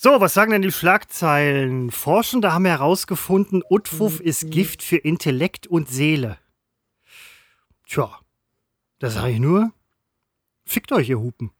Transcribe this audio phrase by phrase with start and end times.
[0.00, 1.90] So, was sagen denn die Schlagzeilen?
[1.90, 6.38] Forschende haben herausgefunden, Utfuff ist Gift für Intellekt und Seele.
[7.84, 8.08] Tja,
[9.00, 9.72] da sage ich nur,
[10.64, 11.50] fickt euch, ihr Hupen.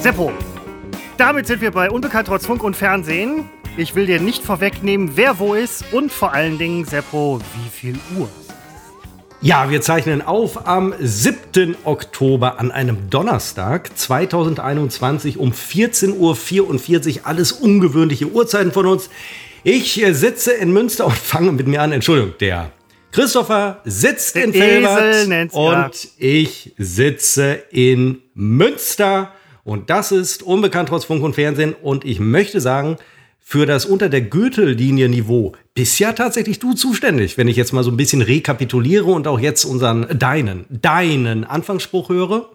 [0.00, 0.32] Seppo,
[1.18, 3.57] damit sind wir bei Unbekannt trotz Funk und Fernsehen.
[3.78, 7.94] Ich will dir nicht vorwegnehmen, wer wo ist und vor allen Dingen, Seppo, wie viel
[8.18, 8.28] Uhr.
[9.40, 11.76] Ja, wir zeichnen auf am 7.
[11.84, 17.26] Oktober an einem Donnerstag 2021 um 14.44 Uhr.
[17.26, 19.10] Alles ungewöhnliche Uhrzeiten von uns.
[19.62, 21.92] Ich äh, sitze in Münster und fange mit mir an.
[21.92, 22.72] Entschuldigung, der
[23.12, 29.32] Christopher sitzt in Felbert und ich sitze in Münster.
[29.62, 31.76] Und das ist unbekannt trotz Funk und Fernsehen.
[31.80, 32.98] Und ich möchte sagen,
[33.50, 37.90] für das unter der Gürtellinie-Niveau bist ja tatsächlich du zuständig, wenn ich jetzt mal so
[37.90, 42.50] ein bisschen rekapituliere und auch jetzt unseren, deinen, deinen Anfangsspruch höre.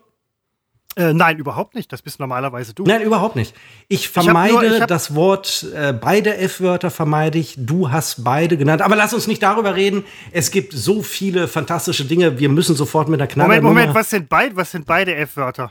[0.95, 1.91] Äh, nein, überhaupt nicht.
[1.91, 2.83] Das bist normalerweise du.
[2.83, 3.55] Nein, überhaupt nicht.
[3.87, 7.55] Ich vermeide ich nur, ich das Wort, äh, beide F-Wörter vermeide ich.
[7.57, 8.83] Du hast beide genannt.
[8.83, 10.03] Aber lass uns nicht darüber reden.
[10.31, 12.37] Es gibt so viele fantastische Dinge.
[12.37, 13.47] Wir müssen sofort mit der Knaller.
[13.47, 15.69] Moment, Moment, was sind, beid, was sind beide F-Wörter?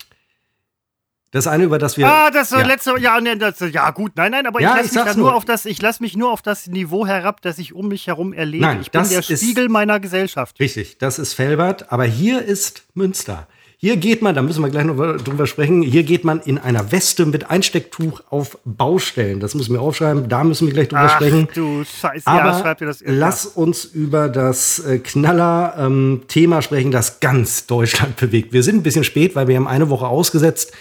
[1.33, 2.07] Das eine, über das wir.
[2.07, 2.63] Ah, das ja.
[2.63, 2.95] letzte.
[3.01, 4.13] Ja, nee, das, ja, gut.
[4.17, 6.43] Nein, nein, aber ja, ich lasse mich nur auf das, ich lasse mich nur auf
[6.43, 8.67] das Niveau herab, das ich um mich herum erlebe.
[8.67, 10.61] Nein, ich bin der Spiegel meiner Gesellschaft.
[10.61, 13.49] Richtig, das ist Felbert, aber hier ist Münster.
[13.79, 16.93] Hier geht man, da müssen wir gleich noch drüber sprechen, hier geht man in einer
[16.93, 19.41] Weste mit Einstecktuch auf Baustellen.
[19.41, 21.49] Das müssen wir aufschreiben, da müssen wir gleich drüber Ach, sprechen.
[21.55, 23.03] du Scheiße, Aber ja, schreib dir das.
[23.05, 28.53] Lass uns über das äh, Knaller-Thema ähm, sprechen, das ganz Deutschland bewegt.
[28.53, 30.73] Wir sind ein bisschen spät, weil wir haben eine Woche ausgesetzt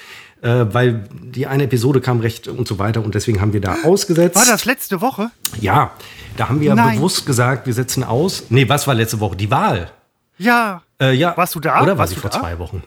[0.41, 3.77] äh, weil die eine Episode kam recht und so weiter und deswegen haben wir da
[3.83, 4.35] ausgesetzt.
[4.35, 5.31] War das letzte Woche?
[5.59, 5.91] Ja,
[6.37, 6.95] da haben wir Nein.
[6.95, 8.43] bewusst gesagt, wir setzen aus.
[8.49, 9.35] Nee, was war letzte Woche?
[9.35, 9.91] Die Wahl.
[10.37, 10.81] Ja.
[10.99, 11.35] Äh, ja.
[11.37, 11.81] Warst du da?
[11.81, 12.39] Oder war sie vor da?
[12.39, 12.83] zwei Wochen?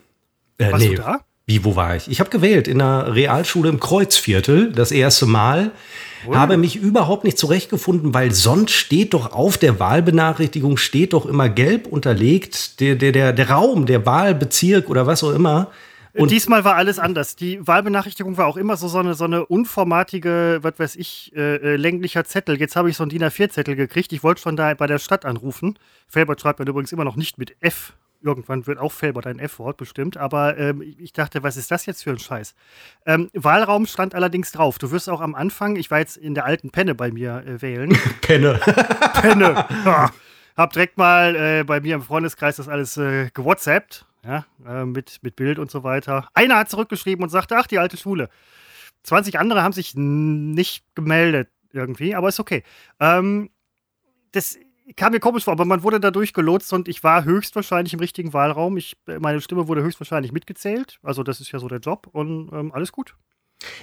[0.59, 0.95] Äh, Warst nee.
[0.95, 1.21] du da?
[1.47, 2.09] Wie, wo war ich?
[2.09, 5.73] Ich habe gewählt in einer Realschule im Kreuzviertel, das erste Mal.
[6.27, 6.35] Oh.
[6.35, 11.51] Habe mich überhaupt nicht zurechtgefunden, weil sonst steht doch auf der Wahlbenachrichtigung, steht doch immer
[11.51, 15.71] gelb unterlegt, der, der, der, der Raum, der Wahlbezirk oder was auch immer.
[16.15, 17.35] Und diesmal war alles anders.
[17.37, 21.57] Die Wahlbenachrichtigung war auch immer so, so, eine, so eine unformatige, was weiß ich, äh,
[21.57, 22.59] äh länglicher Zettel.
[22.59, 24.13] Jetzt habe ich so einen DIN A4-Zettel gekriegt.
[24.13, 25.79] Ich wollte schon da bei der Stadt anrufen.
[26.07, 27.95] Felbert schreibt mir übrigens immer noch nicht mit F.
[28.23, 30.17] Irgendwann wird auch Felbert ein F-Wort bestimmt.
[30.17, 32.55] Aber ähm, ich dachte, was ist das jetzt für ein Scheiß?
[33.07, 34.79] Ähm, Wahlraum stand allerdings drauf.
[34.79, 37.61] Du wirst auch am Anfang, ich war jetzt in der alten Penne bei mir äh,
[37.61, 37.99] wählen.
[38.21, 38.61] Penne.
[39.21, 39.67] Penne.
[39.85, 40.11] Ja.
[40.57, 45.19] Hab direkt mal äh, bei mir im Freundeskreis das alles äh, gewhatsappt ja, äh, mit,
[45.23, 46.29] mit Bild und so weiter.
[46.35, 48.29] Einer hat zurückgeschrieben und sagte, ach, die alte Schule.
[49.05, 52.63] 20 andere haben sich nicht gemeldet irgendwie, aber ist okay.
[53.01, 53.51] Ähm,
[54.33, 54.59] das
[54.97, 58.33] kam mir komisch vor, aber man wurde dadurch gelotst und ich war höchstwahrscheinlich im richtigen
[58.33, 58.77] Wahlraum.
[58.77, 60.99] Ich, meine Stimme wurde höchstwahrscheinlich mitgezählt.
[61.03, 63.17] Also das ist ja so der Job und ähm, alles gut.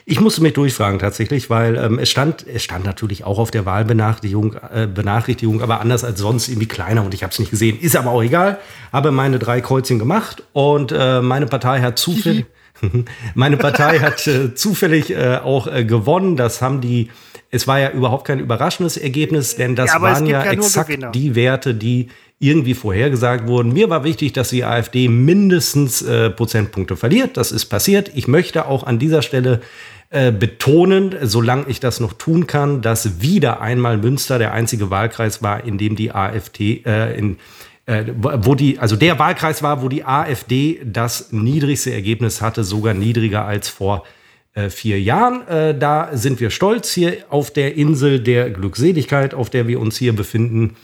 [0.05, 3.65] Ich musste mich durchfragen tatsächlich, weil ähm, es stand, es stand natürlich auch auf der
[3.65, 7.79] Wahlbenachrichtigung, äh, Benachrichtigung, aber anders als sonst irgendwie kleiner und ich habe es nicht gesehen.
[7.79, 8.59] Ist aber auch egal.
[8.91, 12.45] Habe meine drei Kreuzchen gemacht und äh, meine Partei hat zufällig,
[13.35, 16.35] meine Partei hat äh, zufällig äh, auch äh, gewonnen.
[16.35, 17.09] Das haben die.
[17.51, 21.35] Es war ja überhaupt kein überraschendes Ergebnis, denn das ja, waren ja, ja exakt die
[21.35, 22.07] Werte, die
[22.39, 23.73] irgendwie vorhergesagt wurden.
[23.73, 27.37] Mir war wichtig, dass die AfD mindestens äh, Prozentpunkte verliert.
[27.37, 28.09] Das ist passiert.
[28.15, 29.61] Ich möchte auch an dieser Stelle
[30.09, 35.43] äh, betonen, solange ich das noch tun kann, dass wieder einmal Münster der einzige Wahlkreis
[35.43, 37.37] war, in dem die AfD äh, in
[37.85, 42.93] äh, wo die, also der Wahlkreis war, wo die AfD das niedrigste Ergebnis hatte, sogar
[42.93, 44.20] niedriger als vor äh,
[44.53, 45.47] vier Jahren.
[45.47, 49.97] Äh, da sind wir stolz hier auf der Insel der Glückseligkeit, auf der wir uns
[49.97, 50.75] hier befinden.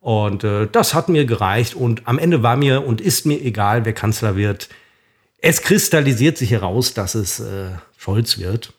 [0.00, 1.74] Und äh, das hat mir gereicht.
[1.74, 4.68] Und am Ende war mir und ist mir egal, wer Kanzler wird.
[5.38, 8.74] Es kristallisiert sich heraus, dass es äh, Scholz wird.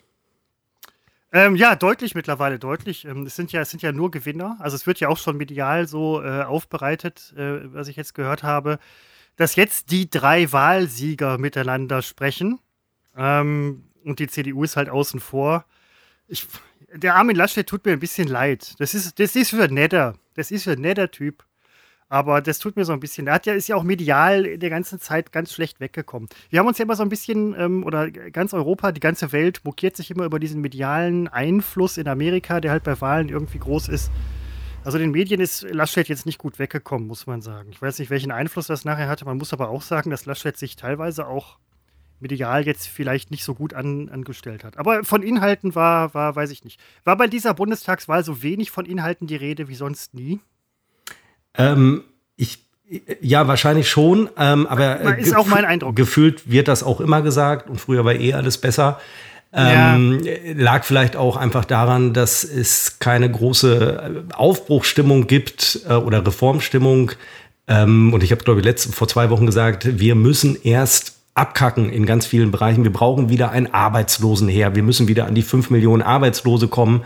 [1.32, 3.06] Ähm, ja, deutlich mittlerweile, deutlich.
[3.06, 4.58] Ähm, es, sind ja, es sind ja nur Gewinner.
[4.60, 8.44] Also es wird ja auch schon medial so äh, aufbereitet, äh, was ich jetzt gehört
[8.44, 8.78] habe,
[9.36, 12.60] dass jetzt die drei Wahlsieger miteinander sprechen.
[13.18, 15.66] Ähm, und die CDU ist halt außen vor.
[16.28, 16.48] Ich,
[16.94, 18.76] der Armin Laschet tut mir ein bisschen leid.
[18.80, 20.16] Das ist, das ist für netter.
[20.36, 21.44] Das ist ein netter Typ.
[22.08, 23.26] Aber das tut mir so ein bisschen.
[23.28, 26.30] Er hat ja, ist ja auch medial in der ganzen Zeit ganz schlecht weggekommen.
[26.50, 29.62] Wir haben uns ja immer so ein bisschen, ähm, oder ganz Europa, die ganze Welt
[29.64, 33.88] mokiert sich immer über diesen medialen Einfluss in Amerika, der halt bei Wahlen irgendwie groß
[33.90, 34.12] ist.
[34.84, 37.70] Also den Medien ist Laschet jetzt nicht gut weggekommen, muss man sagen.
[37.72, 39.26] Ich weiß nicht, welchen Einfluss das nachher hatte.
[39.26, 41.58] Man muss aber auch sagen, dass Laschet sich teilweise auch
[42.20, 44.78] medial jetzt vielleicht nicht so gut an, angestellt hat.
[44.78, 46.80] Aber von Inhalten war, war, weiß ich nicht.
[47.04, 50.40] War bei dieser Bundestagswahl so wenig von Inhalten die Rede wie sonst nie?
[51.58, 52.04] Ähm,
[52.36, 52.60] ich,
[53.22, 55.96] ja, wahrscheinlich schon, ähm, aber ist auch mein Eindruck.
[55.96, 59.00] gefühlt wird das auch immer gesagt und früher war eh alles besser.
[59.58, 60.34] Ähm, ja.
[60.54, 67.14] Lag vielleicht auch einfach daran, dass es keine große Aufbruchstimmung gibt äh, oder Reformstimmung.
[67.68, 71.90] Ähm, und ich habe, glaube ich, letzte, vor zwei Wochen gesagt, wir müssen erst abkacken
[71.90, 72.84] in ganz vielen Bereichen.
[72.84, 74.76] Wir brauchen wieder ein Arbeitslosenheer.
[74.76, 77.04] Wir müssen wieder an die fünf Millionen Arbeitslose kommen.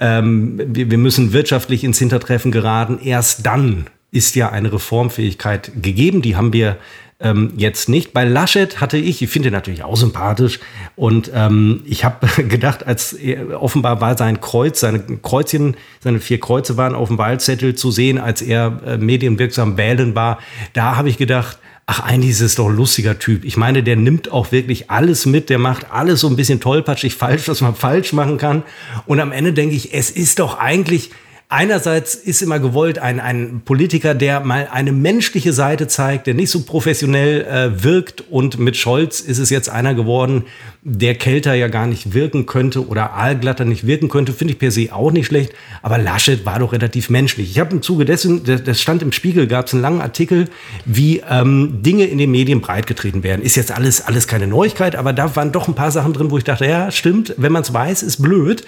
[0.00, 2.98] Ähm, wir, wir müssen wirtschaftlich ins Hintertreffen geraten.
[3.02, 6.22] Erst dann ist ja eine Reformfähigkeit gegeben.
[6.22, 6.78] Die haben wir
[7.20, 8.14] ähm, jetzt nicht.
[8.14, 10.60] Bei Laschet hatte ich, ich finde ihn natürlich auch sympathisch
[10.96, 16.40] und ähm, ich habe gedacht, als er, offenbar war sein Kreuz, seine Kreuzchen, seine vier
[16.40, 20.38] Kreuze waren auf dem Wahlzettel zu sehen, als er äh, medienwirksam wählen war.
[20.72, 21.58] Da habe ich gedacht,
[21.90, 23.46] ach, eigentlich ist es doch ein lustiger Typ.
[23.46, 27.14] Ich meine, der nimmt auch wirklich alles mit, der macht alles so ein bisschen tollpatschig
[27.16, 28.62] falsch, was man falsch machen kann.
[29.06, 31.10] Und am Ende denke ich, es ist doch eigentlich
[31.50, 36.50] Einerseits ist immer gewollt ein, ein Politiker, der mal eine menschliche Seite zeigt, der nicht
[36.50, 38.22] so professionell äh, wirkt.
[38.28, 40.44] Und mit Scholz ist es jetzt einer geworden,
[40.82, 44.34] der kälter ja gar nicht wirken könnte oder aalglatter nicht wirken könnte.
[44.34, 45.54] Finde ich per se auch nicht schlecht.
[45.80, 47.50] Aber Laschet war doch relativ menschlich.
[47.50, 50.50] Ich habe im Zuge dessen, das stand im Spiegel, gab es einen langen Artikel,
[50.84, 53.40] wie ähm, Dinge in den Medien breitgetreten werden.
[53.40, 56.36] Ist jetzt alles, alles keine Neuigkeit, aber da waren doch ein paar Sachen drin, wo
[56.36, 58.66] ich dachte, ja, stimmt, wenn man es weiß, ist blöd.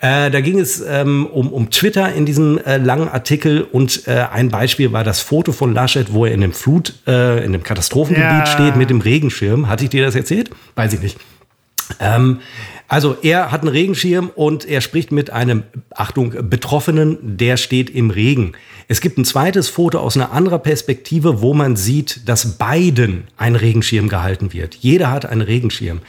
[0.00, 4.26] Äh, da ging es ähm, um, um Twitter in diesem äh, langen Artikel und äh,
[4.30, 7.62] ein Beispiel war das Foto von Laschet, wo er in dem Flut, äh, in dem
[7.62, 8.46] Katastrophengebiet ja.
[8.46, 9.68] steht mit dem Regenschirm.
[9.68, 10.50] Hatte ich dir das erzählt?
[10.76, 11.18] Weiß ich nicht.
[11.98, 12.40] Ähm,
[12.88, 15.62] also er hat einen Regenschirm und er spricht mit einem,
[15.94, 18.52] Achtung, Betroffenen, der steht im Regen.
[18.88, 23.54] Es gibt ein zweites Foto aus einer anderen Perspektive, wo man sieht, dass beiden ein
[23.54, 24.74] Regenschirm gehalten wird.
[24.74, 26.00] Jeder hat einen Regenschirm.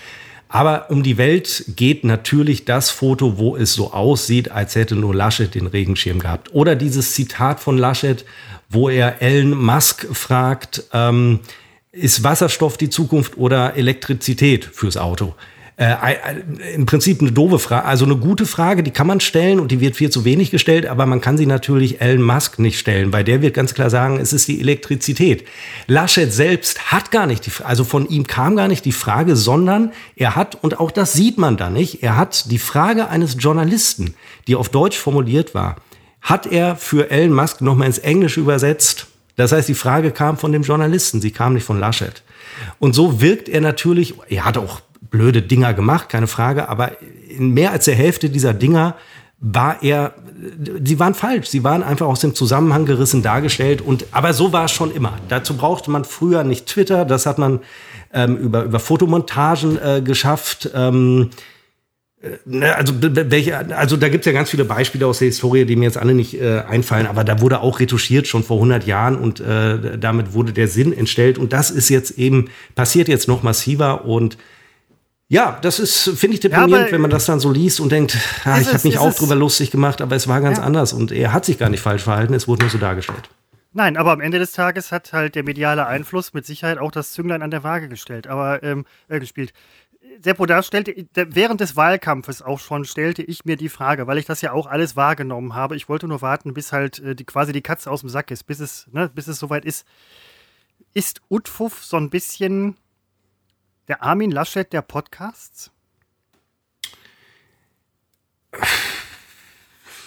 [0.54, 5.16] Aber um die Welt geht natürlich das Foto, wo es so aussieht, als hätte nur
[5.16, 6.54] Laschet den Regenschirm gehabt.
[6.54, 8.26] Oder dieses Zitat von Laschet,
[8.70, 11.40] wo er Elon Musk fragt, ähm,
[11.94, 15.36] ist Wasserstoff die Zukunft oder Elektrizität fürs Auto?
[15.78, 15.96] Äh,
[16.76, 19.80] im Prinzip eine doofe Frage, also eine gute Frage, die kann man stellen und die
[19.80, 23.24] wird viel zu wenig gestellt, aber man kann sie natürlich Elon Musk nicht stellen, weil
[23.24, 25.46] der wird ganz klar sagen, es ist die Elektrizität.
[25.88, 29.92] Laschet selbst hat gar nicht die, also von ihm kam gar nicht die Frage, sondern
[30.16, 34.14] er hat, und auch das sieht man da nicht, er hat die Frage eines Journalisten,
[34.48, 35.78] die auf Deutsch formuliert war,
[36.22, 39.08] hat er für Elon Musk nochmal ins Englische übersetzt.
[39.36, 42.22] Das heißt, die Frage kam von dem Journalisten, sie kam nicht von Laschet.
[42.78, 46.92] Und so wirkt er natürlich, er hat auch blöde Dinger gemacht, keine Frage, aber
[47.30, 48.96] in mehr als der Hälfte dieser Dinger
[49.42, 50.14] war er,
[50.84, 54.66] sie waren falsch, sie waren einfach aus dem Zusammenhang gerissen dargestellt und aber so war
[54.66, 55.18] es schon immer.
[55.30, 57.60] Dazu brauchte man früher nicht Twitter, das hat man
[58.14, 60.70] ähm, über, über Fotomontagen äh, geschafft.
[60.76, 61.32] Ähm,
[62.22, 65.66] äh, ne, also, welche, also da gibt es ja ganz viele Beispiele aus der Historie,
[65.66, 68.86] die mir jetzt alle nicht äh, einfallen, aber da wurde auch retuschiert schon vor 100
[68.86, 73.28] Jahren und äh, damit wurde der Sinn entstellt und das ist jetzt eben, passiert jetzt
[73.28, 74.38] noch massiver und
[75.32, 78.18] ja, das ist, finde ich, deprimierend, ja, wenn man das dann so liest und denkt,
[78.44, 80.66] ah, ich habe mich auch drüber lustig gemacht, aber es war ganz ja.
[80.66, 83.30] anders und er hat sich gar nicht falsch verhalten, es wurde nur so dargestellt.
[83.72, 87.14] Nein, aber am Ende des Tages hat halt der mediale Einfluss mit Sicherheit auch das
[87.14, 89.54] Zünglein an der Waage gestellt, aber ähm, äh, gespielt.
[90.22, 94.26] Seppo, da stellte, während des Wahlkampfes auch schon stellte ich mir die Frage, weil ich
[94.26, 95.78] das ja auch alles wahrgenommen habe.
[95.78, 98.48] Ich wollte nur warten, bis halt äh, die, quasi die Katze aus dem Sack ist,
[98.48, 99.88] bis es, ne, bis es soweit ist.
[100.94, 102.76] Ist Utfuff so ein bisschen
[103.88, 105.72] der Armin Laschet der Podcasts?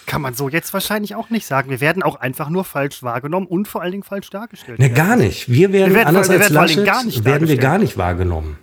[0.07, 1.71] Kann man so jetzt wahrscheinlich auch nicht sagen.
[1.71, 4.79] Wir werden auch einfach nur falsch wahrgenommen und vor allen Dingen falsch dargestellt.
[4.79, 5.49] Ne, gar nicht.
[5.49, 8.59] Wir werden, wir werden anders wir als Laschet gar nicht werden wir gar nicht wahrgenommen.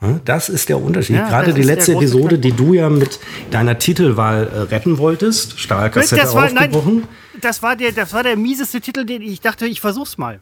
[0.00, 0.20] Hm?
[0.24, 1.16] Das ist der Unterschied.
[1.16, 6.20] Ja, Gerade die letzte Episode, die du ja mit deiner Titelwahl äh, retten wolltest, Stahlkassette
[6.20, 6.96] das war, aufgebrochen.
[6.96, 10.40] Nein, das war, der, das war der mieseste Titel, den ich dachte, ich versuch's mal.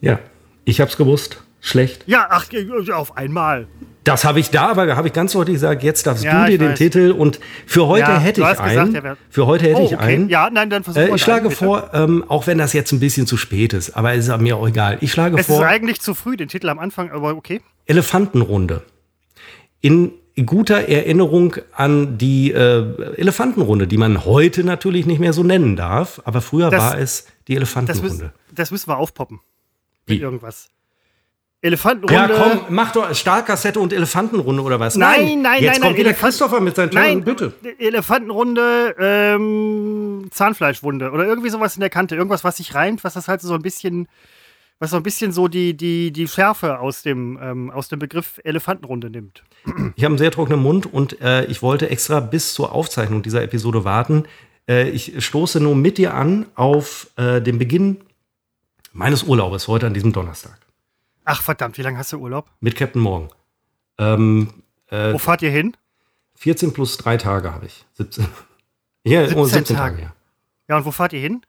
[0.00, 0.18] Ja,
[0.64, 1.44] ich hab's gewusst.
[1.64, 2.02] Schlecht?
[2.06, 2.46] Ja, ach,
[2.92, 3.68] auf einmal.
[4.02, 6.58] Das habe ich da, aber habe ich ganz deutlich gesagt, jetzt darfst ja, du dir
[6.58, 6.78] den weiß.
[6.78, 8.92] Titel und für heute ja, hätte ich einen.
[8.92, 10.28] Gesagt, für heute hätte oh, ich einen.
[10.28, 12.98] Ja, nein, dann versuch äh, Ich schlage einen, vor, ähm, auch wenn das jetzt ein
[12.98, 14.98] bisschen zu spät ist, aber es ist mir auch egal.
[15.02, 15.54] Ich schlage es vor.
[15.54, 17.60] Es ist eigentlich zu früh, den Titel am Anfang, aber okay.
[17.86, 18.82] Elefantenrunde.
[19.80, 20.10] In
[20.44, 26.20] guter Erinnerung an die äh, Elefantenrunde, die man heute natürlich nicht mehr so nennen darf,
[26.24, 28.08] aber früher das, war es die Elefantenrunde.
[28.08, 29.38] Das, müssen, das müssen wir aufpoppen.
[30.06, 30.14] Wie?
[30.14, 30.68] Mit irgendwas.
[31.62, 32.14] Elefantenrunde.
[32.14, 34.96] Ja, komm, mach doch Stahlkassette und Elefantenrunde oder was?
[34.96, 35.62] Nein, nein, nein.
[35.62, 37.54] Jetzt nein, kommt nein, wieder Christopher mit seinen Tönen, bitte.
[37.78, 42.16] Elefantenrunde, ähm, Zahnfleischwunde oder irgendwie sowas in der Kante.
[42.16, 44.08] Irgendwas, was sich reimt, was das halt so ein bisschen,
[44.80, 48.40] was so ein bisschen so die, die, die Schärfe aus dem, ähm, aus dem Begriff
[48.42, 49.44] Elefantenrunde nimmt.
[49.94, 53.42] Ich habe einen sehr trockenen Mund und äh, ich wollte extra bis zur Aufzeichnung dieser
[53.42, 54.24] Episode warten,
[54.68, 57.98] Äh, ich stoße nur mit dir an auf äh, den Beginn
[58.92, 60.56] meines Urlaubes heute an diesem Donnerstag.
[61.24, 62.50] Ach verdammt, wie lange hast du Urlaub?
[62.60, 63.30] Mit Captain Morgan.
[63.98, 64.52] Ähm,
[64.88, 65.76] äh, Wo fahrt ihr hin?
[66.36, 67.84] 14 plus drei Tage habe ich.
[67.94, 68.26] 17.
[69.04, 69.96] Ja, 17, 17 Tage.
[69.96, 70.02] Tage.
[70.02, 70.14] ja.
[70.68, 71.42] Ja, und wo fahrt ihr hin?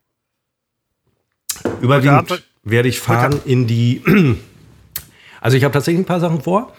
[1.82, 4.01] Überwiegend werde ich fahren in die.
[5.39, 6.74] Also ich habe tatsächlich ein paar Sachen vor.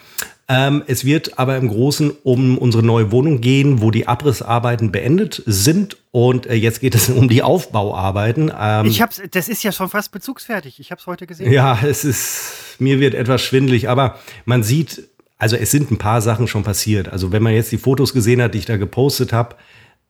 [0.47, 5.41] Ähm, es wird aber im Großen um unsere neue Wohnung gehen, wo die Abrissarbeiten beendet
[5.47, 5.97] sind.
[6.11, 8.51] Und äh, jetzt geht es um die Aufbauarbeiten.
[8.57, 10.79] Ähm, ich hab's, das ist ja schon fast bezugsfertig.
[10.79, 11.51] Ich habe es heute gesehen.
[11.51, 15.09] Ja, es ist, mir wird etwas schwindlig, aber man sieht,
[15.39, 17.09] also es sind ein paar Sachen schon passiert.
[17.09, 19.55] Also wenn man jetzt die Fotos gesehen hat, die ich da gepostet habe,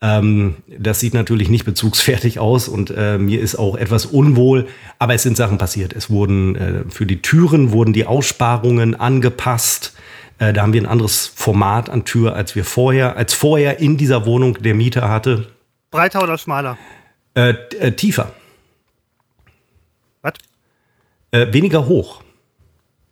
[0.02, 4.68] ähm, das sieht natürlich nicht bezugsfertig aus und äh, mir ist auch etwas unwohl,
[5.00, 5.94] aber es sind Sachen passiert.
[5.94, 9.94] Es wurden äh, für die Türen wurden die Aussparungen angepasst.
[10.38, 13.98] Äh, da haben wir ein anderes Format an Tür, als wir vorher, als vorher in
[13.98, 15.48] dieser Wohnung der Mieter hatte.
[15.92, 16.78] Breiter oder schmaler?
[17.36, 18.34] Äh, äh, tiefer.
[20.22, 20.34] Was?
[21.32, 22.22] Äh, weniger hoch.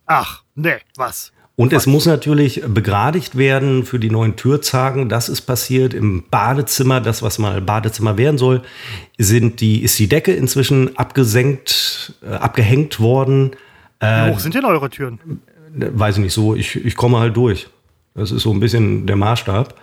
[0.06, 1.32] Ach, nee, was?
[1.56, 5.08] Und es muss natürlich begradigt werden für die neuen Türzagen.
[5.08, 7.00] Das ist passiert im Badezimmer.
[7.00, 8.62] Das, was mal Badezimmer werden soll,
[9.18, 13.52] sind die, ist die Decke inzwischen abgesenkt, äh, abgehängt worden.
[14.00, 15.40] Wie hoch sind denn eure Türen?
[15.76, 16.54] Weiß ich nicht so.
[16.54, 17.68] Ich, ich komme halt durch.
[18.14, 19.74] Das ist so ein bisschen der Maßstab.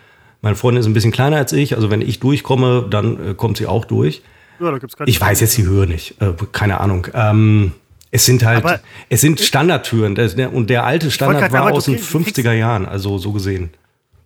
[0.41, 1.75] Meine Freundin ist ein bisschen kleiner als ich.
[1.75, 4.21] Also wenn ich durchkomme, dann äh, kommt sie auch durch.
[4.59, 6.21] Ja, ich weiß jetzt die Höhe nicht.
[6.21, 7.07] Äh, keine Ahnung.
[7.13, 7.73] Ähm,
[8.11, 8.79] es sind halt, aber
[9.09, 10.17] es sind Standardtüren.
[10.53, 13.71] Und der alte Standard war aus den 50er Jahren, also so gesehen.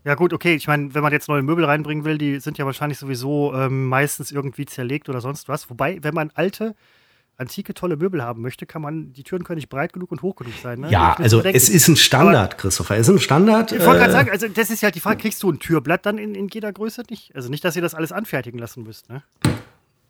[0.03, 0.55] Ja, gut, okay.
[0.55, 3.87] Ich meine, wenn man jetzt neue Möbel reinbringen will, die sind ja wahrscheinlich sowieso ähm,
[3.87, 5.69] meistens irgendwie zerlegt oder sonst was.
[5.69, 6.75] Wobei, wenn man alte,
[7.37, 10.35] antike, tolle Möbel haben möchte, kann man, die Türen können nicht breit genug und hoch
[10.35, 10.81] genug sein.
[10.81, 10.91] Ne?
[10.91, 12.95] Ja, also es ist ein Standard, aber, Christopher.
[12.97, 13.71] Es ist ein Standard.
[13.71, 15.59] Ich wollte gerade äh, sagen, also das ist ja halt die Frage, kriegst du ein
[15.59, 17.35] Türblatt dann in, in jeder Größe nicht?
[17.35, 19.23] Also nicht, dass ihr das alles anfertigen lassen müsst, ne?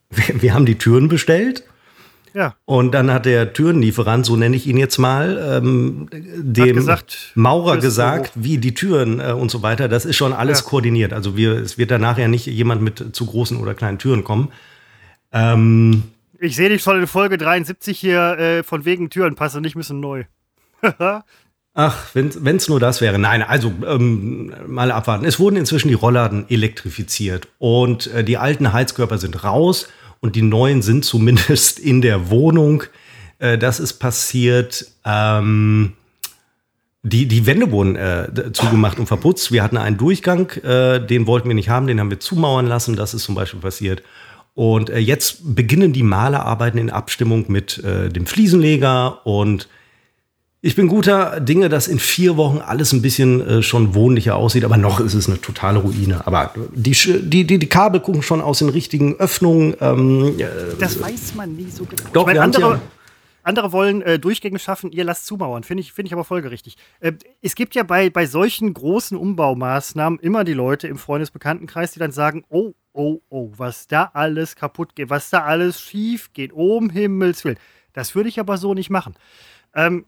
[0.10, 1.64] Wir, wir haben die Türen bestellt
[2.36, 2.54] ja.
[2.66, 7.78] Und dann hat der Türenlieferant, so nenne ich ihn jetzt mal, ähm, dem gesagt, Maurer
[7.78, 10.66] gesagt, wie die Türen äh, und so weiter, das ist schon alles ja.
[10.66, 11.14] koordiniert.
[11.14, 14.50] Also wir, es wird da nachher nicht jemand mit zu großen oder kleinen Türen kommen.
[15.32, 16.04] Ähm,
[16.40, 20.00] ich sehe dich schon in Folge 73 hier äh, von wegen Türen passen nicht müssen
[20.00, 20.26] neu.
[21.78, 23.20] Ach, wenn es nur das wäre.
[23.20, 25.26] Nein, also ähm, mal abwarten.
[25.26, 29.90] Es wurden inzwischen die Rollladen elektrifiziert und äh, die alten Heizkörper sind raus
[30.22, 32.84] und die neuen sind zumindest in der Wohnung.
[33.40, 34.88] Äh, das ist passiert.
[35.04, 35.94] Ähm,
[37.04, 39.52] die, die Wände wurden äh, zugemacht und verputzt.
[39.52, 42.96] Wir hatten einen Durchgang, äh, den wollten wir nicht haben, den haben wir zumauern lassen.
[42.96, 44.02] Das ist zum Beispiel passiert.
[44.56, 49.68] Und äh, jetzt beginnen die Malerarbeiten in Abstimmung mit äh, dem Fliesenleger und
[50.62, 54.66] ich bin guter Dinge, dass in vier Wochen alles ein bisschen äh, schon wohnlicher aussieht,
[54.66, 56.26] aber noch ist es eine totale Ruine.
[56.26, 59.76] Aber die, die, die, die Kabel gucken schon aus den richtigen Öffnungen.
[59.80, 60.46] Ähm, äh,
[60.80, 62.02] das weiß man nie so genau.
[62.14, 62.82] Doch, ich meine, andere, ja
[63.46, 65.64] andere wollen äh, Durchgänge schaffen, ihr lasst zumauern.
[65.64, 66.78] Finde ich, find ich aber folgerichtig.
[67.00, 72.00] Äh, es gibt ja bei, bei solchen großen Umbaumaßnahmen immer die Leute im Freundesbekanntenkreis, die
[72.00, 76.54] dann sagen, oh, oh, oh, was da alles kaputt geht, was da alles schief geht,
[76.54, 77.60] um Himmels Willen.
[77.94, 79.16] Das würde ich aber so nicht machen.
[79.74, 80.06] Ähm,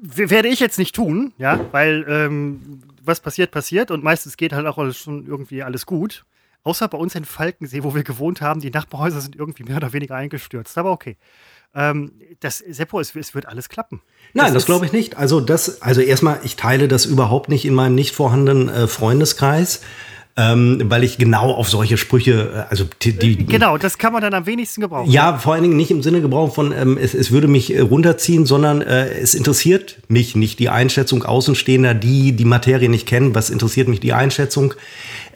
[0.00, 4.66] werde ich jetzt nicht tun, ja, weil ähm, was passiert, passiert und meistens geht halt
[4.66, 6.24] auch alles schon irgendwie alles gut.
[6.64, 9.92] Außer bei uns in Falkensee, wo wir gewohnt haben, die Nachbarhäuser sind irgendwie mehr oder
[9.92, 10.76] weniger eingestürzt.
[10.76, 11.16] Aber okay.
[11.74, 14.00] Ähm, das, Seppo, es, es, wird alles klappen.
[14.34, 15.16] Nein, das, das glaube ich nicht.
[15.16, 19.82] Also das, also erstmal, ich teile das überhaupt nicht in meinem nicht vorhandenen äh, Freundeskreis
[20.38, 24.34] ähm, weil ich genau auf solche Sprüche, äh, also die, Genau, das kann man dann
[24.34, 25.10] am wenigsten gebrauchen.
[25.10, 27.80] Ja, vor allen Dingen nicht im Sinne gebrauchen von, ähm, es, es würde mich äh,
[27.80, 33.34] runterziehen, sondern äh, es interessiert mich nicht die Einschätzung Außenstehender, die die Materie nicht kennen.
[33.34, 34.74] Was interessiert mich die Einschätzung?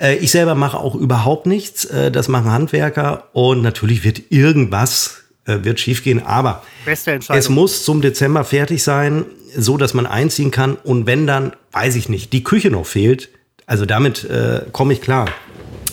[0.00, 1.84] Äh, ich selber mache auch überhaupt nichts.
[1.86, 8.02] Äh, das machen Handwerker und natürlich wird irgendwas äh, wird schiefgehen, aber es muss zum
[8.02, 9.24] Dezember fertig sein,
[9.56, 10.76] so dass man einziehen kann.
[10.76, 13.30] Und wenn dann, weiß ich nicht, die Küche noch fehlt,
[13.66, 15.28] also damit äh, komme ich klar.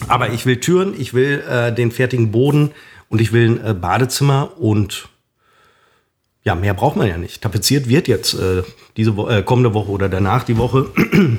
[0.07, 2.71] Aber ich will Türen, ich will äh, den fertigen Boden
[3.09, 5.09] und ich will ein äh, Badezimmer und
[6.43, 7.41] ja, mehr braucht man ja nicht.
[7.41, 8.63] Tapeziert wird jetzt äh,
[8.97, 10.89] diese Wo äh, kommende Woche oder danach die Woche.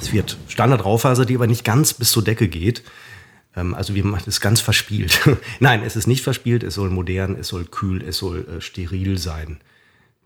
[0.00, 2.82] es wird Standard-Raufaser, die aber nicht ganz bis zur Decke geht.
[3.56, 5.20] Ähm, also wir machen es ganz verspielt.
[5.60, 9.18] Nein, es ist nicht verspielt, es soll modern, es soll kühl, es soll äh, steril
[9.18, 9.60] sein.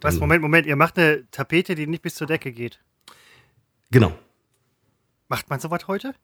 [0.01, 2.81] Was, Moment, Moment, ihr macht eine Tapete, die nicht bis zur Decke geht.
[3.91, 4.13] Genau.
[5.29, 6.15] Macht man sowas heute?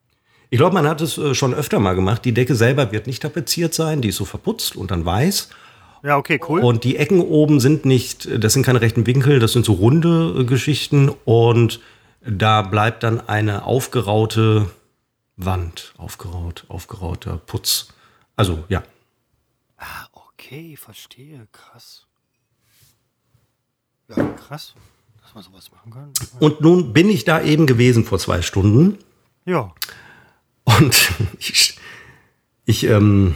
[0.49, 2.25] Ich glaube, man hat es äh, schon öfter mal gemacht.
[2.25, 5.49] Die Decke selber wird nicht tapeziert sein, die ist so verputzt und dann weiß.
[6.03, 6.61] Ja, okay, cool.
[6.61, 10.35] Und die Ecken oben sind nicht, das sind keine rechten Winkel, das sind so runde
[10.39, 11.79] äh, Geschichten und
[12.21, 14.69] da bleibt dann eine aufgeraute
[15.35, 17.89] Wand, aufgeraut, aufgerauter Putz.
[18.35, 18.83] Also, ja.
[19.77, 21.47] Ah, okay, verstehe.
[21.51, 22.05] Krass.
[24.07, 24.75] Ja, krass,
[25.35, 26.13] dass man sowas machen kann.
[26.39, 28.97] Und nun bin ich da eben gewesen vor zwei Stunden.
[29.45, 29.73] Ja.
[30.63, 31.77] Und ich,
[32.65, 33.35] ich, ähm,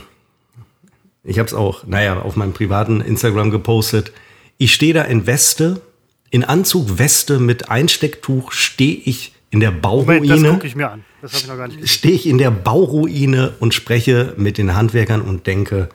[1.23, 4.13] ich habe es auch, naja, auf meinem privaten Instagram gepostet.
[4.57, 5.81] Ich stehe da in Weste,
[6.29, 10.51] in Anzug Weste mit Einstecktuch stehe ich in der Moment, das Bauruine.
[10.51, 11.03] gucke ich mir an.
[11.21, 11.87] Das habe ich noch gar nicht gesehen.
[11.87, 15.89] Stehe ich in der Bauruine und spreche mit den Handwerkern und denke,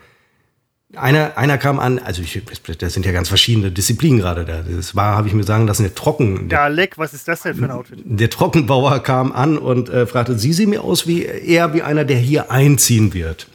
[0.96, 2.40] einer, einer kam an, also ich,
[2.78, 4.62] das sind ja ganz verschiedene Disziplinen gerade da.
[4.62, 7.42] Das war, habe ich mir sagen lassen, der Trocken, der, Ja, Leck, was ist das
[7.42, 7.98] denn für ein Outfit?
[8.04, 12.04] der Trockenbauer kam an und äh, fragte, Sie sehen mir aus wie eher wie einer,
[12.04, 13.48] der hier einziehen wird.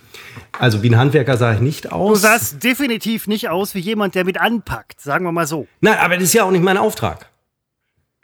[0.58, 2.22] Also wie ein Handwerker sah ich nicht Du aus.
[2.22, 5.68] sahst definitiv nicht aus wie jemand, der mit anpackt, sagen wir mal so.
[5.82, 7.28] Nein, aber das ist ja auch nicht mein Auftrag.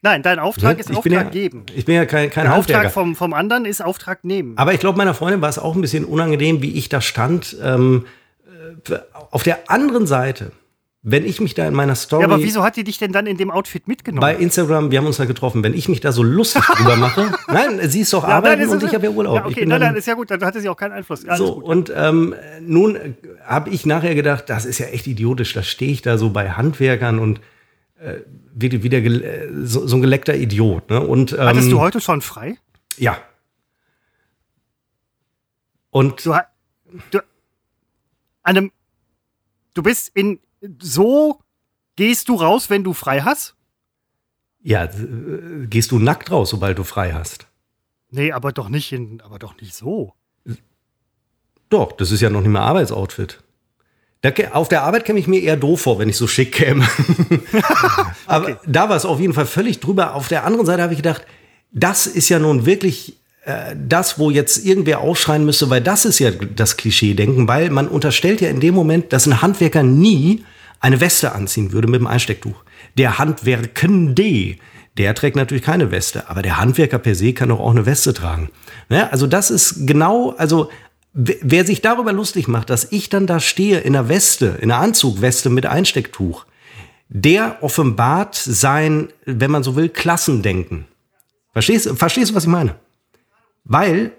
[0.02, 1.66] Nein, dein Auftrag ist ich Auftrag ja, geben.
[1.76, 2.48] Ich bin ja kein, kein.
[2.48, 4.54] Auftrag vom, vom anderen ist Auftrag nehmen.
[4.56, 7.58] Aber ich glaube, meiner Freundin war es auch ein bisschen unangenehm, wie ich da stand.
[7.64, 8.10] Ähm, äh,
[9.32, 10.52] auf der anderen Seite,
[11.08, 13.28] wenn ich mich da in meiner Story Ja, aber wieso hat die dich denn dann
[13.28, 14.22] in dem Outfit mitgenommen?
[14.22, 17.32] bei Instagram, wir haben uns da getroffen, wenn ich mich da so lustig drüber mache,
[17.48, 19.36] nein, sie ist doch Ja, arbeiten nein, und ich habe ja Urlaub.
[19.36, 21.24] Ja, okay, nein, dann- nein, ist ja gut, dann hatte sie auch keinen Einfluss.
[21.26, 21.64] Alles so, gut.
[21.64, 23.14] und ähm, nun äh,
[23.46, 25.54] habe ich nachher gedacht, das ist ja echt idiotisch.
[25.54, 27.40] Da stehe ich da so bei Handwerkern und
[28.00, 28.16] äh,
[28.56, 30.90] wie, wie der, gel- äh, so, so ein geleckter Idiot.
[30.90, 31.02] Ne?
[31.02, 32.58] Und, ähm, Hattest du heute schon frei?
[32.98, 33.18] Ja.
[35.92, 36.34] Und Du,
[37.12, 37.20] du,
[38.46, 38.72] an einem,
[39.74, 40.40] du bist in,
[40.80, 41.42] so
[41.98, 43.56] gehst du raus, wenn du frei hast?
[44.66, 47.46] ja, äh, gehst du nackt raus, sobald du frei hast.
[48.10, 50.14] Nee, aber doch nicht in, aber doch nicht so.
[51.70, 53.44] Doch, das ist ja noch nicht mehr Arbeitsoutfit.
[54.22, 56.88] Da, auf der Arbeit käme ich mir eher doof vor, wenn ich so schick käme.
[58.26, 60.16] Aber da war es auf jeden Fall völlig drüber.
[60.16, 61.28] Auf der anderen Seite habe ich gedacht,
[61.72, 63.18] das ist ja nun wirklich
[63.76, 68.42] das, wo jetzt irgendwer aufschreien müsste, weil das ist ja das Klischee-Denken, weil man unterstellt
[68.42, 70.44] ja in dem Moment, dass ein Handwerker nie
[70.80, 72.64] eine Weste anziehen würde mit dem Einstecktuch.
[72.98, 74.56] Der Handwerkende,
[74.98, 78.14] der trägt natürlich keine Weste, aber der Handwerker per se kann doch auch eine Weste
[78.14, 78.50] tragen.
[78.90, 80.70] Ja, also das ist genau, also
[81.14, 84.72] wer wer sich darüber lustig macht, dass ich dann da stehe in einer Weste, in
[84.72, 86.46] einer Anzugweste mit Einstecktuch,
[87.10, 90.86] der offenbart sein, wenn man so will, Klassendenken.
[91.54, 92.76] Verstehst, verstehst du, was ich meine?
[93.66, 94.12] Weil,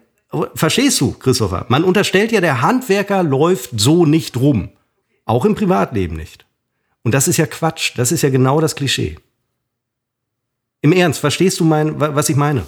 [0.54, 4.70] verstehst du, Christopher, man unterstellt ja, der Handwerker läuft so nicht rum.
[5.24, 6.46] Auch im Privatleben nicht.
[7.02, 7.92] Und das ist ja Quatsch.
[7.96, 9.16] Das ist ja genau das Klischee.
[10.82, 12.66] Im Ernst, verstehst du mein, wa- was ich meine?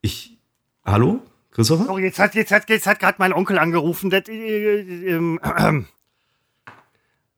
[0.00, 0.38] Ich.
[0.84, 1.20] Hallo?
[1.50, 1.90] Christopher?
[1.90, 4.10] Oh, jetzt hat, jetzt hat, jetzt hat gerade mein Onkel angerufen.
[4.10, 5.38] Das, äh, äh, ähm,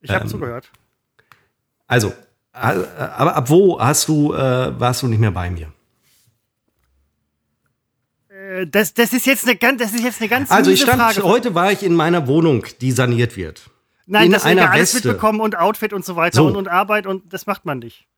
[0.00, 0.28] ich habe Ähm.
[0.28, 0.70] zugehört.
[1.86, 2.12] Also, äh,
[2.54, 5.72] aber ab wo hast du, äh, warst du nicht mehr bei mir?
[8.30, 11.00] Äh, Das, das ist jetzt eine ganz, das ist jetzt eine ganz Also ich stand,
[11.00, 11.22] Frage.
[11.22, 13.62] heute war ich in meiner Wohnung, die saniert wird.
[14.06, 15.08] Nein, in das einer alles Weste.
[15.08, 16.46] mitbekommen und Outfit und so weiter So.
[16.46, 18.04] und, und Arbeit und das macht man nicht.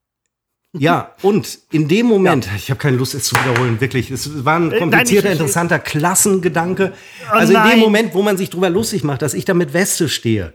[0.79, 4.57] Ja, und in dem Moment, ich habe keine Lust, es zu wiederholen, wirklich, es war
[4.59, 6.92] ein Äh, komplizierter, nein, ich- interessanter Klassengedanke.
[7.31, 7.79] Oh also in dem nein.
[7.79, 10.53] Moment, wo man sich drüber lustig macht, dass ich da mit Weste stehe,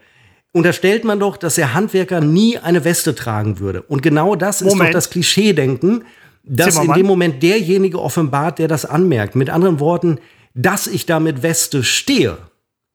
[0.54, 3.82] unterstellt man doch, dass der Handwerker nie eine Weste tragen würde.
[3.84, 4.90] Und genau das ist Moment.
[4.90, 6.04] doch das Klischee-Denken,
[6.44, 9.36] dass in dem Moment derjenige offenbart, der das anmerkt.
[9.36, 10.20] Mit anderen Worten,
[10.54, 12.38] dass ich da mit Weste stehe,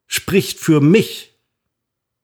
[0.07, 1.33] spricht für mich.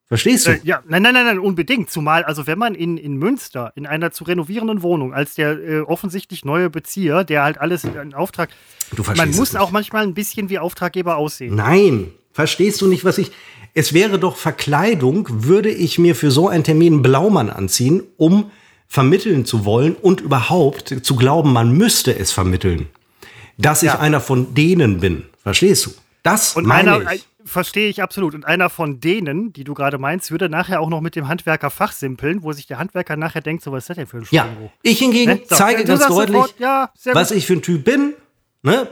[0.08, 0.50] Verstehst du?
[0.50, 1.90] Äh, ja, nein, nein, nein, nein, unbedingt.
[1.90, 5.80] Zumal, also wenn man in, in Münster in einer zu renovierenden Wohnung als der äh,
[5.80, 8.50] offensichtlich neue Bezieher, der halt alles in Auftrag,
[8.94, 9.62] Du verstehst man muss nicht.
[9.62, 11.54] auch manchmal ein bisschen wie Auftraggeber aussehen.
[11.54, 13.30] Nein, verstehst du nicht, was ich.
[13.74, 18.50] Es wäre doch Verkleidung, würde ich mir für so einen Termin einen Blaumann anziehen, um
[18.86, 22.88] vermitteln zu wollen und überhaupt zu glauben, man müsste es vermitteln,
[23.56, 23.98] dass ich Ja.
[24.00, 25.24] einer von denen bin.
[25.42, 25.90] Verstehst du?
[26.22, 27.26] Das Und meine einer, äh, ich.
[27.44, 28.34] verstehe ich absolut.
[28.34, 31.70] Und einer von denen, die du gerade meinst, würde nachher auch noch mit dem Handwerker
[31.70, 34.44] fachsimpeln, wo sich der Handwerker nachher denkt, so was ist das denn für ein Ja,
[34.44, 34.70] Strohbruch?
[34.82, 35.40] ich hingegen Ne?
[35.48, 37.38] So, zeige ganz deutlich, sofort, ja, was gut.
[37.38, 38.12] ich für ein Typ bin.
[38.64, 38.86] Ne?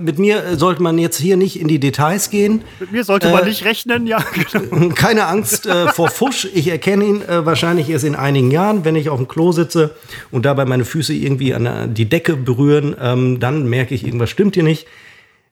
[0.00, 2.62] Mit mir sollte man jetzt hier nicht in die Details gehen.
[2.78, 4.18] Mit mir sollte Äh, man nicht rechnen, ja.
[4.52, 4.90] genau.
[4.90, 6.46] Keine Angst äh, vor Fusch.
[6.54, 9.96] Ich erkenne ihn äh, wahrscheinlich erst in einigen Jahren, wenn ich auf dem Klo sitze
[10.30, 12.94] und dabei meine Füße irgendwie an äh, die Decke berühren.
[13.00, 14.86] Ähm, dann merke ich, irgendwas stimmt hier nicht.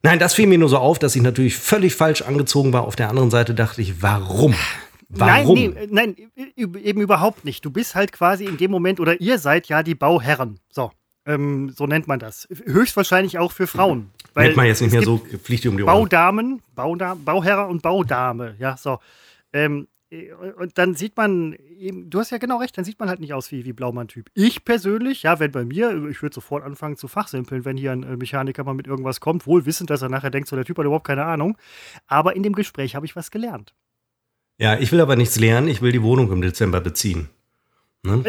[0.05, 2.85] Nein, das fiel mir nur so auf, dass ich natürlich völlig falsch angezogen war.
[2.85, 4.55] Auf der anderen Seite dachte ich, warum?
[5.09, 5.59] Warum?
[5.59, 6.17] Nein, nee, nein,
[6.57, 7.65] eben überhaupt nicht.
[7.65, 10.61] Du bist halt quasi in dem Moment, oder ihr seid ja die Bauherren.
[10.71, 10.93] So,
[11.27, 12.49] ähm, so nennt man das.
[12.65, 14.11] Höchstwahrscheinlich auch für Frauen.
[14.33, 15.87] Weil Nennt man jetzt nicht mehr so, die um die Ohren.
[15.87, 18.99] Baudamen, Bauda Bauherr und Baudame, ja, so.
[19.53, 23.09] Ähm, äh, und dann sieht man, eben, du hast ja genau recht, dann sieht man
[23.09, 24.31] halt nicht aus wie, wie Blaumann-Typ.
[24.35, 28.03] Ich persönlich, ja, wenn bei mir, ich würde sofort anfangen zu fachsimpeln, wenn hier ein
[28.03, 30.79] äh, Mechaniker mal mit irgendwas kommt, wohl wissend, dass er nachher denkt, so der Typ
[30.79, 31.59] hat überhaupt keine Ahnung.
[32.07, 33.75] Aber in dem Gespräch habe ich was gelernt.
[34.59, 37.29] Ja, ich will aber nichts lernen, ich will die Wohnung im Dezember beziehen.
[38.07, 38.23] Ne?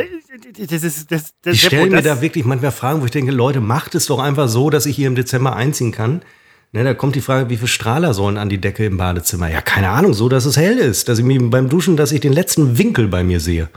[0.70, 3.62] Das ist, das, das, ich stelle mir da wirklich manchmal Fragen, wo ich denke, Leute,
[3.62, 6.22] macht es doch einfach so, dass ich hier im Dezember einziehen kann.
[6.74, 9.50] Ne, da kommt die Frage, wie viele Strahler sollen an die Decke im Badezimmer?
[9.50, 12.20] Ja, keine Ahnung, so dass es hell ist, dass ich mir beim Duschen, dass ich
[12.20, 13.70] den letzten Winkel bei mir sehe.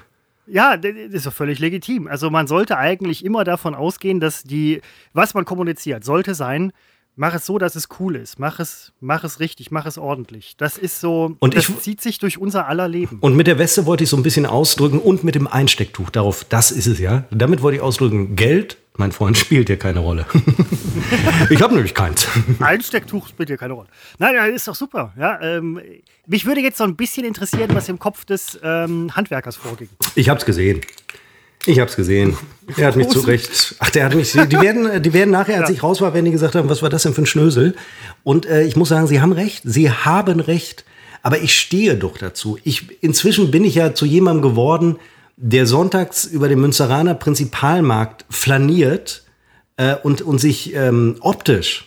[0.48, 2.08] Ja, das ist doch völlig legitim.
[2.08, 4.80] Also man sollte eigentlich immer davon ausgehen, dass die,
[5.12, 6.72] was man kommuniziert, sollte sein,
[7.16, 8.38] mach es so, dass es cool ist.
[8.38, 10.56] Mach es, mach es richtig, mach es ordentlich.
[10.56, 13.18] Das ist so, und das ich, zieht sich durch unser aller Leben.
[13.20, 16.44] Und mit der Weste wollte ich so ein bisschen ausdrücken und mit dem Einstecktuch darauf,
[16.44, 17.24] das ist es ja.
[17.30, 20.26] Damit wollte ich ausdrücken, Geld mein Freund spielt hier keine Rolle.
[21.50, 22.28] ich habe nämlich keins.
[22.60, 23.88] Einstecktuch spielt hier keine Rolle.
[24.18, 25.12] Nein, ja, ist doch super.
[25.18, 25.80] Ja, ähm,
[26.26, 29.88] mich würde jetzt so ein bisschen interessieren, was im Kopf des ähm, Handwerkers vorging.
[30.14, 30.82] Ich habe es gesehen.
[31.66, 32.36] Ich habe es gesehen.
[32.76, 33.74] Er hat mich zu Recht.
[33.80, 34.32] Ach, der hat mich.
[34.32, 35.74] Die werden, die werden nachher, als ja.
[35.74, 37.74] ich raus war, wenn die gesagt haben, was war das denn für ein Schnösel?
[38.22, 39.62] Und äh, ich muss sagen, sie haben recht.
[39.64, 40.84] Sie haben recht.
[41.22, 42.58] Aber ich stehe doch dazu.
[42.64, 44.96] Ich, inzwischen bin ich ja zu jemandem geworden,
[45.36, 49.24] der sonntags über den Münsteraner Prinzipalmarkt flaniert
[49.76, 51.86] äh, und, und sich ähm, optisch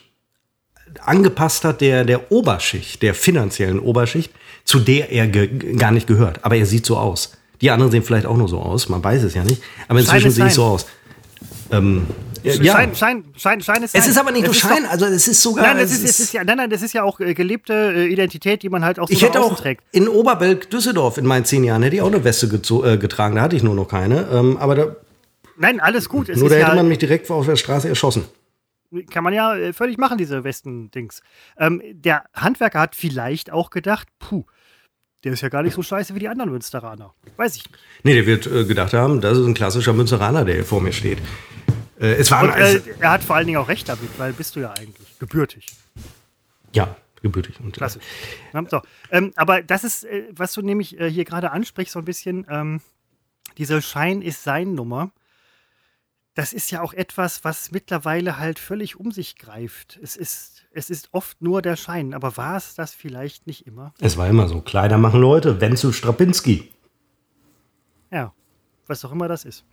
[1.02, 4.32] angepasst hat der, der Oberschicht, der finanziellen Oberschicht,
[4.64, 6.44] zu der er gar nicht gehört.
[6.44, 7.38] Aber er sieht so aus.
[7.64, 9.64] Die anderen sehen vielleicht auch nur so aus, man weiß es ja nicht.
[9.88, 10.86] Aber inzwischen sehe ich so aus.
[11.72, 12.06] Ähm,
[12.44, 12.74] ja.
[12.74, 13.96] Schein, Schein, Schein, Schein ist.
[13.96, 15.68] Es ist aber nicht nur Schein, also es ist sogar.
[15.68, 18.08] Nein, das ist, ist, ist, ja, nein, nein, das ist ja auch äh, gelebte äh,
[18.08, 19.82] Identität, die man halt auch so Ich hätte auch trägt.
[19.94, 23.44] in Oberbelk Düsseldorf in meinen zehn Jahren hätte ich auch eine Weste äh, getragen, da
[23.44, 24.28] hatte ich nur noch keine.
[24.30, 24.96] Ähm, aber da.
[25.56, 26.28] Nein, alles gut.
[26.28, 28.26] Es nur da hätte ja, man mich direkt auf der Straße erschossen.
[29.10, 31.22] Kann man ja völlig machen, diese Westen-Dings.
[31.58, 34.44] Ähm, der Handwerker hat vielleicht auch gedacht, puh,
[35.24, 37.14] der ist ja gar nicht so scheiße wie die anderen Münsteraner.
[37.38, 37.84] Weiß ich nicht.
[38.04, 40.92] Nee, der wird äh, gedacht haben, das ist ein klassischer Münsteraner, der hier vor mir
[40.92, 41.20] steht.
[42.00, 44.56] Äh, es war Und, äh, er hat vor allen Dingen auch recht damit, weil bist
[44.56, 45.68] du ja eigentlich gebürtig.
[46.74, 47.60] Ja, gebürtig.
[47.60, 48.00] Und, äh, Klasse.
[48.54, 48.82] Ja, so.
[49.12, 52.46] ähm, aber das ist, äh, was du nämlich äh, hier gerade ansprichst, so ein bisschen,
[52.50, 52.82] ähm,
[53.58, 55.12] diese Schein ist sein Nummer.
[56.36, 60.00] Das ist ja auch etwas, was mittlerweile halt völlig um sich greift.
[60.02, 63.94] Es ist, es ist oft nur der Schein, aber war es das vielleicht nicht immer?
[64.00, 64.62] Es war immer so.
[64.62, 65.62] Kleider machen Leute.
[65.62, 66.70] Wenzel Strapinski.
[68.12, 68.34] Ja,
[68.88, 69.64] was auch immer das ist.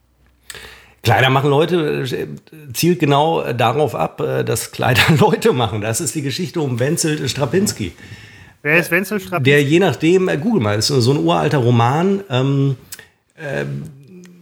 [1.02, 5.80] Kleider machen Leute äh, zielt genau darauf ab, äh, dass Kleider Leute machen.
[5.80, 7.92] Das ist die Geschichte um Wenzel Strapinski.
[8.62, 9.50] Wer ist Wenzel Strapinski?
[9.50, 12.76] Der je nachdem, äh, google mal, ist so ein uralter Roman, ähm,
[13.36, 13.64] äh,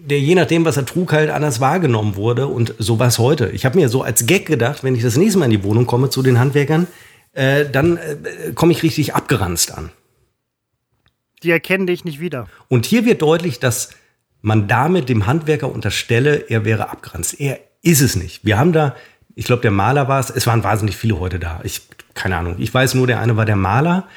[0.08, 2.46] der je nachdem, was er trug, halt anders wahrgenommen wurde.
[2.46, 3.50] Und so war es heute.
[3.50, 5.86] Ich habe mir so als Gag gedacht, wenn ich das nächste Mal in die Wohnung
[5.86, 6.86] komme zu den Handwerkern,
[7.32, 9.90] äh, dann äh, komme ich richtig abgeranzt an.
[11.42, 12.48] Die erkennen dich nicht wieder.
[12.68, 13.90] Und hier wird deutlich, dass
[14.40, 17.38] man damit dem Handwerker unterstelle, er wäre abgeranzt.
[17.38, 18.44] Er ist es nicht.
[18.44, 18.96] Wir haben da,
[19.34, 21.60] ich glaube, der Maler war es, es waren wahnsinnig viele heute da.
[21.62, 21.82] Ich,
[22.14, 24.08] keine Ahnung, ich weiß nur, der eine war der Maler.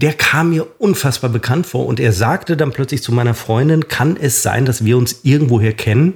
[0.00, 4.16] Der kam mir unfassbar bekannt vor und er sagte dann plötzlich zu meiner Freundin, kann
[4.16, 6.14] es sein, dass wir uns irgendwoher kennen?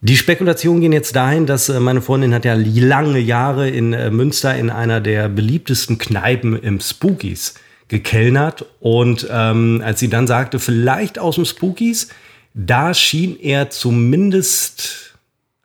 [0.00, 4.12] Die Spekulationen gehen jetzt dahin, dass äh, meine Freundin hat ja lange Jahre in äh,
[4.12, 7.54] Münster in einer der beliebtesten Kneipen im Spookies
[7.88, 8.64] gekellnert.
[8.78, 12.08] Und ähm, als sie dann sagte, vielleicht aus dem Spookies,
[12.54, 15.18] da schien er zumindest,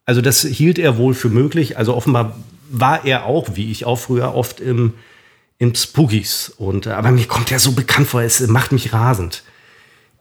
[0.05, 1.77] also das hielt er wohl für möglich.
[1.77, 2.35] Also offenbar
[2.71, 4.93] war er auch, wie ich auch früher, oft im,
[5.61, 6.49] im Spookies.
[6.49, 9.43] Und, äh, aber mir kommt er so bekannt vor, es macht mich rasend.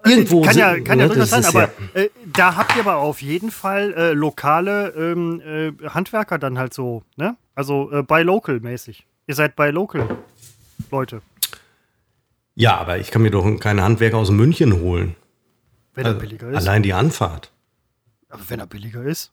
[0.04, 2.02] Irgendwo kann ja, kann ja durchaus sein, aber ja.
[2.02, 6.74] äh, da habt ihr aber auf jeden Fall äh, lokale ähm, äh, Handwerker dann halt
[6.74, 7.36] so, ne?
[7.54, 9.06] Also äh, bei Local mäßig.
[9.26, 10.18] Ihr seid bei Local,
[10.90, 11.22] Leute.
[12.54, 15.16] Ja, aber ich kann mir doch keine Handwerker aus München holen.
[15.94, 16.56] Wenn also, er billiger ist.
[16.56, 17.50] Allein die Anfahrt.
[18.28, 19.32] Aber wenn er billiger ist.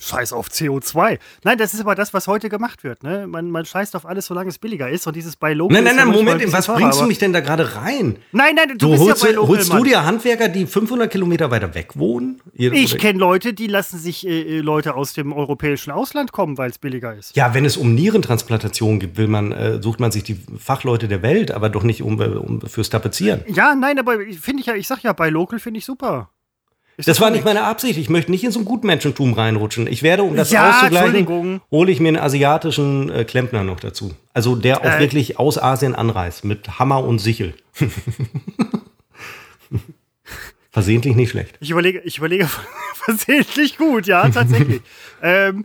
[0.00, 1.18] Scheiß auf CO2.
[1.42, 3.02] Nein, das ist aber das, was heute gemacht wird.
[3.02, 3.26] Ne?
[3.26, 5.06] Man, man scheißt auf alles, solange es billiger ist.
[5.08, 5.74] Und dieses bei Local.
[5.74, 8.16] Nein, nein, nein, Moment, was teurer, bringst du mich denn da gerade rein?
[8.30, 11.74] Nein, nein, du, du holst, ja Local, holst du dir Handwerker, die 500 Kilometer weiter
[11.74, 12.40] weg wohnen?
[12.54, 16.70] Ich kenne Leute, die lassen sich äh, äh, Leute aus dem europäischen Ausland kommen, weil
[16.70, 17.34] es billiger ist.
[17.36, 21.22] Ja, wenn es um Nierentransplantation geht, will man, äh, sucht man sich die Fachleute der
[21.22, 23.42] Welt, aber doch nicht um, um fürs Tapezieren.
[23.48, 26.30] Ja, nein, aber finde ich ja, ich sag ja, bei Local finde ich super.
[26.98, 27.96] Ist das, war nicht meine Absicht.
[27.96, 29.86] Ich möchte nicht in so ein Gutmenschentum reinrutschen.
[29.86, 34.14] Ich werde, um das ja, auszugleichen, hole ich mir einen asiatischen äh, Klempner noch dazu.
[34.34, 34.98] Also der auch äh.
[34.98, 37.54] wirklich aus Asien anreist, mit Hammer und Sichel.
[40.70, 41.56] versehentlich nicht schlecht.
[41.60, 42.50] Ich überlege, ich überlege
[42.94, 44.82] versehentlich gut, ja, tatsächlich.
[45.22, 45.64] ähm,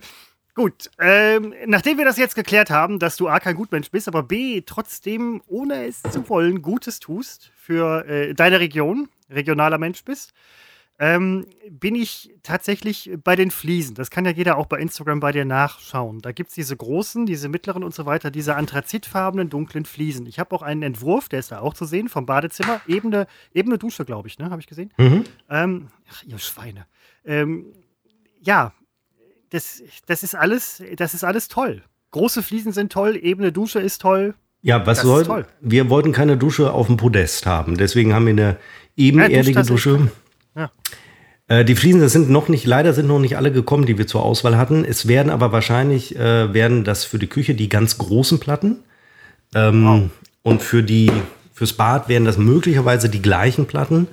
[0.56, 4.22] Gut, ähm, nachdem wir das jetzt geklärt haben, dass du A kein Gutmensch bist, aber
[4.22, 10.32] B trotzdem, ohne es zu wollen, Gutes tust für äh, deine Region, regionaler Mensch bist,
[10.98, 13.94] ähm, bin ich tatsächlich bei den Fliesen.
[13.94, 16.20] Das kann ja jeder auch bei Instagram bei dir nachschauen.
[16.20, 20.26] Da gibt es diese großen, diese mittleren und so weiter, diese anthrazitfarbenen, dunklen Fliesen.
[20.26, 22.80] Ich habe auch einen Entwurf, der ist da auch zu sehen, vom Badezimmer.
[22.86, 24.50] Ebene, ebene Dusche, glaube ich, ne?
[24.50, 24.92] Habe ich gesehen.
[24.96, 25.24] Mhm.
[25.50, 26.86] Ähm, ach, ihr Schweine.
[27.24, 27.66] Ähm,
[28.40, 28.72] ja,
[29.50, 31.82] das, das, ist alles, das ist alles toll.
[32.12, 34.34] Große Fliesen sind toll, ebene Dusche ist toll.
[34.62, 35.46] Ja, was soll?
[35.60, 37.76] Wir wollten keine Dusche auf dem Podest haben.
[37.76, 38.56] Deswegen haben wir eine
[38.96, 40.10] ebenerdige ja, Dusche.
[40.56, 40.70] Ja.
[41.48, 44.06] Äh, die Fliesen, das sind noch nicht, leider sind noch nicht alle gekommen, die wir
[44.06, 44.84] zur Auswahl hatten.
[44.84, 48.78] Es werden aber wahrscheinlich, äh, werden das für die Küche die ganz großen Platten.
[49.54, 50.10] Ähm, wow.
[50.42, 51.10] Und für die,
[51.52, 54.08] fürs Bad werden das möglicherweise die gleichen Platten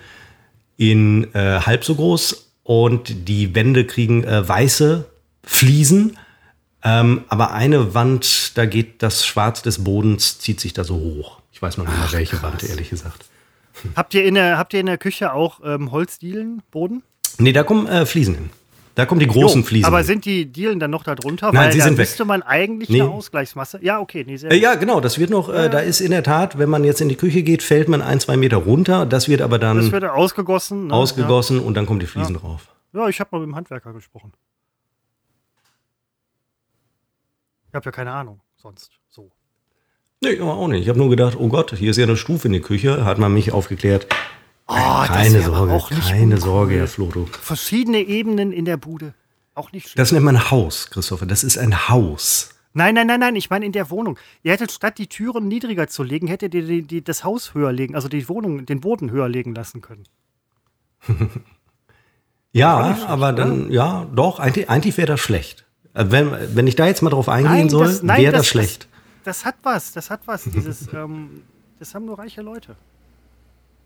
[0.78, 2.52] in äh, halb so groß.
[2.64, 5.06] Und die Wände kriegen äh, weiße
[5.44, 6.18] Fliesen.
[6.84, 11.42] Ähm, aber eine Wand, da geht das Schwarz des Bodens, zieht sich da so hoch.
[11.52, 12.52] Ich weiß noch nicht mal, welche krass.
[12.52, 13.26] Wand, ehrlich gesagt.
[13.96, 17.04] Habt ihr in der, habt ihr in der Küche auch ähm, Holzdielen, Boden?
[17.38, 18.50] Nee, da kommen äh, Fliesen hin.
[18.96, 19.86] Da kommen die großen jo, Fliesen.
[19.86, 20.08] Aber hin.
[20.08, 21.48] sind die Dielen dann noch da drunter?
[21.48, 22.28] Nein, Weil sie sind müsste weg.
[22.28, 23.02] man eigentlich nee.
[23.02, 23.80] eine Ausgleichsmasse.
[23.82, 24.24] Ja, okay.
[24.28, 25.00] Nee, äh, ja, genau.
[25.00, 27.42] Das wird noch, äh, da ist in der Tat, wenn man jetzt in die Küche
[27.42, 29.06] geht, fällt man ein, zwei Meter runter.
[29.06, 29.78] Das wird aber dann.
[29.78, 30.88] Das wird ausgegossen.
[30.88, 30.94] Ne?
[30.94, 31.64] Ausgegossen ja.
[31.64, 32.42] und dann kommen die Fliesen ja.
[32.42, 32.68] drauf.
[32.94, 34.34] Ja, ich habe mal mit dem Handwerker gesprochen.
[37.70, 39.01] Ich habe ja keine Ahnung sonst.
[40.24, 40.84] Nee, auch nicht.
[40.84, 43.06] Ich habe nur gedacht, oh Gott, hier ist ja eine Stufe in der Küche.
[43.06, 44.06] Hat man mich aufgeklärt.
[44.68, 44.76] Oh,
[45.08, 47.28] keine Sorge, keine Sorge, Herr Floto.
[47.42, 49.16] Verschiedene Ebenen in der Bude.
[49.56, 49.98] Auch nicht schlimm.
[49.98, 51.26] Das nennt man Haus, Christopher.
[51.26, 52.52] Das ist ein Haus.
[52.74, 53.36] Nein, nein, nein, nein.
[53.36, 54.18] Ich meine in der Wohnung.
[54.44, 57.72] Ihr hättet statt die Türen niedriger zu legen, hättet ihr die, die, das Haus höher
[57.74, 60.04] legen, also die Wohnung, den Boden höher legen lassen können.
[62.54, 65.66] ja, aber dann, ja, doch, eigentlich, eigentlich wäre das schlecht.
[65.96, 68.88] Äh, wenn, wenn ich da jetzt mal drauf eingehen nein, soll, wäre das, das, schlecht.
[69.24, 70.44] Das, hat was, das hat was.
[70.46, 71.44] Dieses, ähm,
[71.80, 72.76] das haben nur reiche Leute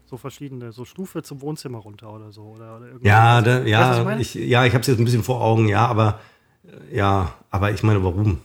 [0.07, 2.41] so verschiedene, so Stufe zum Wohnzimmer runter oder so.
[2.55, 5.41] Oder, oder ja, da, ja, ich, ich, ja, ich habe es jetzt ein bisschen vor
[5.41, 6.19] Augen, ja, aber
[6.91, 8.39] ja, aber ich meine, warum?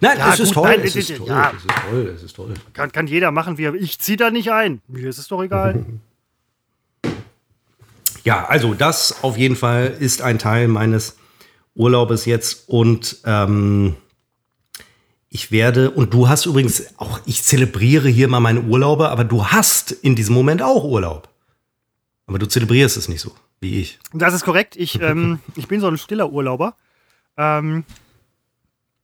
[0.00, 1.52] Nein, ja, es, gut, ist toll, nein, es, ist toll, ja.
[1.56, 2.54] es ist toll, es ist toll.
[2.72, 4.80] Kann, kann jeder machen, wie er Ich ziehe da nicht ein.
[4.88, 5.84] Mir ist es doch egal.
[8.24, 11.16] ja, also das auf jeden Fall ist ein Teil meines
[11.74, 13.96] Urlaubes jetzt und ähm,
[15.34, 19.46] ich werde, und du hast übrigens auch, ich zelebriere hier mal meine Urlaube, aber du
[19.46, 21.30] hast in diesem Moment auch Urlaub.
[22.26, 23.98] Aber du zelebrierst es nicht so, wie ich.
[24.12, 24.76] Das ist korrekt.
[24.76, 26.76] Ich, ähm, ich bin so ein stiller Urlauber.
[27.38, 27.84] Ähm,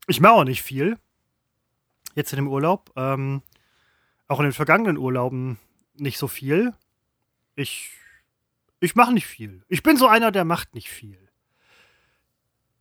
[0.06, 0.98] ich mache auch nicht viel.
[2.14, 2.92] Jetzt in dem Urlaub.
[2.94, 3.40] Ähm,
[4.26, 5.58] auch in den vergangenen Urlauben
[5.94, 6.74] nicht so viel.
[7.56, 7.92] Ich,
[8.80, 9.62] ich mache nicht viel.
[9.68, 11.16] Ich bin so einer, der macht nicht viel.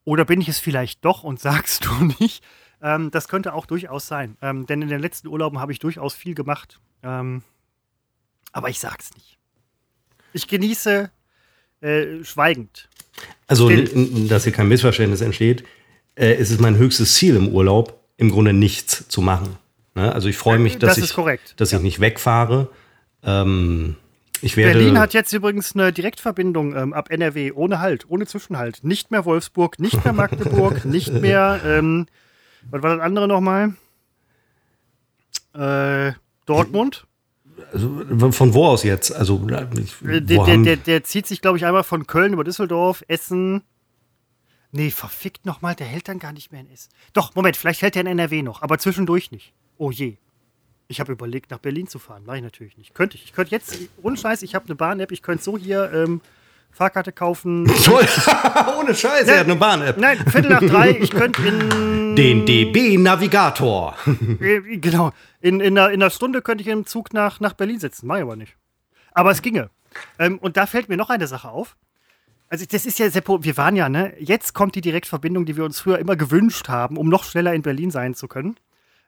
[0.03, 2.43] Oder bin ich es vielleicht doch und sagst du nicht?
[2.81, 4.37] Ähm, das könnte auch durchaus sein.
[4.41, 6.79] Ähm, denn in den letzten Urlauben habe ich durchaus viel gemacht.
[7.03, 7.43] Ähm,
[8.51, 9.37] aber ich sag's nicht.
[10.33, 11.09] Ich genieße
[11.81, 12.89] äh, schweigend.
[13.47, 13.69] Also,
[14.27, 15.63] dass hier kein Missverständnis entsteht,
[16.15, 19.57] äh, ist es mein höchstes Ziel im Urlaub, im Grunde nichts zu machen.
[19.95, 20.13] Ne?
[20.13, 21.77] Also ich freue mich, dass, das ich, dass ja.
[21.77, 22.69] ich nicht wegfahre.
[23.23, 23.95] Ähm,
[24.55, 28.83] Berlin hat jetzt übrigens eine Direktverbindung ähm, ab NRW ohne Halt, ohne Zwischenhalt.
[28.83, 32.05] Nicht mehr Wolfsburg, nicht mehr Magdeburg, nicht mehr ähm,
[32.71, 33.75] was war das andere nochmal?
[35.53, 36.13] Äh,
[36.45, 37.07] Dortmund.
[37.73, 39.11] Also, von wo aus jetzt?
[39.11, 42.43] Also, ich, äh, der, der, der, der, zieht sich, glaube ich, einmal von Köln über
[42.43, 43.63] Düsseldorf, Essen.
[44.71, 46.89] Nee, verfickt nochmal, der hält dann gar nicht mehr in Essen.
[47.13, 49.53] Doch, Moment, vielleicht hält er in NRW noch, aber zwischendurch nicht.
[49.77, 50.17] Oh je.
[50.87, 52.23] Ich habe überlegt, nach Berlin zu fahren.
[52.25, 52.93] Mache ich natürlich nicht.
[52.93, 53.25] Könnte ich.
[53.25, 56.21] Ich könnte jetzt, ohne Scheiß, ich habe eine Bahn-App, ich könnte so hier ähm,
[56.77, 57.65] Fahrkarte kaufen.
[58.79, 59.97] Ohne Scheiße, er hat eine Bahn-App.
[59.97, 62.15] Nein, Viertel nach drei, ich könnte in.
[62.15, 63.95] Den DB-Navigator.
[64.39, 65.11] Äh, genau.
[65.41, 68.07] In, in, einer, in einer Stunde könnte ich im Zug nach, nach Berlin sitzen.
[68.07, 68.55] Mach ich aber nicht.
[69.13, 69.69] Aber es ginge.
[70.19, 71.75] Ähm, und da fällt mir noch eine Sache auf.
[72.49, 74.13] Also, das ist ja Seppo, wir waren ja, ne?
[74.19, 77.61] Jetzt kommt die Direktverbindung, die wir uns früher immer gewünscht haben, um noch schneller in
[77.61, 78.55] Berlin sein zu können.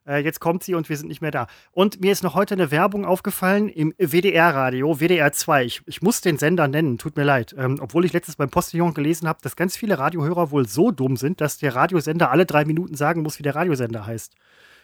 [0.10, 1.46] Äh, jetzt kommt sie und wir sind nicht mehr da.
[1.72, 5.66] Und mir ist noch heute eine Werbung aufgefallen im WDR-Radio, WDR 2.
[5.66, 7.56] Ich, ich, muss den Sender nennen, tut mir leid.
[7.58, 11.16] Ähm, obwohl ich letztens beim Postillon gelesen habe, dass ganz viele Radiohörer wohl so dumm
[11.16, 14.34] sind, dass der Radiosender alle drei Minuten sagen muss, wie der Radiosender heißt.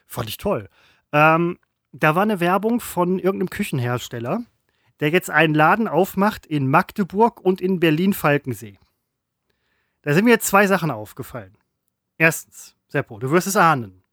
[0.06, 0.70] Fand ich toll.
[1.12, 1.58] Ähm,
[1.92, 4.44] da war eine Werbung von irgendeinem Küchenhersteller,
[5.00, 8.78] der jetzt einen Laden aufmacht in Magdeburg und in Berlin-Falkensee.
[10.04, 11.58] Da sind mir jetzt zwei Sachen aufgefallen.
[12.20, 14.05] Erstens, Seppo, du wirst es ahnen.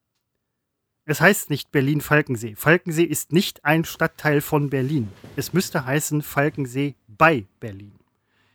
[1.05, 2.55] Es heißt nicht Berlin-Falkensee.
[2.57, 5.11] Falkensee ist nicht ein Stadtteil von Berlin.
[5.37, 7.99] Es müsste heißen Falkensee bei Berlin.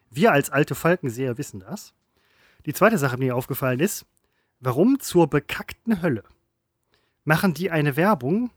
[0.09, 1.93] Wir als alte Falkenseer wissen das.
[2.65, 4.05] Die zweite Sache, die mir aufgefallen ist,
[4.59, 6.23] Warum zur bekackten Hölle
[7.25, 8.49] machen die eine Werbung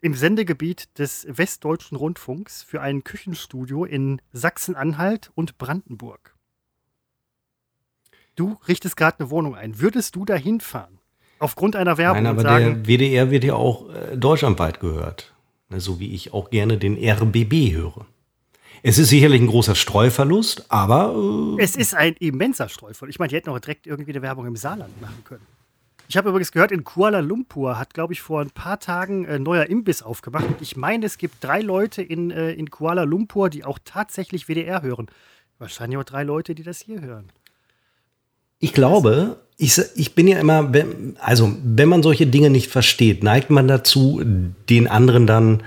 [0.00, 6.36] im Sendegebiet des Westdeutschen Rundfunks für ein Küchenstudio in Sachsen-Anhalt und Brandenburg?
[8.36, 9.80] Du richtest gerade eine Wohnung ein.
[9.80, 10.93] Würdest du da hinfahren?
[11.44, 15.34] Aufgrund einer Werbung Nein, aber sagen, der WDR wird ja auch äh, deutschlandweit gehört.
[15.68, 18.06] Ne, So wie ich auch gerne den RBB höre.
[18.82, 21.14] Es ist sicherlich ein großer Streuverlust, aber
[21.58, 23.10] äh, es ist ein immenser Streufall.
[23.10, 25.46] Ich meine, die hätten auch direkt irgendwie eine Werbung im Saarland machen können.
[26.08, 29.42] Ich habe übrigens gehört, in Kuala Lumpur hat, glaube ich, vor ein paar Tagen ein
[29.42, 30.46] neuer Imbiss aufgemacht.
[30.46, 34.48] Und ich meine, es gibt drei Leute in, äh, in Kuala Lumpur, die auch tatsächlich
[34.48, 35.08] WDR hören.
[35.58, 37.32] Wahrscheinlich auch drei Leute, die das hier hören.
[38.60, 40.70] ich glaube, ich, ich bin ja immer,
[41.20, 44.22] also wenn man solche Dinge nicht versteht, neigt man dazu,
[44.68, 45.62] den anderen dann,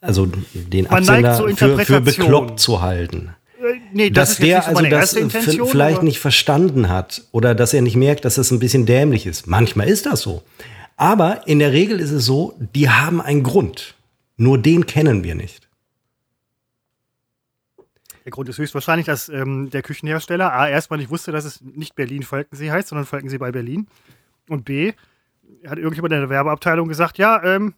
[0.00, 3.30] also den Man Absender für, für bekloppt zu halten.
[3.58, 5.68] Äh, nee, dass ist jetzt der nicht so also das Intention.
[5.68, 9.26] vielleicht aber- nicht verstanden hat oder dass er nicht merkt, dass das ein bisschen dämlich
[9.26, 9.46] ist.
[9.46, 10.42] Manchmal ist das so.
[10.96, 13.94] Aber in der Regel ist es so, die haben einen Grund.
[14.36, 15.68] Nur den kennen wir nicht.
[18.24, 21.96] Der Grund ist höchstwahrscheinlich, dass ähm, der Küchenhersteller A erstmal nicht wusste, dass es nicht
[21.96, 23.88] Berlin-Falkensee heißt, sondern Falkensee bei Berlin.
[24.48, 24.92] Und B
[25.66, 27.74] hat irgendjemand in der Werbeabteilung gesagt, ja, ähm,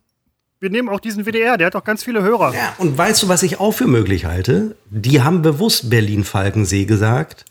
[0.61, 2.55] wir nehmen auch diesen WDR, der hat auch ganz viele Hörer.
[2.55, 4.77] Ja, und weißt du, was ich auch für möglich halte?
[4.91, 7.45] Die haben bewusst Berlin-Falkensee gesagt,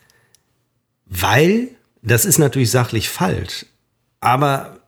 [1.06, 1.70] weil,
[2.02, 3.66] das ist natürlich sachlich falsch,
[4.20, 4.80] aber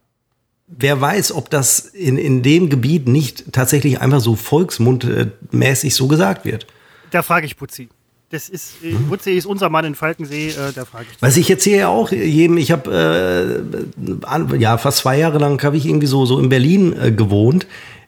[0.67, 6.45] wer weiß, ob das in, in dem Gebiet nicht tatsächlich einfach so volksmundmäßig so gesagt
[6.45, 6.65] wird.
[7.11, 7.89] Da frage ich Putzi.
[8.35, 9.07] Das ist, äh, Mhm.
[9.07, 11.21] Putzi ist unser Mann in Falkensee, äh, da frage ich.
[11.21, 13.63] Was ich jetzt hier ja auch jedem, ich habe
[14.51, 17.65] äh, ja fast zwei Jahre lang habe ich irgendwie so so in Berlin äh, gewohnt.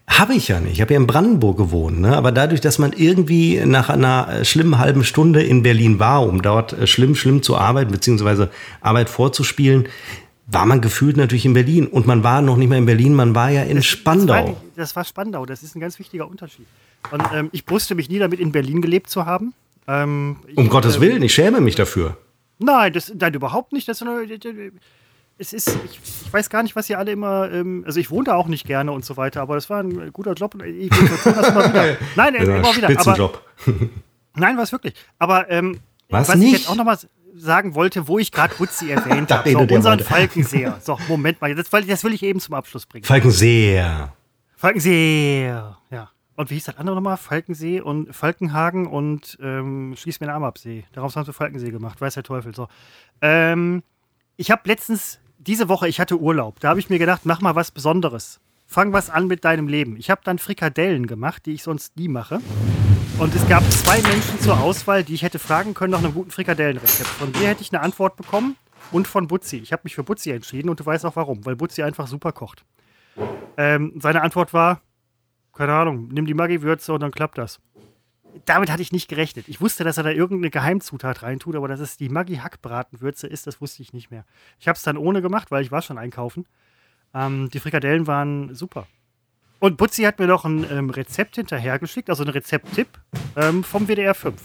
[0.09, 0.73] Habe ich ja nicht.
[0.73, 1.99] Ich habe ja in Brandenburg gewohnt.
[2.01, 2.15] Ne?
[2.15, 6.41] Aber dadurch, dass man irgendwie nach einer äh, schlimmen halben Stunde in Berlin war, um
[6.41, 8.49] dort äh, schlimm, schlimm zu arbeiten, beziehungsweise
[8.81, 9.87] Arbeit vorzuspielen,
[10.47, 11.87] war man gefühlt natürlich in Berlin.
[11.87, 14.57] Und man war noch nicht mehr in Berlin, man war ja in Das war, Spandau.
[14.75, 16.67] das war Spandau, das ist ein ganz wichtiger Unterschied.
[17.11, 19.53] Und ähm, ich brüste mich nie damit, in Berlin gelebt zu haben.
[19.87, 22.17] Ähm, ich, Um Gottes ähm, Willen, ich schäme mich dafür.
[22.59, 23.87] Nein, das, nein, überhaupt nicht.
[23.87, 24.25] Das eine,
[25.37, 28.25] es ist, ich, ich weiß gar nicht, was ihr alle immer, ähm, also ich wohne
[28.25, 31.49] da auch nicht gerne und so weiter, aber das war ein guter Job ich das
[31.49, 31.97] immer wieder.
[32.15, 32.87] Nein, äh, immer wieder.
[32.87, 33.41] Aber, Spitzenjob.
[34.35, 34.95] nein, war es wirklich.
[35.19, 36.53] Aber ähm, Was was nicht?
[36.53, 36.97] ich jetzt auch nochmal
[37.35, 39.99] sagen wollte, wo ich gerade Butzi erwähnt habe, so, unseren.
[39.99, 40.79] Falkenseher.
[40.83, 43.05] So, Moment mal, das, das will ich eben zum Abschluss bringen.
[43.05, 44.13] Falkenseer.
[44.55, 45.76] Falkensee, ja.
[46.37, 47.17] Und wie hieß das andere nochmal?
[47.17, 50.85] Falkensee und Falkenhagen und ähm, Schließ mir den Arm ab See.
[50.93, 52.53] Daraus haben sie Falkensee gemacht, weiß der Teufel.
[52.53, 52.67] So.
[53.21, 53.81] Ähm,
[54.37, 56.59] ich habe letztens, diese Woche, ich hatte Urlaub.
[56.59, 58.39] Da habe ich mir gedacht, mach mal was Besonderes.
[58.67, 59.97] Fang was an mit deinem Leben.
[59.97, 62.39] Ich habe dann Frikadellen gemacht, die ich sonst nie mache.
[63.17, 66.29] Und es gab zwei Menschen zur Auswahl, die ich hätte fragen können nach einem guten
[66.29, 67.09] Frikadellenrezept.
[67.09, 68.57] Von dir hätte ich eine Antwort bekommen
[68.91, 69.57] und von Butzi.
[69.57, 72.31] Ich habe mich für Butzi entschieden und du weißt auch warum, weil Butzi einfach super
[72.31, 72.63] kocht.
[73.57, 74.81] Ähm, seine Antwort war,
[75.57, 77.59] keine Ahnung, nimm die Maggi-Würze und dann klappt das.
[78.45, 79.47] Damit hatte ich nicht gerechnet.
[79.47, 83.59] Ich wusste, dass er da irgendeine Geheimzutat reintut, aber dass es die Maggi-Hackbratenwürze ist, das
[83.59, 84.25] wusste ich nicht mehr.
[84.59, 86.45] Ich habe es dann ohne gemacht, weil ich war schon einkaufen.
[87.15, 88.85] Ähm, die Frikadellen waren super.
[89.59, 92.89] Und Butzi hat mir noch ein ähm, Rezept hinterhergeschickt, also einen Rezepttipp
[93.35, 94.39] ähm, vom WDR 5.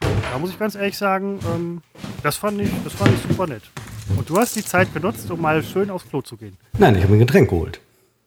[0.00, 1.82] Da muss ich ganz ehrlich sagen, ähm,
[2.22, 3.62] das, fand ich, das fand ich super nett.
[4.16, 6.56] Und du hast die Zeit genutzt, um mal schön aufs Klo zu gehen.
[6.78, 7.80] Nein, ich habe ein Getränk geholt.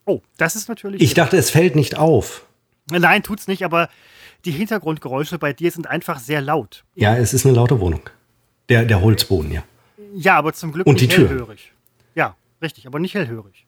[0.05, 1.01] Oh, das ist natürlich.
[1.01, 2.45] Ich dachte, es fällt nicht auf.
[2.91, 3.89] Nein, tut's nicht, aber
[4.45, 6.83] die Hintergrundgeräusche bei dir sind einfach sehr laut.
[6.93, 8.01] Ja, es ist eine laute Wohnung.
[8.69, 9.63] Der, der Holzboden, ja.
[10.13, 11.29] Ja, aber zum Glück Und die nicht Tür.
[11.29, 11.71] hellhörig.
[12.13, 13.65] Ja, richtig, aber nicht hellhörig.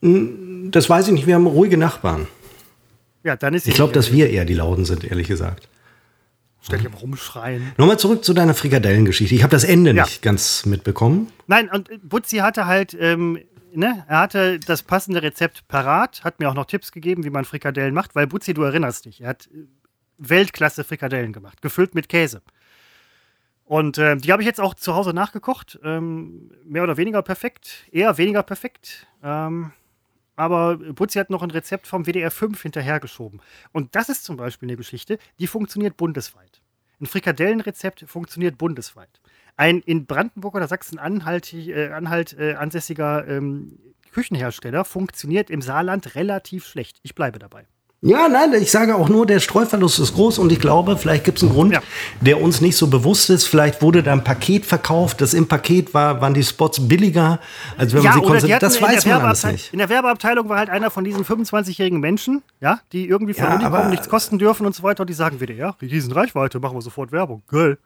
[0.00, 2.28] Das weiß ich nicht, wir haben ruhige Nachbarn.
[3.24, 5.68] Ja, dann ist Ich glaube, dass wir eher die Lauten sind, ehrlich gesagt.
[6.62, 7.72] Stell dich aber rumschreien.
[7.76, 9.34] Nochmal zurück zu deiner Frikadellengeschichte.
[9.34, 10.04] Ich habe das Ende Ja.
[10.04, 11.28] nicht ganz mitbekommen.
[11.46, 13.38] Nein, und Butzi hatte halt, ähm,
[13.72, 17.44] ne, er hatte das passende Rezept parat, hat mir auch noch Tipps gegeben, wie man
[17.44, 19.66] Frikadellen macht, weil Butzi, du erinnerst dich, er hat äh,
[20.18, 22.42] Weltklasse Frikadellen gemacht, gefüllt mit Käse.
[23.64, 25.78] Und äh, die habe ich jetzt auch zu Hause nachgekocht.
[25.82, 29.08] Ähm, mehr oder weniger perfekt, eher weniger perfekt.
[29.22, 29.72] Ähm,
[30.36, 33.40] aber Butzi hat noch ein Rezept vom WDR 5 hinterhergeschoben.
[33.72, 36.62] Und das ist zum Beispiel eine Geschichte, die funktioniert bundesweit.
[37.00, 39.20] Ein Frikadellenrezept funktioniert bundesweit.
[39.56, 43.78] Ein in Brandenburg oder Sachsen-Anhalt äh, äh, ansässiger ähm,
[44.12, 46.98] Küchenhersteller funktioniert im Saarland relativ schlecht.
[47.02, 47.66] Ich bleibe dabei.
[48.06, 51.38] Ja, nein, ich sage auch nur, der Streuverlust ist groß und ich glaube, vielleicht gibt
[51.38, 51.80] es einen Grund, Ja.
[52.20, 53.46] der uns nicht so bewusst ist.
[53.46, 57.40] Vielleicht wurde da ein Paket verkauft, das im Paket war, waren die Spots billiger,
[57.76, 58.62] als wenn man sie konzentriert.
[58.62, 59.72] Das weiß man alles nicht.
[59.72, 63.54] In der Werbeabteilung war halt einer von diesen 25-jährigen Menschen, ja, die irgendwie von Ja,
[63.56, 65.00] Uni aber- kommen, nichts kosten dürfen und so weiter.
[65.00, 67.42] Und die sagen wieder, ja, riesen Reichweite, machen wir sofort Werbung.
[67.50, 67.76] Geil.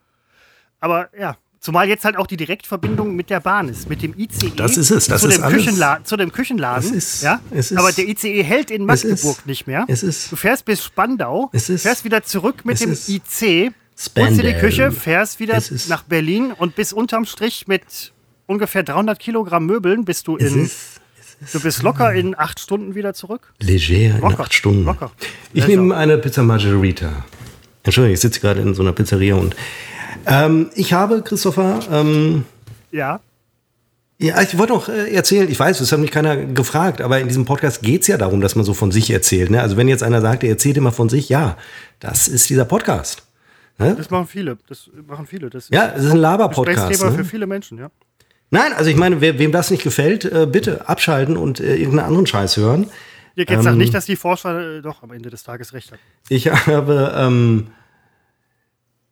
[0.81, 4.51] Aber ja, Zumal jetzt halt auch die Direktverbindung mit der Bahn ist, mit dem ICE.
[4.57, 5.57] Das ist es, das zu, ist dem alles.
[5.59, 6.89] Küchenla zu dem Küchenladen.
[6.89, 7.41] Es ist- ja?
[7.51, 9.85] es ist- Aber der ICE hält in Magdeburg nicht mehr.
[9.87, 13.73] es ist- du fährst bis Spandau, Es ist- fährst wieder zurück mit dem ist IC,
[14.17, 14.55] holst dir die.
[14.59, 18.15] Küche, fährst wieder ist- nach Berlin und bis unterm Strich mit
[18.47, 20.65] ungefähr 300 Kilogramm Möbeln bist du in.
[20.65, 20.99] ist
[21.53, 23.53] Du bist locker in acht Stunden wieder zurück.
[23.61, 24.85] leger in Locker, acht Stunden.
[24.85, 25.11] locker.
[25.53, 25.69] Ich Lecker.
[25.81, 27.25] nehme eine Pizza Margherita.
[27.83, 29.57] Entschuldigung, ich sitze gerade in so einer Pizzeria und
[30.27, 32.45] ähm, ich habe, Christopher, ähm,
[32.91, 33.21] Ja.
[34.19, 37.29] ja, ich wollte noch äh, erzählen, ich weiß, das hat mich keiner gefragt, aber in
[37.29, 39.51] diesem Podcast geht es ja darum, dass man so von sich erzählt.
[39.51, 39.61] Ne?
[39.61, 41.57] Also wenn jetzt einer sagt, er erzählt immer von sich, ja,
[42.01, 43.23] das ist dieser Podcast.
[43.79, 44.59] Das machen viele.
[44.69, 45.49] Das machen viele.
[45.49, 47.03] Das Ja, es ist ein Laber-Podcast.
[47.03, 47.13] Ne?
[47.13, 47.91] für viele Menschen, ja.
[48.51, 52.09] Nein, also ich meine, wer, wem das nicht gefällt, äh, bitte abschalten und äh, irgendeinen
[52.09, 52.91] anderen Scheiß hören.
[53.37, 56.01] Geht es auch nicht, dass die Forscher doch am Ende des Tages recht haben.
[56.29, 57.69] Ich habe, ähm,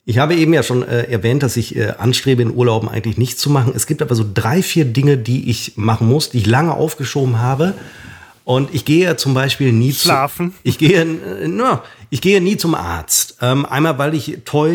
[0.09, 3.43] ich habe eben ja schon äh, erwähnt, dass ich äh, anstrebe, in Urlauben eigentlich nichts
[3.43, 3.75] zu machen.
[3.77, 7.41] Es gibt aber so drei, vier Dinge, die ich machen muss, die ich lange aufgeschoben
[7.41, 7.75] habe.
[8.43, 10.53] Und ich gehe ja zum Beispiel nie Schlafen.
[10.53, 13.37] Zu, ich gehe, äh, na, ich gehe nie zum Arzt.
[13.43, 14.73] Ähm, einmal, weil ich toi,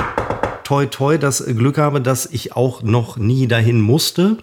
[0.63, 4.38] toi, toi das Glück habe, dass ich auch noch nie dahin musste.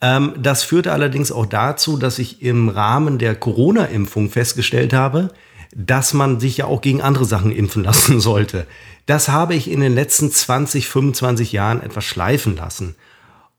[0.00, 5.28] Ähm, das führte allerdings auch dazu, dass ich im Rahmen der Corona-Impfung festgestellt habe,
[5.74, 8.66] dass man sich ja auch gegen andere Sachen impfen lassen sollte.
[9.06, 12.94] Das habe ich in den letzten 20, 25 Jahren etwas schleifen lassen.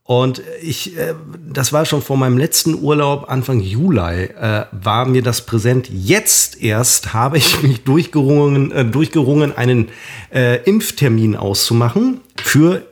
[0.06, 1.14] Und ich, äh,
[1.48, 5.88] das war schon vor meinem letzten Urlaub Anfang Juli, äh, war mir das präsent.
[5.90, 9.88] Jetzt erst habe ich mich durchgerungen, äh, durchgerungen einen
[10.64, 12.82] Impftermin auszumachen für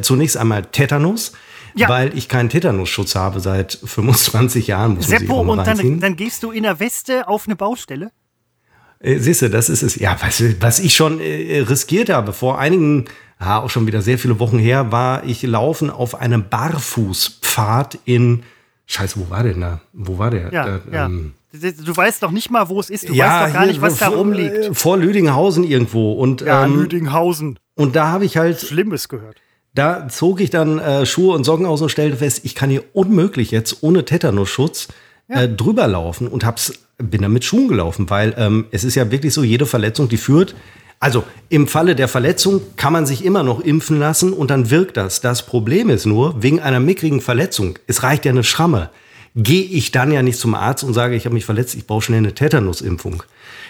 [0.00, 1.32] zunächst einmal Tetanus,
[1.74, 1.88] Ja.
[1.88, 4.94] weil ich keinen Tetanusschutz habe seit 25 Jahren.
[4.94, 8.12] Muss Seppo, und dann, dann gehst du in der Weste auf eine Baustelle?
[9.00, 9.96] Äh, Siehst du, das ist es.
[9.96, 13.04] Ja, was, was ich schon äh, riskiert habe, vor einigen,
[13.40, 18.42] ja, auch schon wieder sehr viele Wochen her, war ich laufen auf einem Barfußpfad in,
[18.86, 19.80] scheiße, wo war der denn da?
[19.92, 20.52] Wo war der?
[20.52, 21.06] Ja, Da, ja.
[21.06, 21.32] ähm,
[21.84, 23.08] Du weißt doch nicht mal, wo es ist.
[23.08, 24.54] Du weißt doch gar nicht, was da rumliegt.
[24.54, 26.12] äh, Vor Lüdinghausen irgendwo.
[26.12, 27.58] Und, Ja, ähm, Lüdinghausen.
[27.74, 29.38] und da habe ich halt, Schlimmes gehört.
[29.74, 32.84] da zog ich dann äh, Schuhe und Socken aus und stellte fest, ich kann hier
[32.92, 34.88] unmöglich jetzt ohne Tetanusschutz
[35.28, 39.10] äh, drüber laufen und hab's, bin dann mit Schuhen gelaufen, weil ähm, es ist ja
[39.10, 40.54] wirklich so, jede Verletzung, die führt.
[40.98, 44.96] Also im Falle der Verletzung kann man sich immer noch impfen lassen und dann wirkt
[44.96, 45.20] das.
[45.20, 48.90] Das Problem ist nur, wegen einer mickrigen Verletzung, es reicht ja eine Schramme,
[49.34, 52.02] gehe ich dann ja nicht zum Arzt und sage, ich habe mich verletzt, ich brauche
[52.02, 53.22] schnell eine Tetanusimpfung.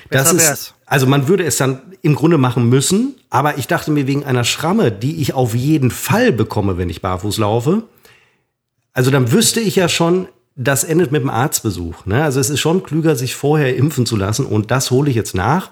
[0.08, 4.06] Das ist, also man würde es dann im Grunde machen müssen, aber ich dachte mir
[4.06, 7.82] wegen einer Schramme, die ich auf jeden Fall bekomme, wenn ich barfuß laufe,
[8.92, 12.06] also dann wüsste ich ja schon, das endet mit dem Arztbesuch.
[12.06, 12.22] Ne?
[12.24, 15.34] Also es ist schon klüger, sich vorher impfen zu lassen und das hole ich jetzt
[15.34, 15.70] nach.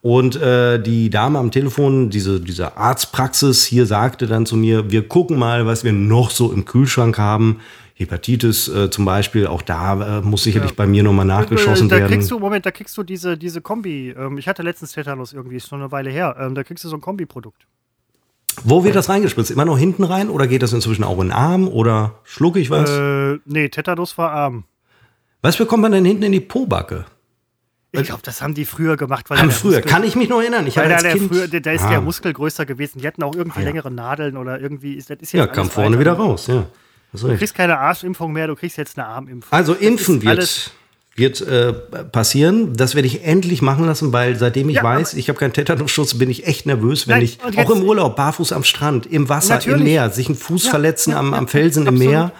[0.00, 5.06] Und äh, die Dame am Telefon, diese, diese Arztpraxis hier sagte dann zu mir, wir
[5.06, 7.60] gucken mal, was wir noch so im Kühlschrank haben.
[7.94, 11.96] Hepatitis äh, zum Beispiel, auch da äh, muss sicherlich bei mir nochmal nachgeschossen Äh, da
[11.98, 12.10] werden.
[12.10, 14.12] kriegst du, Moment, da kriegst du diese, diese Kombi.
[14.18, 16.34] Ähm, ich hatte letztens Tetanus irgendwie, ist schon eine Weile her.
[16.40, 17.66] Ähm, da kriegst du so ein Kombiprodukt.
[18.64, 19.50] Wo wird das reingespritzt?
[19.50, 22.70] Immer noch hinten rein oder geht das inzwischen auch in den Arm oder schlucke ich
[22.70, 22.90] was?
[22.90, 24.64] Äh, nee, Tetanus war arm.
[25.42, 27.04] was bekommt man denn hinten in die Pobacke?
[27.94, 29.28] Ich glaube, das haben die früher gemacht.
[29.28, 30.66] Weil Haben früher, Muskel- kann ich mich noch erinnern.
[30.66, 31.90] Ich Weil da, der Kind, früher, da, ist Ah.
[31.90, 33.00] der Muskel größer gewesen.
[33.00, 33.66] Die hatten auch irgendwie ja.
[33.66, 34.94] längere Nadeln oder irgendwie.
[34.94, 36.00] Ist, das ist Ja, kam vorne weiter.
[36.00, 36.64] wieder raus, ja.
[37.12, 39.52] Du kriegst keine Arschimpfung mehr, du kriegst jetzt eine Armimpfung.
[39.52, 40.72] Also impfen wird,
[41.14, 42.74] wird äh, passieren.
[42.74, 46.14] Das werde ich endlich machen lassen, weil seitdem ich Ja, weiß, ich habe keinen Tetanusschutz,
[46.14, 49.54] bin ich echt nervös, wenn Nein, ich auch im Urlaub barfuß am Strand, im Wasser,
[49.54, 49.80] Natürlich.
[49.80, 52.12] im Meer, sich einen Fuß Ja, verletzen ja, am, ja, am Felsen im absolut.
[52.12, 52.32] Meer.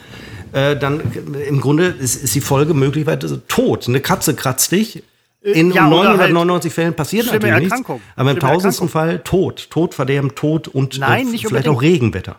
[0.53, 1.01] Äh, dann
[1.35, 3.89] äh, im Grunde ist, ist die Folge möglicherweise tot.
[3.89, 5.03] Eine Katze kratzt dich.
[5.43, 7.83] In Äh, ja, oder 999 Fällen passiert natürlich nichts.
[8.17, 9.69] Aber im tausendsten Fall tot.
[9.71, 12.37] Tod, Verderben, Tod und Nein, äh, nicht vielleicht auch Regenwetter.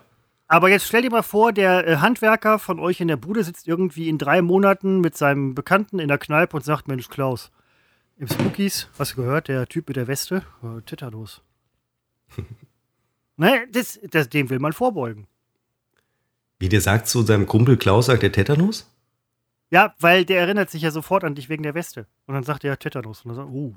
[0.54, 3.66] Aber jetzt stell dir mal vor, der äh, Handwerker von euch in der Bude sitzt
[3.66, 7.50] irgendwie in drei Monaten mit seinem Bekannten in der Kneipe und sagt: Mensch, Klaus,
[8.18, 10.44] im Spookies, hast du gehört, der Typ mit der Weste?
[10.62, 11.42] Äh, Tetanus.
[13.36, 15.26] ne, das, das, dem will man vorbeugen.
[16.60, 18.88] Wie der sagt zu seinem Kumpel Klaus, sagt der Tetanus?
[19.72, 22.06] Ja, weil der erinnert sich ja sofort an dich wegen der Weste.
[22.28, 23.22] Und dann sagt er Tetanus.
[23.24, 23.74] Und dann sagt, uh.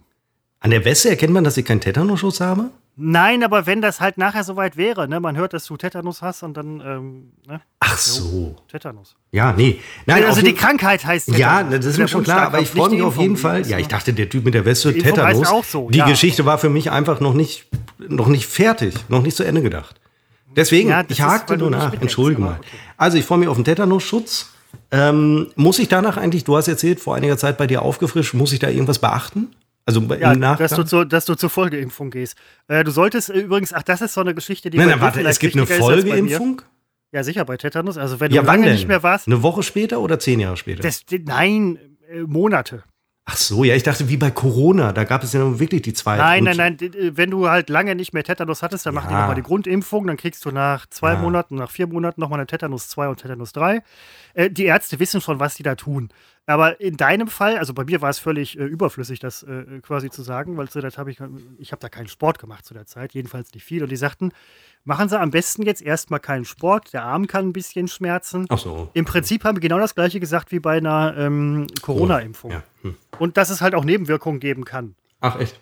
[0.60, 2.70] An der Weste erkennt man, dass ich keinen Tetanusschutz habe?
[3.00, 6.42] Nein, aber wenn das halt nachher soweit wäre, ne, man hört, dass du Tetanus hast
[6.42, 8.56] und dann, ähm, ne, Ach so.
[8.68, 9.16] Tetanus.
[9.32, 9.80] Ja, nee.
[10.08, 11.40] Nein, also die Krankheit heißt Tetanus.
[11.40, 13.38] Ja, das ist mir schon klar, aber ich freue mich auf jeden.
[13.38, 13.68] Fall.
[13.68, 15.48] Ja, ich dachte, der Typ mit der Weste, Die Tetanus.
[15.48, 16.08] auch so, die ja.
[16.08, 17.68] Geschichte war für mich einfach noch nicht,
[18.00, 20.02] noch nicht fertig, noch nicht zu Ende gedacht.
[20.56, 21.94] Deswegen, Ja, ich hakte nur nach.
[22.02, 22.56] Entschuldige mal.
[22.58, 22.66] okay.
[22.98, 24.54] Also, ich freue mich auf den Tetanusschutz.
[24.90, 28.54] Ähm, muss ich danach eigentlich, du hast erzählt, vor einiger Zeit bei dir aufgefrischt, muss
[28.54, 29.56] ich da irgendwas beachten?
[29.88, 32.38] Also Ja, dass du, zu, dass du zur Folgeimpfung gehst.
[32.68, 35.22] Äh, du solltest äh, übrigens, ach, das ist so eine Geschichte, die nein, nein, warte,
[35.22, 35.66] es gibt eine.
[35.66, 36.62] Folgeimpfung?
[37.14, 37.98] Ja, sicher, bei Tetanus.
[37.98, 38.76] Also wenn Ja, du wann lange denn?
[38.76, 40.84] nicht mehr warst, Eine Woche später oder zehn Jahre später?
[40.84, 41.80] das, nein,
[42.12, 42.84] äh, Monate.
[43.30, 45.92] Ach so, ja, ich dachte, wie bei Corona, da gab es ja nun wirklich die
[45.92, 46.16] zwei.
[46.16, 46.78] Nein, nein, nein.
[47.18, 49.20] Wenn du halt lange nicht mehr Tetanus hattest, dann machen die Ja.
[49.20, 50.08] nochmal die Grundimpfung.
[50.08, 51.20] Dann kriegst du nach zwei Ja.
[51.20, 53.82] Monaten, nach vier Monaten nochmal eine Tetanus 2 und Tetanus 3.
[54.34, 56.08] Äh, die Ärzte wissen schon, was die da tun.
[56.46, 60.10] Aber in deinem Fall, also bei mir war es völlig äh, überflüssig, das äh, quasi
[60.10, 61.20] zu sagen, weil zu der Zeit habe ich,
[61.58, 63.84] ich habe da keinen Sport gemacht zu der Zeit, jedenfalls nicht viel.
[63.84, 64.32] Und die sagten,
[64.88, 68.46] machen Sie am besten jetzt erstmal keinen Sport, der Arm kann ein bisschen schmerzen.
[68.50, 68.90] Ach so.
[68.94, 72.52] Im Prinzip haben wir genau das gleiche gesagt wie bei einer ähm, Corona-Impfung.
[72.52, 72.64] Ja.
[72.82, 72.96] Hm.
[73.20, 74.96] Und dass es halt auch Nebenwirkungen geben kann.
[75.20, 75.60] Ach, echt?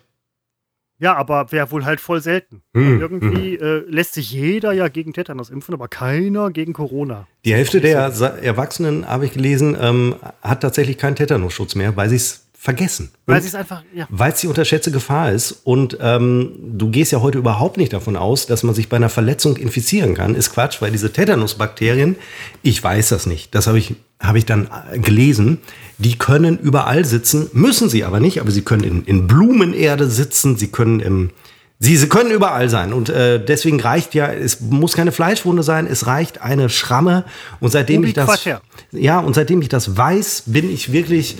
[0.98, 2.62] Ja, aber wäre wohl halt voll selten.
[2.72, 7.26] Hm, Weil Irgendwie äh, lässt sich jeder ja gegen Tetanus impfen, aber keiner gegen Corona.
[7.44, 7.98] Die Hälfte der
[8.42, 13.10] Erwachsenen, habe ich gelesen, ähm, hat tatsächlich keinen Tetanusschutz mehr, weil sie es vergessen.
[13.26, 14.08] Weil sie es einfach, ja.
[14.10, 15.60] weil es die unterschätzte Gefahr ist.
[15.62, 19.08] Und ähm, du gehst ja heute überhaupt nicht davon aus, dass man sich bei einer
[19.08, 20.34] Verletzung infizieren kann.
[20.34, 22.16] Ist Quatsch, weil diese Tetanusbakterien,
[22.62, 25.58] ich weiß das nicht, das habe ich, habe ich dann äh, gelesen,
[25.98, 30.56] die können überall sitzen, müssen sie aber nicht, aber sie können in, in Blumenerde sitzen,
[30.56, 31.30] sie können im
[31.78, 35.86] Sie, sie können überall sein und äh, deswegen reicht ja, es muss keine Fleischwunde sein,
[35.86, 37.24] es reicht eine Schramme
[37.60, 38.48] und seitdem ich das,
[38.92, 41.36] ja und seitdem ich das weiß, bin ich wirklich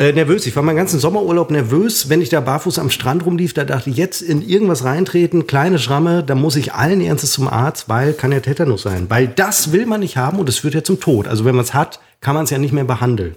[0.00, 0.46] äh, nervös.
[0.46, 3.52] Ich war meinen ganzen Sommerurlaub nervös, wenn ich da barfuß am Strand rumlief.
[3.52, 7.46] Da dachte ich, jetzt in irgendwas reintreten, kleine Schramme, da muss ich allen Ernstes zum
[7.46, 9.10] Arzt, weil kann ja Tetanus sein.
[9.10, 11.28] Weil das will man nicht haben und es führt ja zum Tod.
[11.28, 13.34] Also wenn man es hat, kann man es ja nicht mehr behandeln.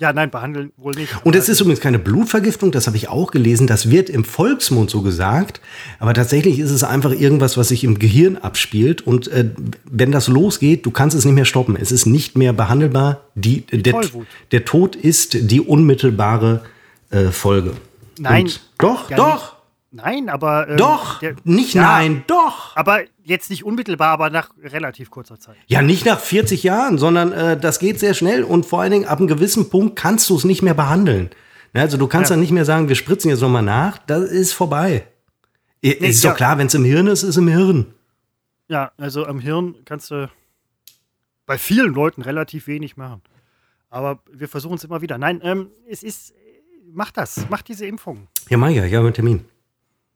[0.00, 1.14] Ja, nein, behandeln wohl nicht.
[1.24, 3.66] Und es ist übrigens keine Blutvergiftung, das habe ich auch gelesen.
[3.66, 5.60] Das wird im Volksmund so gesagt.
[5.98, 9.02] Aber tatsächlich ist es einfach irgendwas, was sich im Gehirn abspielt.
[9.02, 9.50] Und äh,
[9.84, 11.76] wenn das losgeht, du kannst es nicht mehr stoppen.
[11.76, 13.20] Es ist nicht mehr behandelbar.
[13.34, 14.26] Die, der, Tollwut.
[14.52, 16.62] der Tod ist die unmittelbare
[17.10, 17.74] äh, Folge.
[18.18, 18.44] Nein.
[18.44, 19.56] Und doch, doch,
[19.92, 20.68] Nein, aber.
[20.68, 21.18] ähm, doch.
[21.18, 22.76] der- nicht Ja, nein, doch.
[22.76, 25.56] Aber jetzt nicht unmittelbar, aber nach relativ kurzer Zeit.
[25.66, 29.04] Ja, nicht nach 40 Jahren, sondern äh, das geht sehr schnell und vor allen Dingen
[29.06, 31.30] ab einem gewissen Punkt kannst du es nicht mehr behandeln.
[31.72, 32.36] Ne, Also du kannst Ja.
[32.36, 35.06] dann nicht mehr sagen, wir spritzen jetzt nochmal nach, das ist vorbei.
[35.84, 36.30] I- ist ja.
[36.30, 37.86] doch klar, wenn es im Hirn ist, ist im Hirn.
[38.68, 40.30] Ja, also am Hirn kannst du
[41.46, 43.22] bei vielen Leuten relativ wenig machen.
[43.88, 45.18] Aber wir versuchen es immer wieder.
[45.18, 46.32] Nein, ähm, es ist.
[46.92, 48.28] Mach das, mach diese Impfung.
[48.48, 49.44] Ja, Maja, ich habe einen Termin.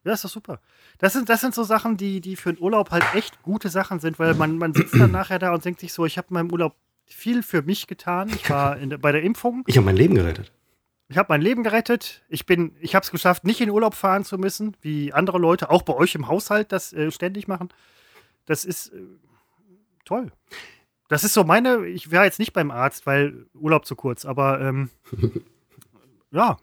[0.04, 0.60] Ja, ist doch super.
[0.98, 4.00] Das sind, das sind so Sachen, die, die für den Urlaub halt echt gute Sachen
[4.00, 6.34] sind, weil man, man sitzt dann nachher da und denkt sich so, ich habe in
[6.34, 6.76] meinem Urlaub
[7.06, 8.28] viel für mich getan.
[8.28, 10.52] Ich war in, bei der Impfung, Ich habe mein Leben gerettet.
[11.08, 12.22] ich habe mein Leben gerettet.
[12.28, 15.70] Ich bin, ich habe es geschafft, nicht in Urlaub fahren zu müssen, wie andere Leute,
[15.70, 17.70] auch bei euch im Haushalt das äh, ständig machen.
[18.46, 19.00] Das ist äh,
[20.04, 20.32] toll.
[21.08, 24.60] Das ist so meine, ich wäre jetzt nicht beim Arzt, weil Urlaub zu kurz, aber
[24.60, 24.90] ähm,
[26.30, 26.56] ja,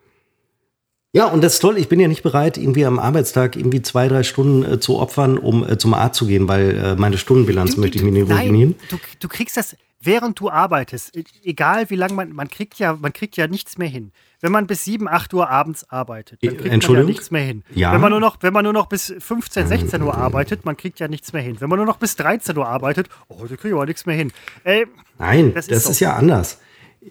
[1.14, 1.78] Ja, und das ist toll.
[1.78, 5.38] Ich bin ja nicht bereit, irgendwie am Arbeitstag irgendwie zwei, drei Stunden äh, zu opfern,
[5.38, 8.76] um äh, zum Arzt zu gehen, weil äh, meine Stundenbilanz möchte ich mir nicht ruinieren.
[8.90, 12.94] Du, du kriegst das, während du arbeitest, e- egal wie lange man, man kriegt ja,
[13.00, 14.14] man kriegt ja nichts mehr hin.
[14.40, 17.10] Wenn man bis 7, 8 Uhr abends arbeitet, dann kriegt man ja Entschuldigung?
[17.10, 17.64] nichts mehr hin.
[17.76, 17.92] Ja.
[17.92, 21.02] Wenn man nur noch, wenn man nur noch bis 15, 16 Uhr arbeitet, man kriegt
[21.02, 21.58] ja nichts mehr hin.
[21.60, 24.16] Wenn man nur noch bis 13 Uhr arbeitet, oh, da kriege ich aber nichts mehr
[24.16, 24.32] hin.
[24.64, 24.88] Ey,
[25.20, 26.58] Nein, Das das, ist ist, ja anders.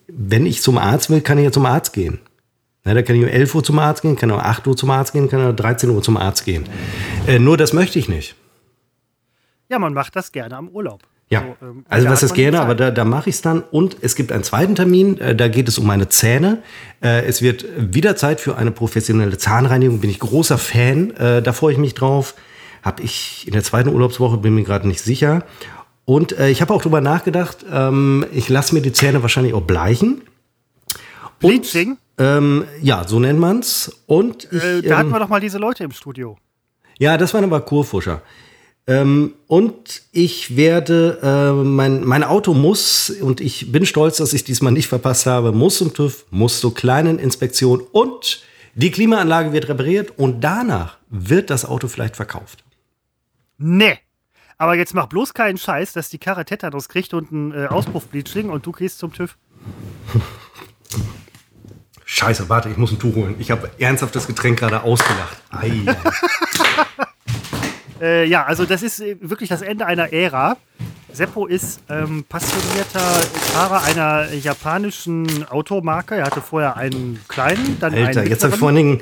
[0.09, 2.21] Wenn ich zum Arzt will, kann ich ja zum Arzt gehen.
[2.85, 4.91] Na, da kann ich um 11 Uhr zum Arzt gehen, kann um 8 Uhr zum
[4.91, 6.65] Arzt gehen, kann um 13 Uhr zum Arzt gehen.
[7.27, 8.35] Äh, nur das möchte ich nicht.
[9.69, 11.03] ja, man macht das gerne am Urlaub.
[11.29, 13.63] Ja, So, ähm, also was ist gerne, aber da, da mache ich es dann.
[13.71, 16.63] Und es gibt einen zweiten Termin, äh, da geht es um meine Zähne.
[17.03, 21.53] Äh, es wird wieder Zeit für eine professionelle Zahnreinigung, bin ich großer Fan, äh, da
[21.53, 22.35] freue ich mich drauf.
[22.83, 25.45] Habe ich in der zweiten Urlaubswoche, bin mir gerade nicht sicher.
[26.05, 29.63] Und äh, ich habe auch drüber nachgedacht, ähm, ich lasse mir die Zähne wahrscheinlich auch
[29.63, 30.23] bleichen.
[31.39, 33.91] Bleaching, Ähm, ja, so nennt man's.
[34.07, 36.37] Und ich, äh, da hatten ähm, wir doch mal diese Leute im Studio.
[36.99, 38.21] ja, das waren aber Kurfuscher.
[38.87, 44.45] Ähm, und ich werde, äh, mein, mein Auto muss, und ich bin stolz, dass ich
[44.45, 48.43] diesmal nicht verpasst habe, muss zum TÜV, muss zur kleinen Inspektion und
[48.75, 52.65] die Klimaanlage wird repariert und danach wird das Auto vielleicht verkauft.
[53.57, 53.99] Nee.
[54.59, 58.51] Aber jetzt mach bloß keinen Scheiß, dass die Karre Tetanus kriegt und einen äh, Auspuff-Bleaching
[58.51, 59.39] und du gehst zum TÜV.
[62.13, 63.37] Scheiße, warte, ich muss ein Tuch holen.
[63.39, 65.37] Ich habe ernsthaft das Getränk gerade ausgelacht.
[65.51, 65.71] Ei.
[68.03, 70.57] Äh, ja, also das ist äh, wirklich das Ende einer Ära.
[71.13, 76.15] Seppo ist ähm, passionierter Fahrer einer japanischen Automarke.
[76.15, 79.01] Er hatte vorher einen kleinen, dann Alter, einen jetzt habe ich vor allen Dingen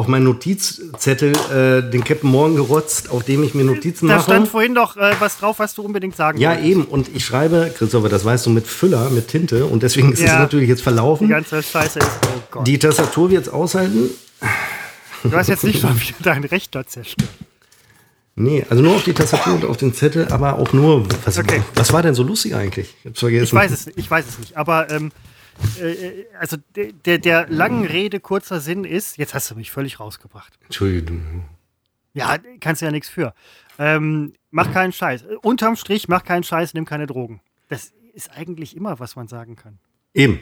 [0.00, 4.24] auf meinen Notizzettel äh, den Captain Morgan gerotzt, auf dem ich mir Notizen Da mache.
[4.30, 6.66] stand vorhin doch äh, was drauf, was du unbedingt sagen Ja, wolltest.
[6.68, 6.84] eben.
[6.86, 9.66] Und ich schreibe, Christopher, das weißt du, mit Füller, mit Tinte.
[9.66, 10.38] Und deswegen ist es Ja.
[10.38, 11.28] natürlich jetzt Die verlaufen.
[11.28, 12.66] ganze Scheiße ist, oh Gott.
[12.66, 14.10] Die Tastatur wird es aushalten.
[15.22, 17.28] du hast jetzt nicht schon wieder deinen Rechner zerstört.
[18.36, 21.04] Nee, also nur auf die Tastatur und auf den Zettel, aber auch nur.
[21.26, 21.62] Was, Okay.
[21.74, 22.94] was war denn so lustig eigentlich?
[23.00, 23.44] Ich hab's vergessen.
[23.44, 24.56] Ich weiß es, ich weiß es nicht.
[24.56, 25.12] Aber ähm,
[25.80, 30.00] äh, also der, der, der langen Rede kurzer Sinn ist, jetzt hast du mich völlig
[30.00, 30.58] rausgebracht.
[30.64, 31.44] Entschuldigung.
[32.12, 33.34] Ja, kannst du ja nichts für.
[33.78, 35.22] Ähm, mach keinen Scheiß.
[35.22, 37.40] Äh, Unterm Strich, mach keinen Scheiß, nimm keine Drogen.
[37.68, 39.78] Das ist eigentlich immer, was man sagen kann.
[40.12, 40.40] Eben.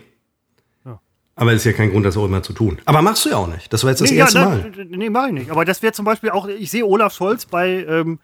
[0.85, 1.01] Ja.
[1.35, 2.79] Aber es ist ja kein Grund, das auch immer zu tun.
[2.85, 3.73] Aber machst du ja auch nicht.
[3.73, 4.73] Das war jetzt das nee, erste ja, Mal.
[4.77, 5.51] na, nee, mach ich nicht.
[5.51, 8.19] Aber das wäre zum Beispiel auch, ich sehe Olaf Scholz bei ähm,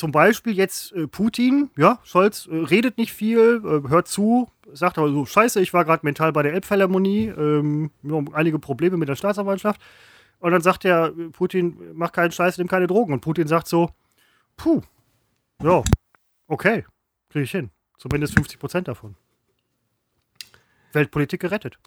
[0.00, 4.98] zum Beispiel jetzt äh, Putin, ja, Scholz äh, redet nicht viel, äh, hört zu, sagt
[4.98, 7.90] aber so, scheiße, ich war gerade mental bei der Elbphilharmonie, ähm,
[8.32, 9.80] einige Probleme mit der Staatsanwaltschaft.
[10.40, 13.12] Und dann sagt äh, Putin, mach keinen Scheiß, nimm keine Drogen.
[13.12, 13.90] Und Putin sagt so,
[14.56, 14.80] puh,
[15.62, 15.82] ja,
[16.48, 16.84] okay,
[17.28, 17.70] kriege ich hin.
[17.98, 19.14] Zumindest 50 Prozent davon.
[20.92, 21.78] Weltpolitik gerettet.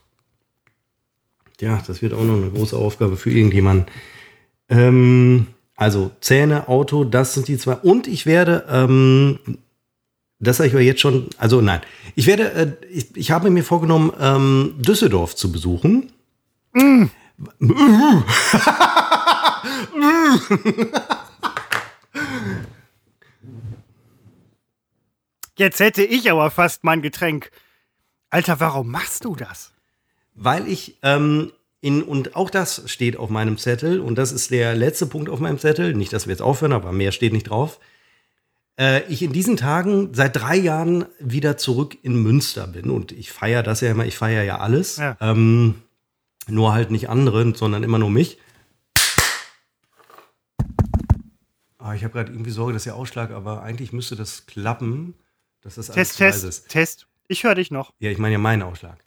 [1.59, 3.87] Ja, das wird auch noch eine große Aufgabe für irgendjemanden.
[4.69, 7.75] Ähm, also Zähne, Auto, das sind die zwei.
[7.75, 9.39] Und ich werde, ähm,
[10.43, 11.81] das sage ich euch jetzt schon, also nein,
[12.15, 16.11] ich werde, äh, ich, ich habe mir vorgenommen, ähm, Düsseldorf zu besuchen.
[25.55, 27.51] Jetzt hätte ich aber fast mein Getränk.
[28.29, 29.71] Alter, warum machst du das?
[30.33, 34.73] Weil ich ähm, in, und auch das steht auf meinem Zettel, und das ist der
[34.73, 35.93] letzte Punkt auf meinem Zettel.
[35.93, 37.79] Nicht, dass wir jetzt aufhören, aber mehr steht nicht drauf.
[38.79, 42.89] Äh, ich in diesen Tagen seit drei Jahren wieder zurück in Münster bin.
[42.89, 44.97] Und ich feiere das ja immer, ich feiere ja alles.
[44.97, 45.17] Ja.
[45.21, 45.75] Ähm,
[46.47, 48.37] nur halt nicht andere, sondern immer nur mich.
[51.77, 55.15] Ah, ich habe gerade irgendwie Sorge, dass der Ausschlag, aber eigentlich müsste das klappen,
[55.61, 56.69] dass das alles Test, leise Test, ist.
[56.69, 57.07] Test.
[57.27, 57.93] Ich höre dich noch.
[57.99, 58.97] Ja, ich meine ja meinen Ausschlag.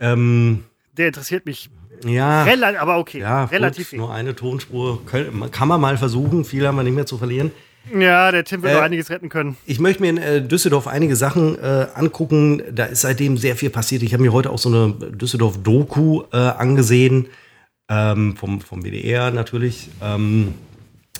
[0.00, 1.70] Ähm, Der interessiert mich
[2.04, 2.46] ja.
[2.80, 5.04] aber okay, Ja, relativ gut, nur eine Tonspur.
[5.06, 7.50] Kann man mal versuchen, viel haben wir nicht mehr zu verlieren.
[7.96, 9.56] Ja, der Tim wird Äh, noch einiges retten können.
[9.64, 12.62] Ich möchte mir in äh, Düsseldorf einige Sachen äh, angucken.
[12.70, 14.02] Da ist seitdem sehr viel passiert.
[14.02, 17.28] Ich habe mir heute auch so eine Düsseldorf-Doku äh, angesehen,
[17.88, 20.54] ähm, vom, vom WDR natürlich, ähm,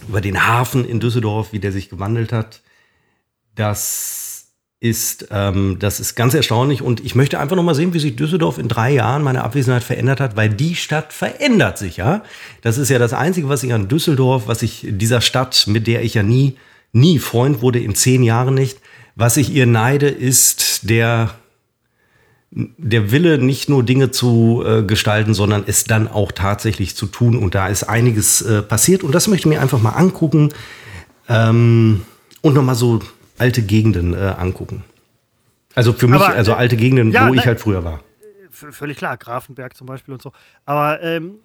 [0.08, 2.60] über den Hafen in Düsseldorf, wie der sich gewandelt hat.
[3.54, 4.27] Das
[4.80, 8.14] ist, ähm, das ist ganz erstaunlich und ich möchte einfach noch mal sehen, wie sich
[8.14, 12.22] Düsseldorf in drei Jahren meine Abwesenheit verändert hat, weil die Stadt verändert sich ja.
[12.62, 16.04] Das ist ja das Einzige, was ich an Düsseldorf, was ich dieser Stadt, mit der
[16.04, 16.56] ich ja nie,
[16.92, 18.78] nie Freund wurde, in zehn Jahren nicht,
[19.16, 21.34] was ich ihr neide, ist der,
[22.52, 27.36] der Wille, nicht nur Dinge zu äh, gestalten, sondern es dann auch tatsächlich zu tun.
[27.36, 30.50] Und da ist einiges äh, passiert und das möchte ich mir einfach mal angucken
[31.28, 32.02] ähm,
[32.42, 33.00] und noch mal so
[33.38, 34.84] alte Gegenden äh, angucken.
[35.74, 38.02] Also für mich, Aber, also äh, alte Gegenden, ja, wo ich halt früher war.
[38.50, 40.32] Völlig klar, Grafenberg zum Beispiel und so.
[40.64, 41.36] Aber ähm,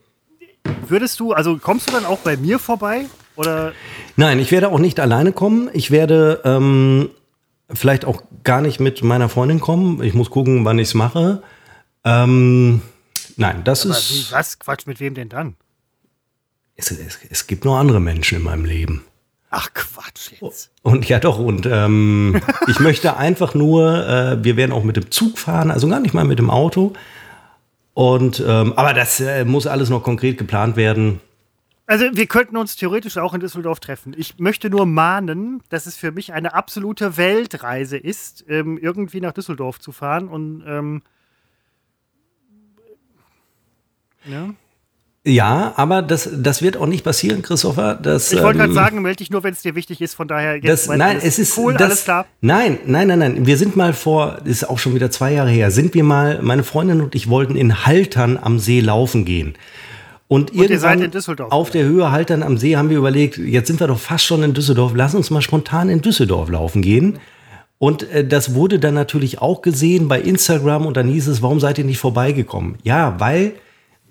[0.88, 3.06] würdest du, also kommst du dann auch bei mir vorbei?
[3.36, 3.74] Oder
[4.16, 5.70] Nein, ich werde auch nicht alleine kommen.
[5.74, 7.10] Ich werde ähm,
[7.72, 10.02] vielleicht auch gar nicht mit meiner Freundin kommen.
[10.02, 11.44] Ich muss gucken, wann ich es mache.
[12.04, 12.82] Ähm,
[13.38, 14.30] nein, das aber ist.
[14.30, 14.60] wie, was?
[14.60, 15.56] Quatsch, mit wem denn dann?
[16.76, 19.04] Es, es, es gibt nur andere Menschen in meinem Leben.
[19.56, 20.72] Ach Quatsch jetzt.
[20.82, 25.12] Und ja doch, und ähm, ich möchte einfach nur, äh, wir werden auch mit dem
[25.12, 26.94] Zug fahren, also gar nicht mal mit dem Auto.
[27.94, 31.22] Und ähm, aber das äh, muss alles noch konkret geplant werden.
[31.86, 34.16] Also wir könnten uns theoretisch auch in Düsseldorf treffen.
[34.18, 39.34] Ich möchte nur mahnen, dass es für mich eine absolute Weltreise ist, ähm, irgendwie nach
[39.34, 41.04] Düsseldorf zu fahren und ähm,
[44.26, 44.50] ja.
[45.26, 47.96] Ja, aber das, das wird auch nicht passieren, Christopher.
[47.96, 50.16] Das, Ich wollte gerade ähm, sagen, melde dich nur, wenn es dir wichtig ist.
[50.16, 52.26] Von daher jetzt Das, nein, es ist cool, das, alles klar.
[52.42, 53.46] Nein, nein, nein, nein.
[53.46, 56.64] Wir sind mal vor, ist auch schon wieder zwei Jahre her, sind wir mal, meine
[56.64, 59.56] Freundin und ich wollten in Haltern am See laufen gehen.
[60.28, 61.52] Und, ihr seid irgendwann in Düsseldorf.
[61.52, 64.44] auf der Höhe Haltern am See haben wir überlegt, jetzt sind wir doch fast schon
[64.44, 67.20] in Düsseldorf, lass uns mal spontan in Düsseldorf laufen gehen.
[67.78, 71.60] Und äh, das wurde dann natürlich auch gesehen bei Instagram und dann hieß es, warum
[71.60, 72.76] seid ihr nicht vorbeigekommen?
[72.84, 73.54] Ja, weil,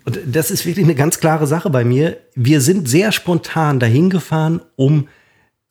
[0.05, 4.09] und das ist wirklich eine ganz klare Sache bei mir, wir sind sehr spontan dahin
[4.09, 5.07] gefahren, um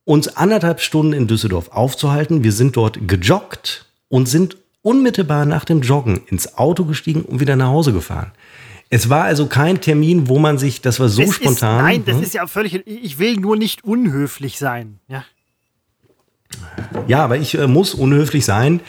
[0.05, 2.43] uns anderthalb Stunden in Düsseldorf aufzuhalten.
[2.43, 7.57] Wir sind dort gejoggt und sind unmittelbar nach dem Joggen ins Auto gestiegen und wieder
[7.57, 8.33] nach Hause gefahren.
[8.91, 11.79] Es war also kein Termin, wo man sich, das war so Es spontan.
[11.79, 12.23] Ist, nein, das hm?
[12.25, 12.87] ist ja völlig.
[12.87, 14.99] Ich will nur nicht unhöflich sein.
[15.09, 15.25] Ja.
[17.07, 18.81] Ja, aber ich äh, muss unhöflich sein.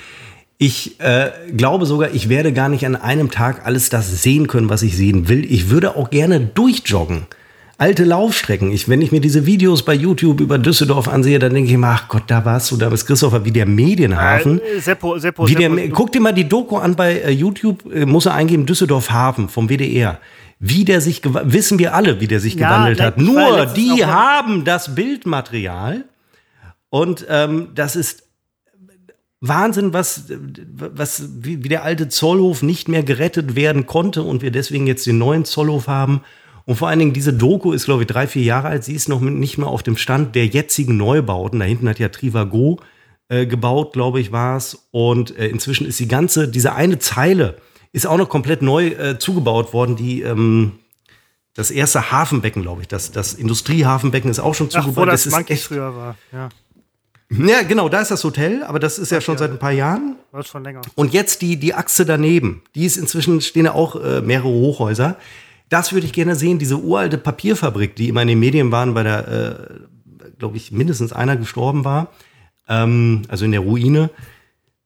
[0.65, 4.69] Ich äh, glaube sogar, ich werde gar nicht an einem Tag alles das sehen können,
[4.69, 5.43] was ich sehen will.
[5.43, 7.27] Ich würde auch gerne durchjoggen.
[7.77, 8.71] Alte Laufstrecken.
[8.71, 11.87] Ich, wenn ich mir diese Videos bei YouTube über Düsseldorf ansehe, dann denke ich mir,
[11.87, 14.61] ach Gott, da warst du, da bist Christopher, wie der Medienhafen.
[14.61, 17.83] Äh, Seppo, Seppo, Wie der, Seppo, guck dir mal die Doku an bei äh, YouTube,
[17.93, 20.21] äh, muss er eingeben, Düsseldorf Hafen vom WDR.
[20.59, 23.17] Wie der sich, wissen wir alle, wie der sich Ja, gewandelt hat.
[23.17, 26.05] Nur die haben das Bildmaterial
[26.89, 28.23] Und ähm, das ist
[29.45, 30.31] Wahnsinn, was,
[30.77, 35.05] was, wie, wie der alte Zollhof nicht mehr gerettet werden konnte und wir deswegen jetzt
[35.05, 36.21] den neuen Zollhof haben.
[36.63, 38.85] Und vor allen Dingen, diese Doku ist, glaube ich, drei, vier Jahre alt.
[38.85, 41.59] Sie ist noch nicht mehr auf dem Stand der jetzigen Neubauten.
[41.59, 42.79] Da hinten hat ja Trivago
[43.27, 44.87] äh, gebaut, glaube ich, war es.
[44.91, 47.57] Und äh, inzwischen ist die ganze, diese eine Zeile
[47.91, 49.97] ist auch noch komplett neu äh, zugebaut worden.
[49.97, 50.79] Die, ähm,
[51.53, 54.93] das erste Hafenbecken, glaube ich, das, das Industriehafenbecken ist auch schon zugebaut.
[54.95, 56.47] Ach, wo das, das echt, früher war, ja.
[57.39, 60.15] Ja, genau, da ist das Hotel, aber das ist ja schon seit ein paar Jahren.
[60.31, 60.81] Das ist schon länger.
[60.95, 62.61] Und jetzt die, die Achse daneben.
[62.75, 65.17] Die ist inzwischen, stehen ja auch äh, mehrere Hochhäuser.
[65.69, 69.03] Das würde ich gerne sehen, diese uralte Papierfabrik, die immer in den Medien waren, bei
[69.03, 72.09] der, äh, glaube ich, mindestens einer gestorben war.
[72.67, 74.09] Ähm, also in der Ruine.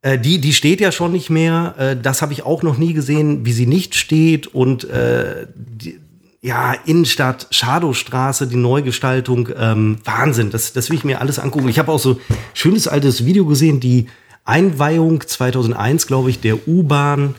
[0.02, 1.76] Äh, die, die steht ja schon nicht mehr.
[1.78, 4.48] Äh, das habe ich auch noch nie gesehen, wie sie nicht steht.
[4.48, 6.00] Und äh, die,
[6.48, 11.68] ja, Innenstadt, Schadowstraße, die Neugestaltung, ähm, Wahnsinn, das, das will ich mir alles angucken.
[11.68, 12.22] Ich habe auch so
[12.54, 14.08] schönes altes Video gesehen, die
[14.46, 17.36] Einweihung 2001, glaube ich, der U-Bahn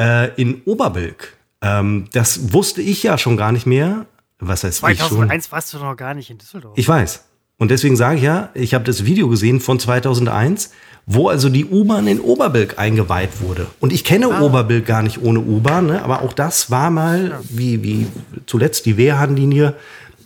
[0.00, 1.36] äh, in Oberbilk.
[1.62, 4.06] Ähm, das wusste ich ja schon gar nicht mehr.
[4.40, 6.76] Was heißt 2001 ich warst du noch gar nicht in Düsseldorf.
[6.76, 7.24] Ich weiß.
[7.58, 10.72] Und deswegen sage ich ja, ich habe das Video gesehen von 2001
[11.12, 13.66] wo also die U-Bahn in Oberbilk eingeweiht wurde.
[13.80, 14.42] Und ich kenne ah.
[14.42, 16.02] Oberbilk gar nicht ohne U-Bahn, ne?
[16.02, 17.40] aber auch das war mal, ja.
[17.48, 18.06] wie, wie
[18.46, 19.74] zuletzt die Wehrhahnlinie,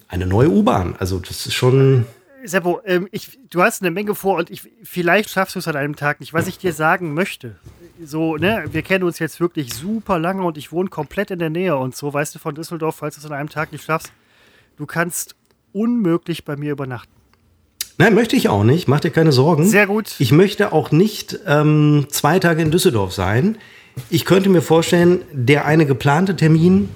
[0.08, 0.94] eine neue U-Bahn.
[0.98, 2.04] Also das ist schon...
[2.44, 5.76] Seppo, ähm, ich, du hast eine Menge vor und ich, vielleicht schaffst du es an
[5.76, 6.34] einem Tag nicht.
[6.34, 7.56] Was ich dir sagen möchte,
[8.04, 11.48] so, ne, wir kennen uns jetzt wirklich super lange und ich wohne komplett in der
[11.48, 14.12] Nähe und so, weißt du, von Düsseldorf, falls du es an einem Tag nicht schaffst,
[14.76, 15.34] du kannst
[15.72, 17.23] unmöglich bei mir übernachten.
[17.98, 18.88] Nein, möchte ich auch nicht.
[18.88, 19.66] Mach dir keine Sorgen.
[19.66, 20.14] Sehr gut.
[20.18, 23.58] Ich möchte auch nicht ähm, zwei Tage in Düsseldorf sein.
[24.10, 26.88] Ich könnte mir vorstellen, der eine geplante Termin,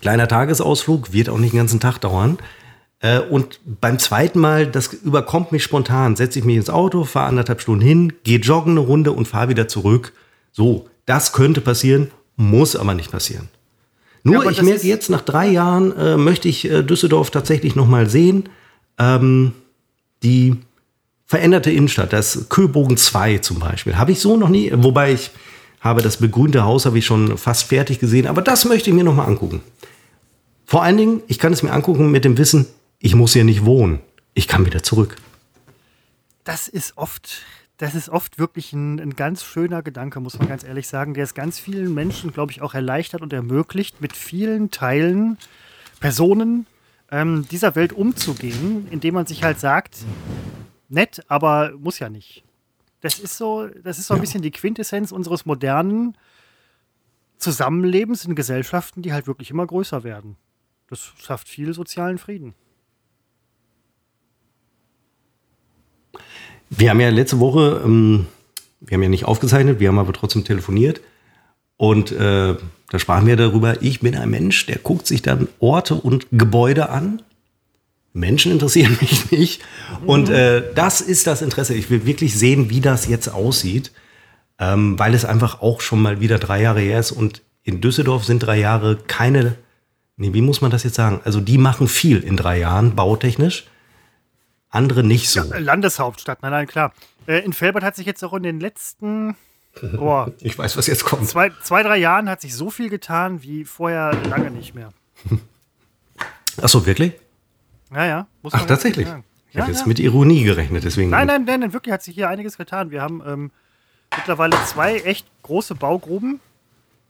[0.00, 2.38] kleiner Tagesausflug, wird auch nicht den ganzen Tag dauern.
[3.00, 7.26] Äh, und beim zweiten Mal, das überkommt mich spontan, setze ich mich ins Auto, fahre
[7.26, 10.12] anderthalb Stunden hin, gehe joggen eine Runde und fahre wieder zurück.
[10.52, 13.48] So, das könnte passieren, muss aber nicht passieren.
[14.22, 17.86] Nur, ja, ich merke jetzt, nach drei Jahren äh, möchte ich äh, Düsseldorf tatsächlich noch
[17.86, 18.48] mal sehen.
[18.98, 19.52] Ähm,
[20.24, 20.56] die
[21.26, 25.30] veränderte Innenstadt, das Köbogen 2 zum Beispiel, habe ich so noch nie, wobei ich
[25.80, 29.04] habe das begrünte Haus habe ich schon fast fertig gesehen, aber das möchte ich mir
[29.04, 29.60] noch mal angucken.
[30.64, 32.66] Vor allen Dingen, ich kann es mir angucken mit dem Wissen,
[32.98, 34.00] ich muss hier nicht wohnen.
[34.32, 35.16] Ich kann wieder zurück.
[36.42, 37.42] Das ist oft,
[37.76, 41.24] das ist oft wirklich ein, ein ganz schöner Gedanke, muss man ganz ehrlich sagen, der
[41.24, 45.36] es ganz vielen Menschen, glaube ich, auch erleichtert und ermöglicht, mit vielen Teilen,
[46.00, 46.66] Personen,
[47.10, 49.98] ähm, dieser Welt umzugehen, indem man sich halt sagt,
[50.88, 52.44] nett, aber muss ja nicht.
[53.00, 54.22] Das ist so, das ist so ein ja.
[54.22, 56.16] bisschen die Quintessenz unseres modernen
[57.38, 60.36] Zusammenlebens in Gesellschaften, die halt wirklich immer größer werden.
[60.88, 62.54] Das schafft viel sozialen Frieden.
[66.70, 68.26] Wir haben ja letzte Woche, ähm,
[68.80, 71.00] wir haben ja nicht aufgezeichnet, wir haben aber trotzdem telefoniert.
[71.76, 72.56] Und äh,
[72.90, 76.90] da sprachen wir darüber, ich bin ein Mensch, der guckt sich dann Orte und Gebäude
[76.90, 77.22] an.
[78.12, 79.62] Menschen interessieren mich nicht.
[80.06, 81.74] Und äh, das ist das Interesse.
[81.74, 83.92] Ich will wirklich sehen, wie das jetzt aussieht,
[84.58, 87.12] ähm, weil es einfach auch schon mal wieder drei Jahre her ist.
[87.12, 89.56] Und in Düsseldorf sind drei Jahre keine,
[90.16, 91.20] nee, wie muss man das jetzt sagen?
[91.24, 93.66] Also die machen viel in drei Jahren, bautechnisch.
[94.68, 95.40] Andere nicht so.
[95.40, 96.92] Ja, Landeshauptstadt, nein, nein, klar.
[97.26, 99.36] Äh, in Felbert hat sich jetzt auch in den letzten
[99.98, 101.28] Oh, ich weiß, was jetzt kommt.
[101.28, 104.90] Zwei, zwei, drei Jahren hat sich so viel getan wie vorher lange nicht mehr.
[106.62, 107.12] Ach so, wirklich?
[107.92, 108.26] Ja, ja.
[108.50, 109.06] Ach, tatsächlich?
[109.48, 109.86] Ich ja, habe jetzt ja.
[109.86, 111.10] mit Ironie gerechnet, deswegen.
[111.10, 112.90] Nein, nein, nein, nein, wirklich hat sich hier einiges getan.
[112.90, 113.50] Wir haben ähm,
[114.16, 116.40] mittlerweile zwei echt große Baugruben,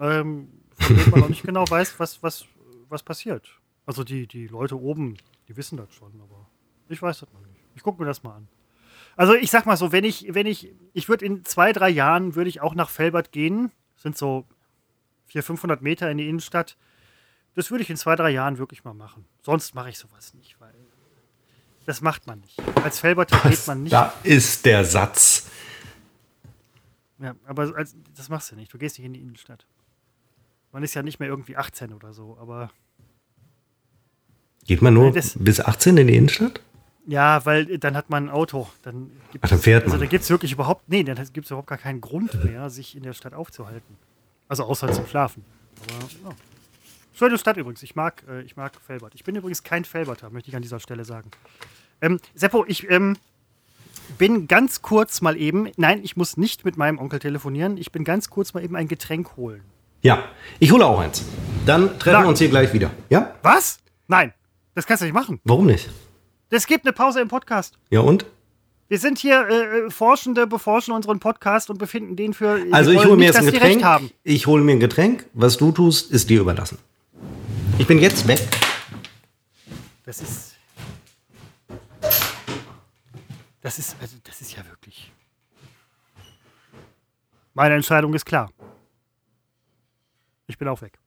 [0.01, 0.49] ähm,
[0.79, 2.45] von denen man noch nicht genau weiß, was, was,
[2.89, 3.49] was passiert.
[3.87, 5.17] Also die, die Leute oben,
[5.49, 6.47] die wissen das schon, aber
[6.89, 7.61] ich weiß das noch nicht.
[7.75, 8.49] Ich gucke mir das mal an.
[9.17, 12.35] Also ich sag mal so, wenn ich, wenn ich, ich würde in zwei, drei Jahren
[12.35, 13.71] würde ich auch nach Felbert gehen.
[13.95, 14.47] Das sind so
[15.27, 16.77] 400, 500 Meter in die Innenstadt.
[17.55, 19.25] Das würde ich in zwei, drei Jahren wirklich mal machen.
[19.43, 20.75] Sonst mache ich sowas nicht, weil
[21.87, 22.61] das macht man nicht.
[22.83, 23.93] Als Felberter geht man nicht.
[23.93, 25.49] Da ist der Satz.
[27.19, 28.73] Ja, aber als, das machst du nicht.
[28.73, 29.67] Du gehst nicht in die Innenstadt.
[30.73, 32.71] Man ist ja nicht mehr irgendwie 18 oder so, aber.
[34.67, 36.61] Geht man nur bis 18 in die Innenstadt?
[37.07, 38.69] Ja, weil dann hat man ein Auto.
[38.83, 39.95] Dann Ach, dann fährt also man.
[39.95, 42.71] Also da gibt es wirklich überhaupt, nee, dann gibt es überhaupt gar keinen Grund mehr,
[42.71, 43.97] sich in der Stadt aufzuhalten.
[44.49, 45.45] Also außer zum Schlafen.
[45.83, 46.37] Aber, ja.
[47.13, 47.83] Schöne Stadt übrigens.
[47.83, 49.15] Ich mag, äh, ich mag Felbert.
[49.15, 51.31] Ich bin übrigens kein Felberter, möchte ich an dieser Stelle sagen.
[52.01, 53.17] Ähm, Seppo, ich ähm,
[54.19, 57.77] bin ganz kurz mal eben, nein, ich muss nicht mit meinem Onkel telefonieren.
[57.77, 59.63] Ich bin ganz kurz mal eben ein Getränk holen.
[60.03, 60.25] Ja,
[60.59, 61.25] ich hole auch eins.
[61.65, 62.25] Dann treffen Nein.
[62.25, 62.91] wir uns hier gleich wieder.
[63.09, 63.35] Ja?
[63.43, 63.79] Was?
[64.07, 64.35] Nein,
[64.75, 65.41] das kannst du nicht machen.
[65.45, 65.89] Warum nicht?
[66.55, 67.77] Es gibt eine Pause im Podcast.
[67.91, 68.27] Ja und?
[68.87, 72.65] Wir sind hier äh, Forschende, beforschen unseren Podcast und befinden den für.
[72.71, 73.83] Also ich hole mir jetzt ein Getränk.
[73.83, 74.11] Haben.
[74.23, 75.27] Ich hole mir ein Getränk.
[75.33, 76.79] Was du tust, ist dir überlassen.
[77.79, 78.41] Ich bin jetzt weg.
[80.05, 80.55] Das ist.
[83.61, 85.11] Das ist, also das ist ja wirklich.
[87.55, 88.51] Meine Entscheidung ist klar.
[90.47, 90.99] Ich bin auch weg.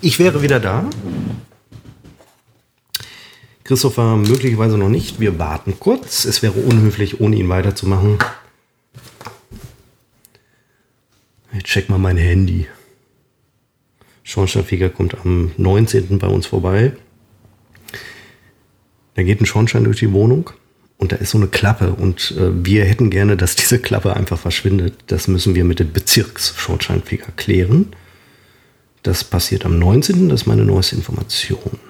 [0.00, 0.88] Ich wäre wieder da.
[3.64, 5.18] Christopher möglicherweise noch nicht.
[5.18, 6.24] Wir warten kurz.
[6.24, 8.18] Es wäre unhöflich, ohne ihn weiterzumachen.
[11.52, 12.66] Ich check mal mein Handy.
[14.22, 16.18] Schornsteinfeger kommt am 19.
[16.18, 16.92] bei uns vorbei.
[19.14, 20.50] Da geht ein Schornstein durch die Wohnung
[20.96, 24.38] und da ist so eine Klappe und äh, wir hätten gerne, dass diese Klappe einfach
[24.38, 24.94] verschwindet.
[25.08, 27.92] Das müssen wir mit dem Bezirksschornsteinfeger klären.
[29.08, 30.28] Das passiert am 19.
[30.28, 31.80] Das ist meine neueste Information.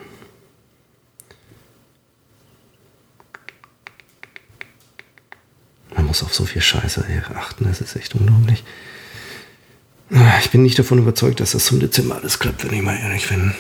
[5.97, 7.05] Man muss auf so viel Scheiße
[7.35, 8.62] achten, das ist echt unglaublich.
[10.41, 13.29] Ich bin nicht davon überzeugt, dass das zum Dezember alles klappt, wenn ich mal ehrlich
[13.29, 13.53] bin.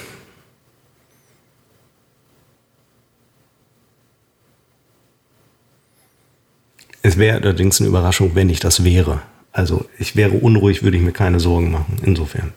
[7.02, 9.20] Es wäre allerdings eine Überraschung, wenn ich das wäre.
[9.50, 11.96] Also ich wäre unruhig, würde ich mir keine Sorgen machen.
[12.04, 12.52] Insofern.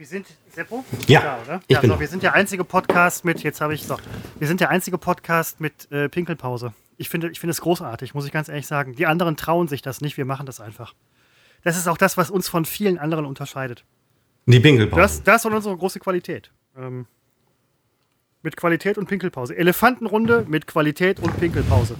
[0.00, 0.82] Wir sind, Seppo?
[1.08, 1.60] Ja, ja oder?
[1.66, 3.98] Ich ja, bin so, wir sind der einzige Podcast mit, jetzt habe ich so,
[4.38, 6.72] wir sind der einzige Podcast mit äh, Pinkelpause.
[6.96, 8.94] Ich finde, ich finde es großartig, muss ich ganz ehrlich sagen.
[8.94, 10.94] Die anderen trauen sich das nicht, wir machen das einfach.
[11.64, 13.84] Das ist auch das, was uns von vielen anderen unterscheidet.
[14.46, 15.02] Die Pinkelpause.
[15.02, 16.50] Das, das ist unsere große Qualität.
[16.78, 17.04] Ähm,
[18.40, 19.54] mit Qualität und Pinkelpause.
[19.54, 21.96] Elefantenrunde mit Qualität und Pinkelpause.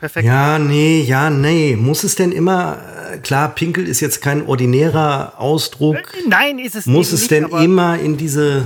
[0.00, 0.26] Perfekt.
[0.26, 1.76] Ja, nee, ja, nee.
[1.76, 2.78] Muss es denn immer,
[3.22, 5.96] klar, Pinkel ist jetzt kein ordinärer Ausdruck.
[5.96, 8.64] Äh, nein, ist es Muss es nicht, denn immer in diese,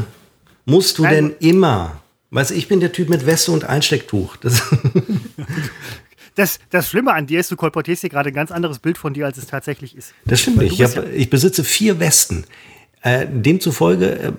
[0.65, 1.15] musst du Nein.
[1.15, 2.01] denn immer?
[2.31, 4.37] Weißt du, ich bin der Typ mit Weste und Einstecktuch.
[4.37, 4.63] Das,
[6.37, 9.15] das, das Schlimme an dir ist, du kolportierst hier gerade ein ganz anderes Bild von
[9.15, 10.15] dir, als es tatsächlich ist.
[10.27, 10.79] Das stimmt nicht.
[10.79, 12.45] Ich, hab, ich besitze vier Westen.
[13.03, 14.33] Äh, demzufolge, äh,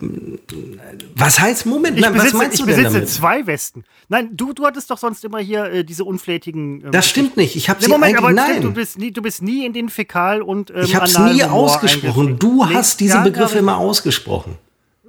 [1.15, 3.09] was heißt, Moment, ich besitze, was meinst du ich besitze damit?
[3.09, 3.83] zwei Westen.
[4.07, 6.85] Nein, du, du hattest doch sonst immer hier äh, diese unflätigen.
[6.85, 8.51] Ähm, das stimmt nicht, ich habe sie Moment, aber nein.
[8.51, 11.17] Stimmt, du, bist nie, du bist nie in den Fäkal- und ähm, Ich habe es
[11.17, 14.59] nie ausgesprochen, du hast diese ja, Begriffe immer ausgesprochen.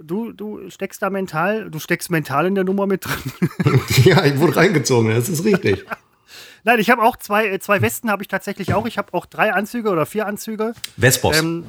[0.01, 3.81] Du, du steckst da mental, du steckst mental in der Nummer mit drin.
[4.05, 5.85] ja, ich wurde reingezogen, das ist richtig.
[6.65, 8.87] Nein, ich habe auch zwei, äh, zwei Westen habe ich tatsächlich auch.
[8.87, 10.73] Ich habe auch drei Anzüge oder vier Anzüge.
[10.97, 11.39] Vespos.
[11.39, 11.65] Ähm,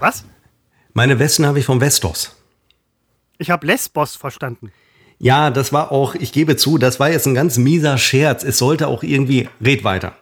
[0.00, 0.24] was?
[0.94, 2.36] Meine Westen habe ich vom Vestos.
[3.38, 4.72] Ich habe Lesbos verstanden.
[5.18, 8.42] Ja, das war auch, ich gebe zu, das war jetzt ein ganz mieser Scherz.
[8.42, 10.16] Es sollte auch irgendwie, red weiter.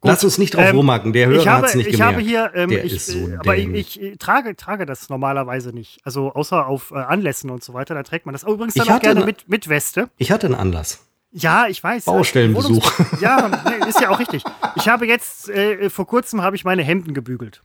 [0.00, 0.10] Gut.
[0.10, 2.14] Lass uns nicht drauf ähm, rumhacken, der Hörer hat es nicht ich gemerkt.
[2.14, 5.72] Habe hier, ähm, der ich, ist so aber ich, ich, ich, trage, trage das normalerweise
[5.72, 5.98] nicht.
[6.04, 8.46] Also außer auf äh, Anlässen und so weiter, da trägt man das.
[8.46, 10.08] Oh, übrigens dann auch gerne mit, mit Weste.
[10.16, 11.04] Ich hatte einen Anlass.
[11.32, 12.04] Ja, ich weiß.
[12.04, 12.92] Baustellenbesuch.
[13.20, 13.46] ja,
[13.88, 14.44] ist ja auch richtig.
[14.76, 17.62] Ich habe jetzt, äh, vor kurzem habe ich meine Hemden gebügelt.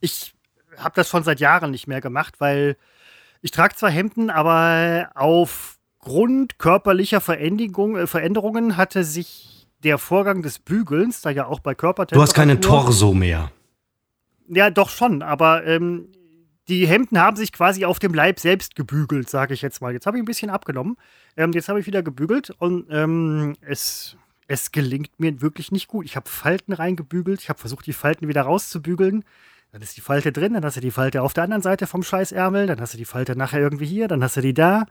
[0.00, 0.32] Ich
[0.80, 2.76] habe das schon seit Jahren nicht mehr gemacht, weil
[3.42, 11.22] ich trage zwar Hemden, aber aufgrund körperlicher äh, Veränderungen hatte sich der Vorgang des Bügelns,
[11.22, 12.18] da ja auch bei Körpertemperatur...
[12.18, 13.50] Du hast keinen Torso mehr.
[14.48, 16.08] Ja, doch schon, aber ähm,
[16.68, 19.92] die Hemden haben sich quasi auf dem Leib selbst gebügelt, sage ich jetzt mal.
[19.92, 20.96] Jetzt habe ich ein bisschen abgenommen.
[21.36, 24.16] Ähm, jetzt habe ich wieder gebügelt und ähm, es,
[24.46, 26.04] es gelingt mir wirklich nicht gut.
[26.04, 29.24] Ich habe Falten reingebügelt, ich habe versucht, die Falten wieder rauszubügeln.
[29.72, 32.02] Dann ist die Falte drin, dann hast du die Falte auf der anderen Seite vom
[32.02, 34.86] Scheißärmel, dann hast du die Falte nachher irgendwie hier, dann hast du die da.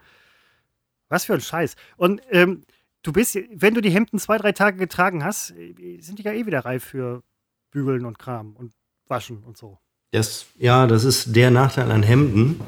[1.09, 1.75] Was für ein Scheiß.
[1.97, 2.61] Und ähm,
[3.03, 6.31] du bist, wenn du die Hemden zwei, drei Tage getragen hast, äh, sind die ja
[6.31, 7.23] eh wieder reif für
[7.71, 8.73] Bügeln und Kram und
[9.07, 9.79] Waschen und so.
[10.11, 12.61] Das, ja, das ist der Nachteil an Hemden.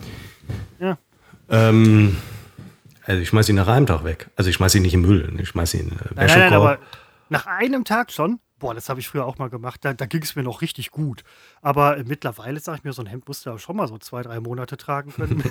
[0.80, 0.98] Ja.
[1.50, 2.18] Ähm,
[3.04, 4.30] also ich schmeiß sie nach einem Tag weg.
[4.36, 6.18] Also ich schmeiß sie nicht im Müll, ich schmeiß sie in äh, Wäschekorb.
[6.18, 6.80] Nein, nein, aber
[7.30, 8.40] nach einem Tag schon?
[8.62, 9.80] Boah, das habe ich früher auch mal gemacht.
[9.84, 11.24] Da, da ging es mir noch richtig gut.
[11.62, 13.98] Aber äh, mittlerweile sage ich mir, so ein Hemd musst du ja schon mal so
[13.98, 15.44] zwei, drei Monate tragen können,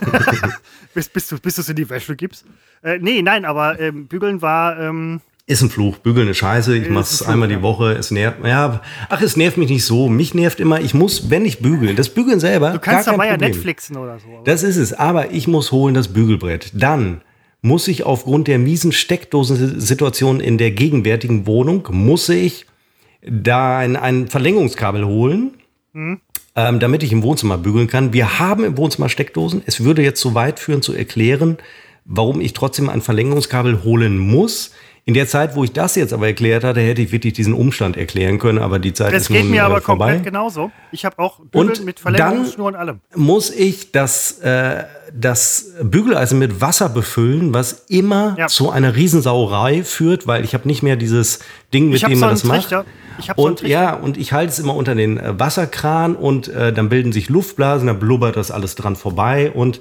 [0.94, 2.44] bis, bis du es in die Wäsche gibst.
[2.82, 4.78] Äh, nee, nein, aber ähm, Bügeln war.
[4.80, 5.98] Ähm, Ist ein Fluch.
[5.98, 6.76] Bügeln ist scheiße.
[6.76, 7.60] Ich ein Fluch, einmal die.
[7.62, 7.92] Woche.
[7.92, 8.38] Es nervt.
[8.44, 10.08] Ja, ach, es nervt mich nicht so.
[10.08, 12.70] Mich nervt immer, ich muss, wenn ich bügeln, das Bügeln selber.
[12.70, 13.36] Du kannst dabei ja.
[13.36, 14.28] Netflixen oder so.
[14.36, 14.92] aber- Das ist es.
[14.92, 16.70] Aber ich muss holen das Bügelbrett.
[16.74, 17.22] Dann
[17.62, 22.66] muss ich aufgrund der miesen Steckdosensituation in der gegenwärtigen Wohnung, muss ich
[23.22, 25.54] da ein, ein Verlängerungskabel holen,
[25.92, 26.20] Mhm.
[26.54, 28.12] ähm, damit ich im Wohnzimmer bügeln kann.
[28.12, 29.62] Wir haben im Wohnzimmer Steckdosen.
[29.66, 31.58] Es würde jetzt zu weit führen zu erklären,
[32.04, 34.72] warum ich trotzdem ein Verlängerungskabel holen muss.
[35.04, 37.96] In der Zeit, wo ich das jetzt aber erklärt hatte, hätte ich wirklich diesen Umstand
[37.96, 40.12] erklären können, aber die Zeit Das ist geht nun mir äh, aber vorbei.
[40.12, 40.70] komplett genauso.
[40.92, 43.00] Ich habe auch Bügeln Und mit Verlängerungsschnur und allem.
[43.16, 48.46] muss ich das, äh, das Bügeleisen mit Wasser befüllen, was immer Ja.
[48.46, 51.40] zu einer Riesensauerei führt, weil ich habe nicht mehr dieses
[51.72, 52.66] Ding, mit dem so man das macht.
[53.18, 53.68] Ich habe so einen Und Trichter.
[53.72, 57.28] ja, und ich halte es immer unter den äh, Wasserkran und äh, dann bilden sich
[57.28, 59.80] Luftblasen, da blubbert das alles dran vorbei und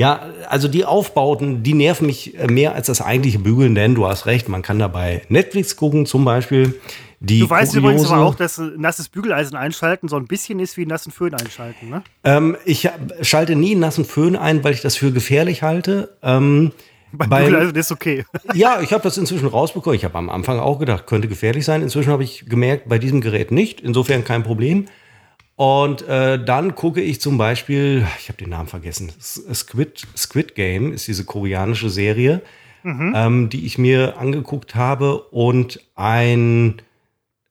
[0.00, 4.06] ja, also die Aufbauten, die nerven mich äh, mehr als das eigentliche Bügeln, denn du
[4.06, 6.74] hast recht, man kann dabei Netflix gucken zum Beispiel.
[7.20, 10.76] Die Du weißt übrigens kuriose- aber auch, dass nasses Bügeleisen einschalten so ein bisschen ist
[10.76, 12.02] wie nassen Föhn einschalten, ne?
[12.24, 12.88] Ähm, ich
[13.22, 16.16] schalte nie einen nassen Föhn ein, weil ich das für gefährlich halte.
[16.22, 16.70] Ähm,
[17.10, 18.24] beim- Bügeleisen ist okay.
[18.54, 19.96] ja, ich habe das inzwischen rausbekommen.
[19.96, 21.82] Ich habe am Anfang auch gedacht, könnte gefährlich sein.
[21.82, 23.80] Inzwischen habe ich gemerkt, bei diesem Gerät nicht.
[23.80, 24.86] Insofern kein Problem.
[25.56, 30.92] Und äh, dann gucke ich zum Beispiel, ich habe den Namen vergessen, Squid, Squid Game
[30.92, 32.42] ist diese koreanische Serie,
[32.84, 36.80] ähm, die ich mir angeguckt habe und ein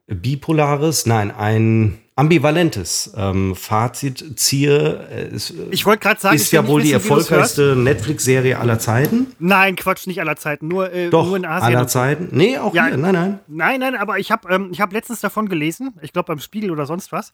[0.08, 5.08] bipolares, nein, ein ambivalentes ähm, Fazit ziehe.
[5.10, 8.80] Äh, Es Ich wollte gerade sagen, ist ich ja wohl die wissen, erfolgreichste Netflix-Serie aller
[8.80, 9.28] Zeiten.
[9.38, 11.76] Nein, Quatsch, nicht aller Zeiten, nur, äh, Doch, nur in Asien.
[11.76, 11.88] aller.
[11.88, 12.30] Zeiten.
[12.32, 12.88] Nee, auch Ja.
[12.88, 12.98] hier.
[12.98, 13.40] Nein, nein.
[13.48, 16.72] Nein, nein, aber ich habe ähm, ich hab letztens davon gelesen, ich glaube beim Spiegel
[16.72, 17.34] oder sonst was,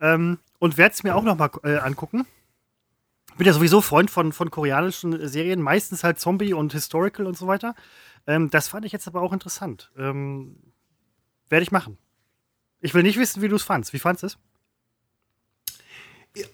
[0.00, 2.26] ähm, und werde es mir auch noch mal äh, angucken.
[3.38, 7.46] Bin ja sowieso Freund von, von koreanischen Serien, meistens halt Zombie und Historical und so
[7.46, 7.74] weiter.
[8.26, 9.90] Ähm, das fand ich jetzt aber auch interessant.
[9.96, 10.56] Ähm,
[11.48, 11.96] werde ich machen.
[12.80, 13.92] Ich will nicht wissen, wie du es fandst.
[13.92, 14.38] Wie fandst du es?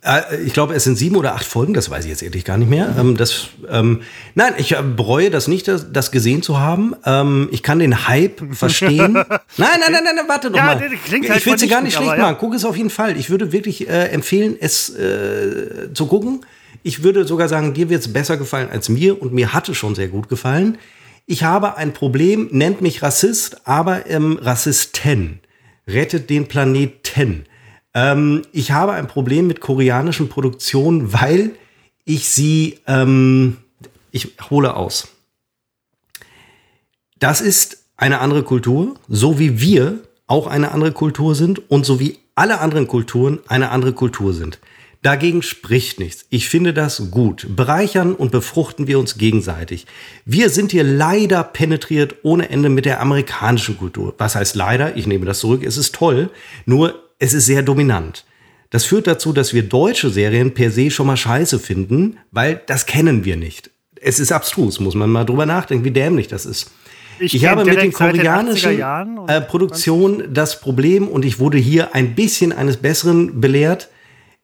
[0.03, 2.57] Äh, Ich glaube, es sind sieben oder acht Folgen, das weiß ich jetzt ehrlich gar
[2.57, 2.95] nicht mehr.
[2.99, 4.03] Ähm, das, ähm,
[4.35, 6.95] nein, ich äh, bereue das nicht, das, das gesehen zu haben.
[7.05, 9.13] Ähm, ich kann den Hype verstehen.
[9.13, 9.27] nein,
[9.59, 10.81] nein, nein, nein, nein, warte doch Ja, mal.
[10.81, 11.11] halt ich
[11.47, 12.25] will dir gar nicht schlecht aber ja.
[12.27, 12.37] machen.
[12.41, 13.17] Guck es auf jeden Fall.
[13.19, 16.45] Ich würde wirklich äh, empfehlen, es äh, zu gucken.
[16.83, 19.95] Ich würde sogar sagen, dir wird es besser gefallen als mir und mir hatte schon
[19.95, 20.79] sehr gut gefallen.
[21.27, 25.41] Ich habe ein Problem, nennt mich Rassist, aber ähm, Rassisten.
[25.87, 27.47] Rettet den Planeten.
[27.95, 31.53] Ähm, ich habe ein Problem mit koreanischen Produktionen, weil
[32.05, 33.59] ich sie, ähm,
[34.11, 35.09] ich hole aus.
[37.19, 42.01] Das ist eine andere Kultur, so wie wir auch eine andere Kultur sind und so
[42.01, 44.59] wie alle anderen Kulturen eine andere Kultur sind.
[45.05, 46.25] Dagegen spricht nichts.
[46.31, 47.47] Ich finde das gut.
[47.55, 49.85] Bereichern und befruchten wir uns gegenseitig.
[50.25, 54.15] Wir sind hier leider penetriert ohne Ende mit der amerikanischen Kultur.
[54.17, 54.97] Was heißt leider?
[54.97, 55.63] Ich nehme das zurück.
[55.63, 56.31] Es ist toll.
[56.65, 58.25] Nur es ist sehr dominant.
[58.71, 62.87] Das führt dazu, dass wir deutsche Serien per se schon mal scheiße finden, weil das
[62.87, 63.71] kennen wir nicht.
[64.01, 66.71] Es ist abstrus, muss man mal drüber nachdenken, wie dämlich das ist.
[67.21, 71.09] Ich Ich, habe mit den direkt seit den 80er koreanischen und äh, Produktionen das Problem
[71.09, 73.91] und ich wurde hier ein bisschen eines Besseren belehrt.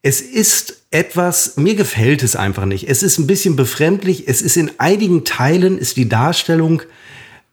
[0.03, 2.89] Es ist etwas, mir gefällt es einfach nicht.
[2.89, 4.27] Es ist ein bisschen befremdlich.
[4.27, 6.83] Es ist in einigen Teilen ist die Darstellung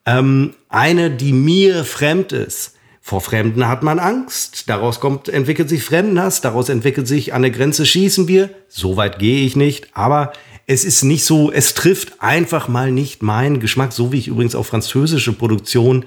[0.06, 2.74] ähm, eine, die mir fremd ist.
[3.02, 4.68] Vor Fremden hat man Angst.
[4.68, 6.40] Daraus kommt, entwickelt sich Fremdenhass.
[6.40, 8.50] Daraus entwickelt sich an der Grenze schießen wir.
[8.68, 9.88] So weit gehe ich nicht.
[9.92, 10.32] Aber
[10.66, 14.54] es ist nicht so, es trifft einfach mal nicht meinen Geschmack, so wie ich übrigens
[14.54, 16.04] auch französische Produktion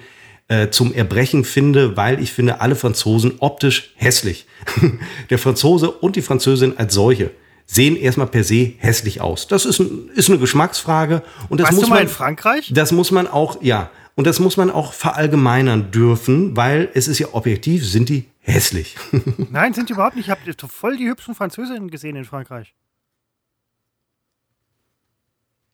[0.52, 4.46] äh, zum Erbrechen finde, weil ich finde alle Franzosen optisch hässlich.
[5.30, 7.32] der Franzose und die Französin als solche
[7.66, 9.48] sehen erstmal per se hässlich aus.
[9.48, 12.72] Das ist, ein, ist eine Geschmacksfrage und das Warst muss du mal man in Frankreich?
[12.74, 13.90] das muss man auch, ja.
[14.16, 18.98] Und das muss man auch verallgemeinern dürfen, weil es ist ja objektiv, sind die hässlich.
[19.52, 20.26] Nein, sind die überhaupt nicht.
[20.26, 22.74] Ich habe voll die hübschen Französinnen gesehen in Frankreich.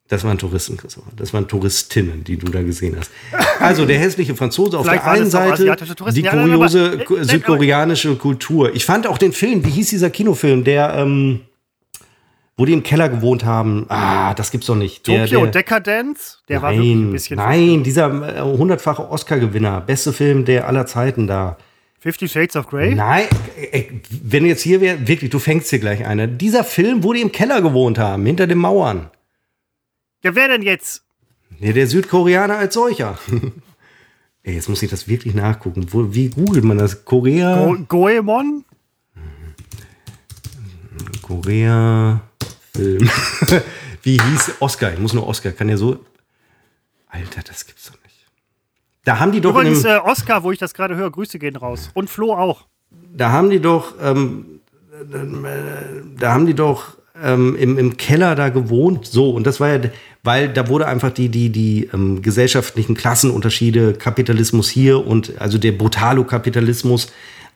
[0.10, 1.12] Das waren Touristen, Christopher.
[1.18, 3.12] Das waren Touristinnen, die du da gesehen hast.
[3.60, 5.76] Also der hässliche Franzose auf Vielleicht der einen Seite,
[6.14, 8.74] die Ja, nein, kuriose nein, südkoreanische Kultur.
[8.74, 11.42] Ich fand auch den Film, wie hieß dieser Kinofilm, der, ähm,
[12.56, 13.86] wo die im Keller gewohnt haben.
[13.90, 15.06] Ah, das gibt's doch nicht.
[15.08, 17.38] Der, Tokyo der, Decadence, der war wirklich ein nein, bisschen.
[17.38, 21.58] nein, dieser äh, hundertfache Oscar-Gewinner, beste Film der aller Zeiten da.
[22.00, 22.96] Fifty Shades of Grey?
[22.96, 23.26] Nein,
[23.72, 26.30] äh, wenn du jetzt hier wär, wirklich, du fängst hier gleich eine.
[26.30, 29.10] Dieser Film, wo die im Keller gewohnt haben, hinter den Mauern.
[30.28, 31.04] Ja, wer denn jetzt?
[31.58, 33.18] Ja, der Südkoreaner als solcher.
[34.44, 35.88] Ey, jetzt muss ich das wirklich nachgucken.
[35.92, 37.06] Wo, wie googelt man das?
[37.06, 37.56] Korea?
[37.66, 38.66] Go Goemon?
[41.22, 42.20] Korea
[42.76, 43.10] Film.
[44.04, 44.92] wie hieß Oscar?
[44.92, 45.54] Ich muss nur Oscar.
[45.54, 46.04] Kann ja so.
[47.08, 48.26] Alter, das gibt's doch nicht.
[49.06, 49.52] Da haben die doch.
[49.52, 51.90] Übrigens, äh, Oscar, wo ich das gerade höre, Grüße gehen raus.
[51.94, 52.68] Und Flo auch.
[53.16, 54.60] Da haben die doch, ähm,
[56.20, 59.06] da haben die doch ähm, im, im Keller da gewohnt.
[59.06, 59.90] So, und das war ja,
[60.24, 65.72] weil da wurde einfach die, die, die ähm, gesellschaftlichen Klassenunterschiede, Kapitalismus hier und also der
[65.72, 67.08] Brutalo-Kapitalismus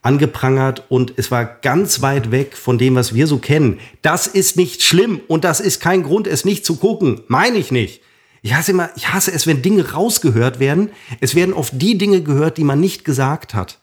[0.01, 3.80] angeprangert und es war ganz weit weg von dem, was wir so kennen.
[4.01, 7.22] Das ist nicht schlimm und das ist kein Grund, es nicht zu gucken.
[7.28, 8.01] Meine ich nicht.
[8.41, 10.89] Ich hasse immer, ich hasse es, wenn Dinge rausgehört werden.
[11.20, 13.80] Es werden oft die Dinge gehört, die man nicht gesagt hat.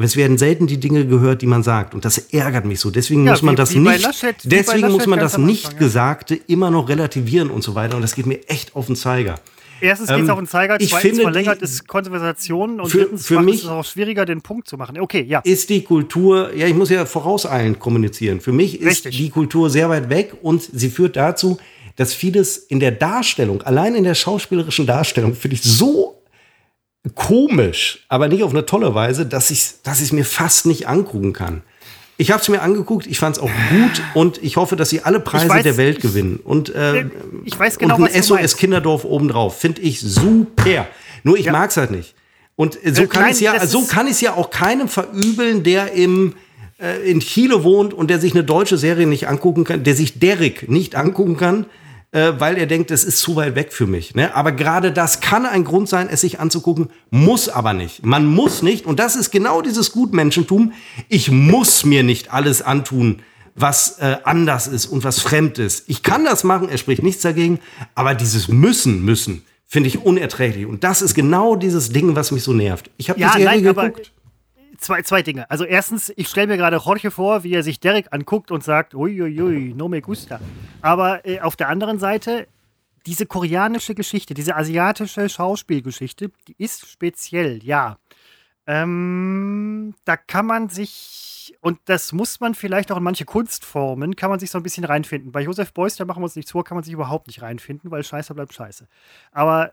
[0.00, 1.92] Aber es werden selten die Dinge gehört, die man sagt.
[1.92, 2.90] Und das ärgert mich so.
[2.90, 5.78] Deswegen ja, muss man wie, das wie nicht, Laschet, deswegen muss man das nicht Anfang,
[5.78, 7.96] Gesagte immer noch relativieren und so weiter.
[7.96, 9.34] Und das geht mir echt auf den Zeiger.
[9.82, 13.40] Erstens geht es ähm, auf den Zeiger, zweitens verlängert es Konversation und für, drittens für
[13.40, 14.98] mich ist es auch schwieriger, den Punkt zu machen.
[14.98, 15.40] Okay, ja.
[15.40, 18.40] Ist die Kultur, ja, ich muss ja vorauseilend kommunizieren.
[18.40, 19.18] Für mich ist Richtig.
[19.18, 21.58] die Kultur sehr weit weg und sie führt dazu,
[21.96, 26.19] dass vieles in der Darstellung, allein in der schauspielerischen Darstellung, finde ich so
[27.14, 31.32] komisch, aber nicht auf eine tolle Weise, dass ich dass ich mir fast nicht angucken
[31.32, 31.62] kann.
[32.18, 35.00] Ich habe es mir angeguckt, ich fand es auch gut und ich hoffe, dass sie
[35.00, 36.38] alle Preise weiß, der Welt gewinnen.
[36.44, 37.06] Und, äh,
[37.46, 39.58] ich weiß genau, und ein SOS Kinderdorf obendrauf.
[39.58, 40.86] Finde ich super.
[41.22, 41.52] Nur ich ja.
[41.52, 42.14] mag es halt nicht.
[42.56, 46.34] Und so äh, kann ich ja, so kann ich ja auch keinem verübeln, der im
[46.78, 50.18] äh, in Chile wohnt und der sich eine deutsche Serie nicht angucken kann, der sich
[50.18, 51.64] Derek nicht angucken kann,
[52.12, 54.14] äh, weil er denkt, es ist zu weit weg für mich.
[54.14, 54.34] Ne?
[54.34, 58.04] Aber gerade das kann ein Grund sein, es sich anzugucken, muss aber nicht.
[58.04, 60.72] Man muss nicht, und das ist genau dieses Gutmenschentum,
[61.08, 63.22] ich muss mir nicht alles antun,
[63.54, 65.84] was äh, anders ist und was fremd ist.
[65.88, 67.60] Ich kann das machen, er spricht nichts dagegen,
[67.94, 70.66] aber dieses müssen, müssen, finde ich unerträglich.
[70.66, 72.90] Und das ist genau dieses Ding, was mich so nervt.
[72.96, 74.12] Ich habe ja, die Serie nein, geguckt
[74.80, 75.50] zwei, zwei Dinge.
[75.50, 78.94] Also erstens, ich stelle mir gerade Jorge vor, wie er sich Derek anguckt und sagt,
[78.94, 80.40] uiuiui, no me gusta.
[80.80, 82.48] Aber äh, auf der anderen Seite,
[83.06, 87.98] diese koreanische Geschichte, diese asiatische Schauspielgeschichte, die ist speziell, ja.
[88.66, 94.30] Ähm, da kann man sich, und das muss man vielleicht auch in manche Kunstformen, kann
[94.30, 95.32] man sich so ein bisschen reinfinden.
[95.32, 97.90] Bei Josef Beuys, da machen wir uns nichts vor, kann man sich überhaupt nicht reinfinden,
[97.90, 98.86] weil Scheiße bleibt Scheiße.
[99.32, 99.72] Aber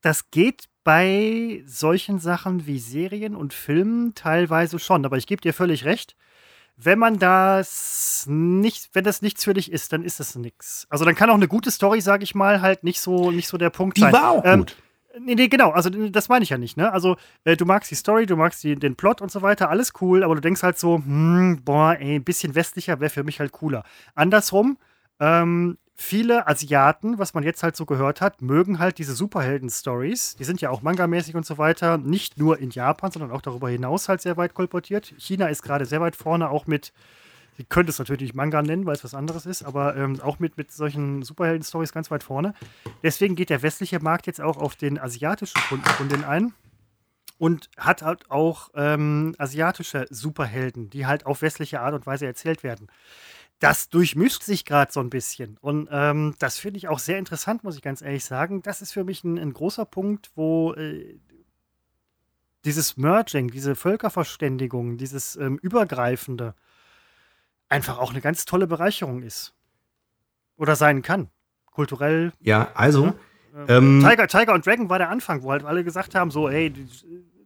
[0.00, 5.04] das geht bei solchen Sachen wie Serien und Filmen teilweise schon.
[5.04, 6.16] Aber ich gebe dir völlig recht.
[6.78, 10.86] Wenn man das nicht, wenn das nichts für dich ist, dann ist das nichts.
[10.88, 13.58] Also dann kann auch eine gute Story, sage ich mal, halt nicht so, nicht so
[13.58, 14.12] der Punkt die sein.
[14.12, 14.76] Die war auch ähm, gut.
[15.20, 15.72] Nee, nee, genau.
[15.72, 16.78] Also das meine ich ja nicht.
[16.78, 16.90] Ne?
[16.90, 19.92] Also äh, du magst die Story, du magst die, den Plot und so weiter, alles
[20.00, 23.40] cool, aber du denkst halt so, hm, boah, ey, ein bisschen westlicher wäre für mich
[23.40, 23.84] halt cooler.
[24.14, 24.78] Andersrum,
[25.20, 30.36] ähm, viele Asiaten, was man jetzt halt so gehört hat, mögen halt diese Superhelden-Stories.
[30.36, 31.98] Die sind ja auch Manga-mäßig und so weiter.
[31.98, 35.12] Nicht nur in Japan, sondern auch darüber hinaus halt sehr weit kolportiert.
[35.18, 36.92] China ist gerade sehr weit vorne, auch mit,
[37.56, 40.56] sie könnte es natürlich Manga nennen, weil es was anderes ist, aber ähm, auch mit,
[40.56, 42.54] mit solchen Superhelden-Stories ganz weit vorne.
[43.02, 46.54] Deswegen geht der westliche Markt jetzt auch auf den asiatischen Kunden, Kunden ein
[47.38, 52.62] und hat halt auch ähm, asiatische Superhelden, die halt auf westliche Art und Weise erzählt
[52.62, 52.88] werden
[53.58, 55.56] das durchmischt sich gerade so ein bisschen.
[55.60, 58.62] Und ähm, das finde ich auch sehr interessant, muss ich ganz ehrlich sagen.
[58.62, 61.18] Das ist für mich ein, ein großer Punkt, wo äh,
[62.64, 66.54] dieses Merging, diese Völkerverständigung, dieses ähm, Übergreifende
[67.68, 69.54] einfach auch eine ganz tolle Bereicherung ist.
[70.56, 71.28] Oder sein kann.
[71.66, 72.32] Kulturell.
[72.40, 73.06] Ja, also.
[73.06, 73.14] Ja?
[73.68, 76.70] Ähm, Tiger, Tiger und Dragon war der Anfang, wo halt alle gesagt haben: so, hey,
[76.70, 76.88] die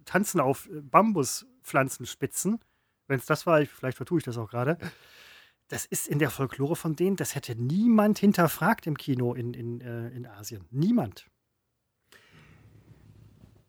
[0.05, 2.61] tanzen auf Bambuspflanzenspitzen.
[3.07, 4.79] Wenn es das war, vielleicht vertue ich das auch gerade
[5.73, 9.81] das ist in der Folklore von denen, das hätte niemand hinterfragt im Kino in, in,
[9.81, 10.67] äh, in Asien.
[10.71, 11.25] Niemand.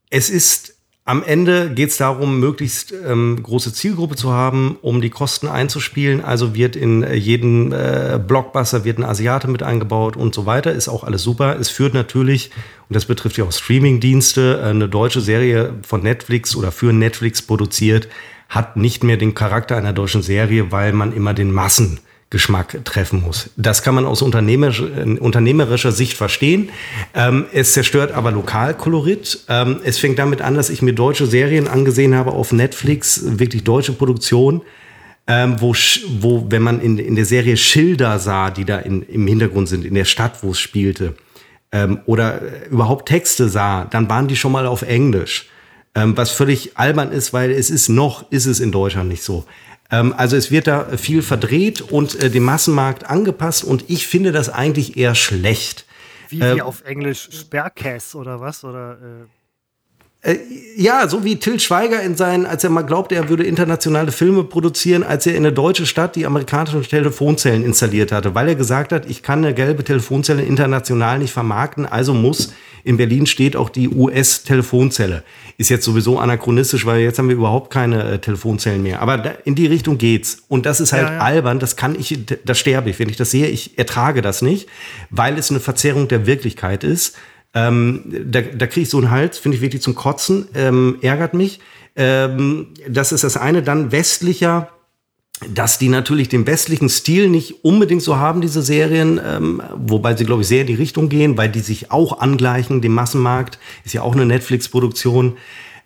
[0.10, 0.76] Es ist
[1.06, 6.24] am Ende geht es darum, möglichst ähm, große Zielgruppe zu haben, um die Kosten einzuspielen.
[6.24, 10.72] Also wird in äh, jeden äh, Blockbuster wird ein Asiate mit eingebaut und so weiter.
[10.72, 11.60] Ist auch alles super.
[11.60, 12.52] Es führt natürlich,
[12.88, 17.42] und das betrifft ja auch Streamingdienste, äh, eine deutsche Serie von Netflix oder für Netflix
[17.42, 18.08] produziert,
[18.54, 23.50] hat nicht mehr den Charakter einer deutschen Serie, weil man immer den Massengeschmack treffen muss.
[23.58, 24.86] Das kann man aus unternehmerischer,
[25.20, 26.70] unternehmerischer Sicht verstehen.
[27.16, 29.46] Ähm, es zerstört aber Lokalkolorit.
[29.50, 33.64] Ähm, es fängt damit an, dass ich mir deutsche Serien angesehen habe auf Netflix, wirklich
[33.64, 34.62] deutsche Produktion,
[35.26, 35.74] ähm, wo,
[36.20, 39.84] wo, wenn man in, in der Serie Schilder sah, die da in, im Hintergrund sind,
[39.84, 41.16] in der Stadt, wo es spielte,
[41.72, 45.48] ähm, oder überhaupt Texte sah, dann waren die schon mal auf Englisch.
[45.96, 49.46] Ähm, was völlig albern ist, weil es ist noch, ist es in Deutschland nicht so.
[49.92, 54.32] Ähm, also es wird da viel verdreht und äh, dem Massenmarkt angepasst und ich finde
[54.32, 55.86] das eigentlich eher schlecht.
[56.30, 58.64] Wie, wie ähm, auf Englisch Sperrcass oder was?
[58.64, 58.98] Oder,
[60.26, 60.38] Äh,
[60.78, 64.46] ja, so wie Till Schweiger in seinen, als er mal glaubte, er würde internationale Filme
[64.46, 68.94] produzieren, als er in eine deutsche Stadt die amerikanischen Telefonzellen installiert hatte, weil er gesagt
[68.94, 72.54] hat, ich kann eine gelbe Telefonzelle international nicht vermarkten, also muss
[72.84, 75.24] in Berlin steht auch die US-Telefonzelle.
[75.58, 79.02] Ist jetzt sowieso anachronistisch, weil jetzt haben wir überhaupt keine äh, Telefonzellen mehr.
[79.02, 80.44] Aber da, in die Richtung geht's.
[80.50, 81.20] Und das ist halt ja, ja.
[81.20, 81.60] albern.
[81.60, 83.00] Das kann ich, da sterbe ich.
[83.00, 84.68] Wenn ich das sehe, ich ertrage das nicht,
[85.10, 87.16] weil es eine Verzerrung der Wirklichkeit ist.
[87.54, 91.34] Ähm, da da kriege ich so einen Hals, finde ich wirklich zum Kotzen, ähm, ärgert
[91.34, 91.60] mich.
[91.96, 93.62] Ähm, das ist das eine.
[93.62, 94.70] Dann westlicher,
[95.54, 100.26] dass die natürlich den westlichen Stil nicht unbedingt so haben, diese Serien, ähm, wobei sie,
[100.26, 103.60] glaube ich, sehr in die Richtung gehen, weil die sich auch angleichen, dem Massenmarkt.
[103.86, 105.38] Ist ja auch eine Netflix-Produktion.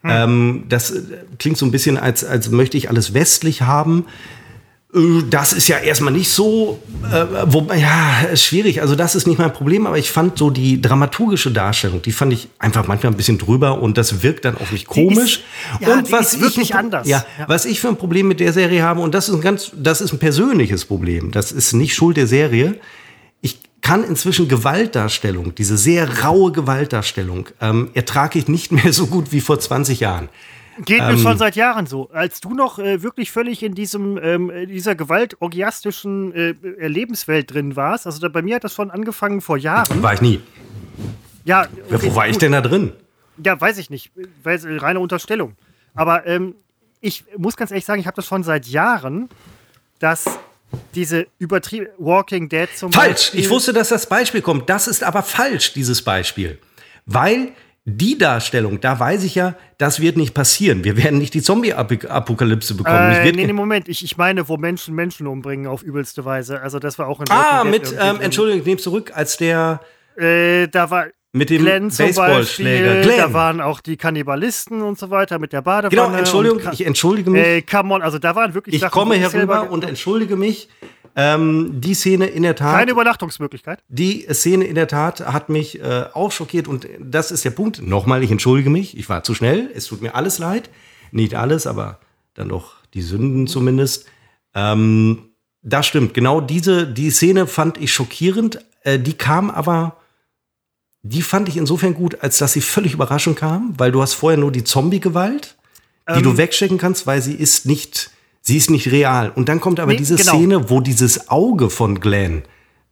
[0.01, 0.09] Hm.
[0.09, 0.93] Ähm, das
[1.39, 4.05] klingt so ein bisschen, als, als möchte ich alles westlich haben.
[4.97, 6.79] Äh, das ist ja erstmal nicht so,
[7.11, 8.81] äh, wo, ja, ist schwierig.
[8.81, 12.33] Also das ist nicht mein Problem, aber ich fand so die dramaturgische Darstellung, die fand
[12.33, 15.37] ich einfach manchmal ein bisschen drüber und das wirkt dann auch nicht komisch.
[15.37, 17.07] Ist, ja, und was wirklich ich, anders.
[17.07, 19.41] Ja, ja, was ich für ein Problem mit der Serie habe und das ist ein
[19.41, 21.31] ganz, das ist ein persönliches Problem.
[21.31, 22.79] Das ist nicht Schuld der Serie.
[23.41, 29.31] Ich kann inzwischen Gewaltdarstellung, diese sehr raue Gewaltdarstellung, ähm, ertrage ich nicht mehr so gut
[29.31, 30.29] wie vor 20 Jahren.
[30.85, 32.09] Geht mir ähm, schon seit Jahren so.
[32.11, 38.05] Als du noch äh, wirklich völlig in diesem, ähm, dieser gewaltorgiastischen äh, Lebenswelt drin warst,
[38.05, 40.01] also da, bei mir hat das schon angefangen vor Jahren.
[40.03, 40.41] War ich nie.
[41.45, 41.67] Ja.
[41.91, 42.93] Okay, Wo war ich denn da drin?
[43.43, 44.11] Ja, weiß ich nicht.
[44.43, 45.55] Weiß, äh, reine Unterstellung.
[45.95, 46.55] Aber ähm,
[47.01, 49.29] ich muss ganz ehrlich sagen, ich habe das schon seit Jahren,
[49.99, 50.25] dass
[50.93, 53.07] diese übertrieben Walking Dead zum falsch.
[53.07, 53.39] Beispiel.
[53.39, 53.45] Falsch.
[53.45, 54.69] Ich wusste, dass das Beispiel kommt.
[54.69, 56.59] Das ist aber falsch, dieses Beispiel.
[57.05, 57.53] Weil
[57.89, 60.84] die Darstellung, da weiß ich ja, das wird nicht passieren.
[60.84, 63.14] Wir werden nicht die Zombie-Apokalypse bekommen.
[63.14, 63.88] Äh, nee, nee, Moment.
[63.88, 66.61] Ich, ich meine, wo Menschen Menschen umbringen auf übelste Weise.
[66.61, 69.80] Also das war auch in Ah, mit, ähm, Entschuldigung, ich nehme zurück, als der
[70.18, 71.07] äh, da war
[71.38, 73.01] mit dem Baseballschläger.
[73.01, 73.18] Glenn.
[73.18, 75.89] Da waren auch die Kannibalisten und so weiter mit der Badewanne.
[75.89, 77.45] Genau, Entschuldigung, ich entschuldige mich.
[77.45, 80.69] Äh, come on, also da waren wirklich Ich Sachen, komme herüber und entschuldige mich.
[81.19, 82.77] Ähm, die Szene in der Tat.
[82.77, 83.80] Keine Übernachtungsmöglichkeit.
[83.88, 87.81] Die Szene in der Tat hat mich äh, auch schockiert und das ist der Punkt.
[87.81, 89.72] Nochmal, ich entschuldige mich, ich war zu schnell.
[89.73, 90.69] Es tut mir alles leid.
[91.11, 91.99] Nicht alles, aber
[92.35, 94.05] dann doch die Sünden zumindest.
[94.53, 95.30] Ähm,
[95.64, 96.14] das stimmt.
[96.14, 98.59] Genau diese die Szene fand ich schockierend.
[98.84, 99.97] Äh, die kam aber,
[101.09, 104.38] die fand ich insofern gut, als dass sie völlig überraschend kam, weil du hast vorher
[104.38, 105.55] nur die Zombie-Gewalt,
[106.09, 108.11] die ähm, du wegschicken kannst, weil sie ist nicht
[108.47, 109.29] Sie ist nicht real.
[109.29, 110.31] Und dann kommt aber nee, diese genau.
[110.31, 112.43] Szene, wo dieses Auge von Glenn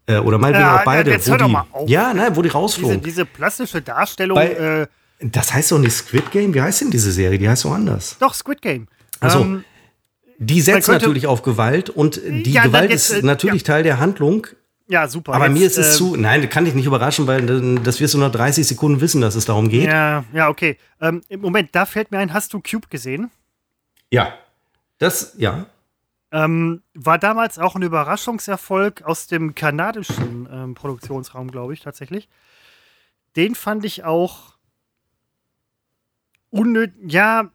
[0.05, 2.97] äh, oder meinetwegen ja, auch beide, ja, wo die, ja, nein, wo die rausflogen.
[3.01, 4.35] Diese, diese plastische Darstellung.
[4.35, 4.87] Bei, äh,
[5.21, 6.53] das heißt doch nicht Squid Game.
[6.53, 7.39] Wie heißt denn diese Serie?
[7.39, 8.17] Die heißt so anders.
[8.19, 8.89] Doch Squid Game.
[9.21, 9.63] Also ähm,
[10.39, 13.83] die setzt könnte, natürlich auf Gewalt und die ja, Gewalt jetzt, ist äh, natürlich Teil
[13.83, 14.47] der Handlung.
[14.87, 15.33] Ja, super.
[15.33, 16.15] Aber jetzt, mir ist es äh, zu.
[16.15, 17.45] Nein, kann dich nicht überraschen, weil
[17.77, 19.85] das wirst du nach 30 Sekunden wissen, dass es darum geht.
[19.85, 20.77] Ja, ja, okay.
[21.01, 23.31] Ähm, Im Moment, da fällt mir ein, hast du Cube gesehen?
[24.11, 24.33] Ja.
[24.97, 25.65] Das, ja.
[26.31, 32.29] Ähm, war damals auch ein Überraschungserfolg aus dem kanadischen ähm, Produktionsraum, glaube ich, tatsächlich.
[33.35, 34.55] Den fand ich auch
[36.49, 36.95] unnötig.
[37.07, 37.51] Ja,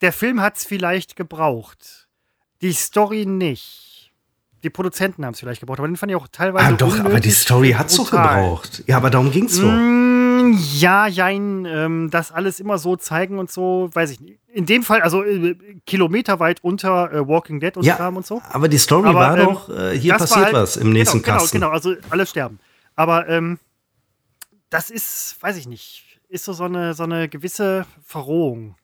[0.00, 2.08] der Film hat es vielleicht gebraucht.
[2.60, 3.91] Die Story nicht.
[4.62, 6.66] Die Produzenten haben es vielleicht gebraucht, aber den fand ich auch teilweise.
[6.66, 8.84] Ah, doch, aber die Story hat es doch gebraucht.
[8.86, 9.68] Ja, aber darum ging es doch.
[9.68, 14.38] Mm, ja, jein, ähm, das alles immer so zeigen und so, weiß ich nicht.
[14.52, 18.40] In dem Fall, also äh, kilometerweit unter äh, Walking Dead und ja, und so.
[18.50, 21.22] Aber die Story aber, war ähm, doch, äh, hier passiert halt, was im genau, nächsten
[21.22, 21.56] genau, Kasten.
[21.56, 22.60] Genau, genau, also alle sterben.
[22.94, 23.58] Aber ähm,
[24.70, 28.76] das ist, weiß ich nicht, ist so, so, eine, so eine gewisse Verrohung.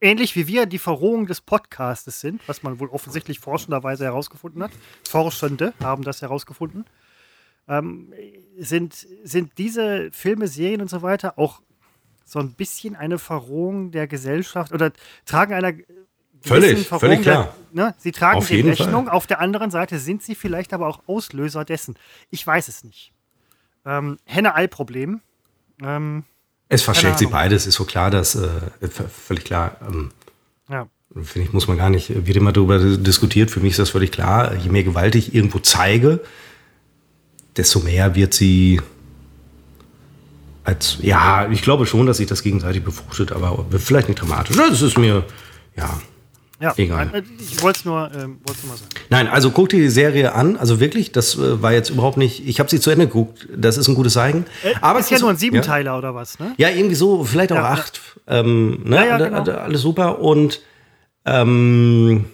[0.00, 4.72] Ähnlich wie wir die Verrohung des Podcastes sind, was man wohl offensichtlich forschenderweise herausgefunden hat.
[5.08, 6.84] Forschende haben das herausgefunden
[7.68, 8.12] ähm,
[8.58, 8.94] sind,
[9.24, 11.60] sind diese Filme, Serien und so weiter auch
[12.24, 14.92] so ein bisschen eine Verrohung der Gesellschaft oder
[15.24, 15.74] tragen einer
[16.42, 17.54] Völlig, völlig klar.
[17.74, 19.06] Der, ne, sie tragen Auf die Rechnung.
[19.06, 19.14] Fall.
[19.14, 21.96] Auf der anderen Seite sind sie vielleicht aber auch Auslöser dessen.
[22.30, 23.12] Ich weiß es nicht.
[23.84, 25.22] Ähm, Henne-Ei-Problem.
[25.82, 26.24] Ähm,
[26.68, 28.48] es versteckt sie beides, ist so klar, dass äh,
[29.26, 29.76] völlig klar.
[29.88, 30.10] Ähm,
[30.68, 30.88] ja.
[31.14, 33.50] Finde ich, muss man gar nicht, wird immer darüber diskutiert.
[33.50, 34.54] Für mich ist das völlig klar.
[34.54, 36.20] Je mehr Gewalt ich irgendwo zeige,
[37.56, 38.80] desto mehr wird sie
[40.64, 44.56] als, ja, ich glaube schon, dass sich das gegenseitig befruchtet, aber vielleicht nicht dramatisch.
[44.56, 45.24] Das ist mir,
[45.76, 46.00] ja,
[46.60, 47.10] ja, egal.
[47.12, 48.90] Äh, ich wollte es nur, ähm, nur sagen.
[49.10, 50.56] Nein, also guck dir die Serie an.
[50.56, 53.48] Also wirklich, das äh, war jetzt überhaupt nicht, ich habe sie zu Ende geguckt.
[53.54, 54.46] Das ist ein gutes Zeichen.
[54.62, 55.98] Äh, aber ist ja nur ein Siebenteiler ja.
[55.98, 56.54] oder was, ne?
[56.56, 58.00] Ja, irgendwie so, vielleicht auch ja, acht.
[58.26, 58.40] Ja.
[58.40, 59.06] Ähm, ne?
[59.06, 59.42] Ja, genau.
[59.42, 60.60] Alles super und
[61.26, 62.26] ähm,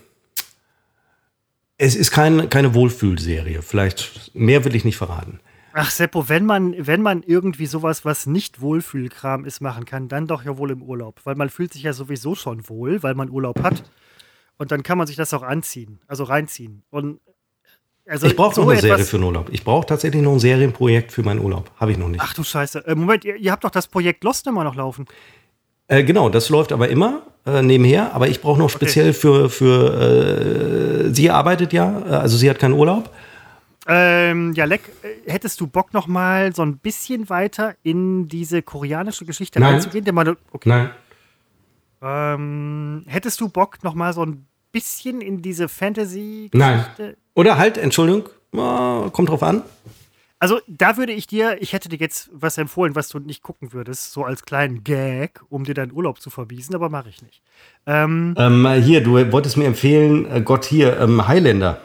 [1.79, 3.63] es ist kein, keine Wohlfühlserie.
[3.63, 5.41] Vielleicht mehr will ich nicht verraten.
[5.73, 10.27] Ach, Seppo, wenn man, wenn man irgendwie sowas, was nicht Wohlfühlkram ist, machen kann, dann
[10.27, 11.21] doch ja wohl im Urlaub.
[11.25, 13.83] Weil man fühlt sich ja sowieso schon wohl, weil man Urlaub hat.
[14.63, 16.85] Und dann kann man sich das auch anziehen, also reinziehen.
[16.91, 17.19] Und
[18.07, 19.49] also ich brauche so noch eine Serie für den Urlaub.
[19.51, 21.73] Ich brauche tatsächlich noch ein Serienprojekt für meinen Urlaub.
[21.81, 22.21] Habe ich noch nicht.
[22.23, 22.87] Ach du Scheiße.
[22.87, 25.07] Äh, Moment, ihr, ihr, habt doch das Projekt Lost immer noch laufen.
[25.89, 28.15] Äh, genau, das läuft aber immer äh, nebenher.
[28.15, 29.19] Aber ich brauche noch speziell okay.
[29.19, 33.11] für, für äh, sie arbeitet ja, äh, also sie hat keinen Urlaub.
[33.89, 38.63] Ähm, ja, Leck, äh, hättest du Bock noch mal so ein bisschen weiter in diese
[38.63, 39.73] koreanische Geschichte Nein.
[39.73, 40.37] reinzugehen?
[40.53, 40.69] Okay.
[40.69, 40.91] Nein.
[42.01, 46.93] Ähm, hättest du Bock noch mal so ein bisschen in diese Fantasy-Geschichte?
[46.99, 47.17] Nein.
[47.35, 49.63] Oder halt, Entschuldigung, kommt drauf an.
[50.39, 53.73] Also da würde ich dir, ich hätte dir jetzt was empfohlen, was du nicht gucken
[53.73, 57.43] würdest, so als kleinen Gag, um dir deinen Urlaub zu verbiesen, aber mache ich nicht.
[57.87, 61.81] Ähm, ähm, hier, du wolltest mir empfehlen, äh, Gott hier, ähm, Highlander.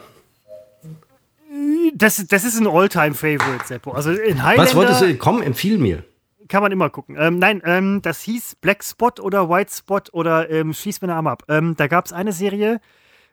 [1.94, 3.92] Das, das ist ein Alltime-Favorite, Seppo.
[3.92, 4.62] Also in Highlander.
[4.64, 5.16] Was wolltest du?
[5.16, 6.02] Komm, empfiehl mir.
[6.48, 7.16] Kann man immer gucken.
[7.18, 11.16] Ähm, nein, ähm, das hieß Black Spot oder White Spot oder ähm, Schieß mir den
[11.16, 11.44] Arm ab.
[11.48, 12.80] Ähm, da gab es eine Serie,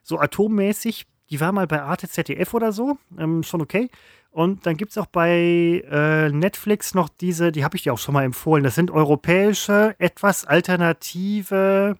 [0.02, 3.90] so atommäßig, die war mal bei Arte ZDF oder so, ähm, schon okay.
[4.30, 7.98] Und dann gibt es auch bei äh, Netflix noch diese, die habe ich dir auch
[7.98, 8.64] schon mal empfohlen.
[8.64, 11.96] Das sind europäische, etwas alternative,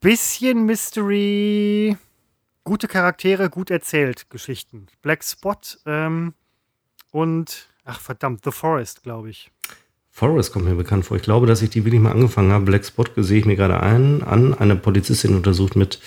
[0.00, 1.96] bisschen Mystery,
[2.64, 4.86] gute Charaktere, gut erzählt Geschichten.
[5.00, 6.34] Black Spot ähm,
[7.10, 9.51] und, ach verdammt, The Forest, glaube ich.
[10.14, 11.16] Forest kommt mir bekannt vor.
[11.16, 12.66] Ich glaube, dass ich die wirklich mal angefangen habe.
[12.66, 14.52] Black Spot sehe ich mir gerade ein, an.
[14.52, 15.98] Eine Polizistin untersucht mit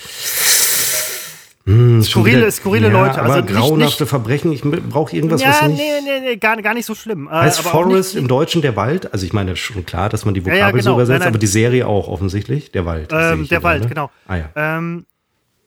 [1.66, 3.20] hm, skurrile, wieder, skurrile ja, Leute.
[3.20, 4.52] Also aber grauenhafte nicht, Verbrechen.
[4.52, 5.80] Ich brauche irgendwas, ja, was nicht.
[5.80, 7.28] Nee, nee, nee, gar, gar nicht so schlimm.
[7.28, 9.12] Äh, heißt Forest nicht, im Deutschen der Wald?
[9.12, 10.84] Also ich meine schon klar, dass man die Vokabel ja, genau.
[10.84, 11.28] so übersetzt, nein, nein.
[11.30, 12.72] aber die Serie auch offensichtlich.
[12.72, 13.10] Der Wald.
[13.12, 14.12] Ähm, der Wald, genau.
[14.28, 14.50] Ah, ja.
[14.56, 15.08] ähm,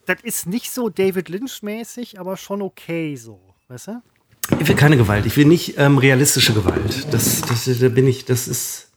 [0.05, 3.41] das ist nicht so David Lynch-mäßig, aber schon okay so.
[3.67, 4.01] Weißt du?
[4.59, 5.25] Ich will keine Gewalt.
[5.25, 7.13] Ich will nicht ähm, realistische Gewalt.
[7.13, 8.91] Das, das, da bin ich, das ist.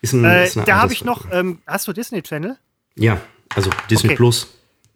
[0.00, 1.26] ist, ein, äh, ist da habe ich noch.
[1.32, 2.56] Ähm, hast du Disney Channel?
[2.94, 3.20] Ja,
[3.54, 4.16] also Disney okay.
[4.16, 4.48] Plus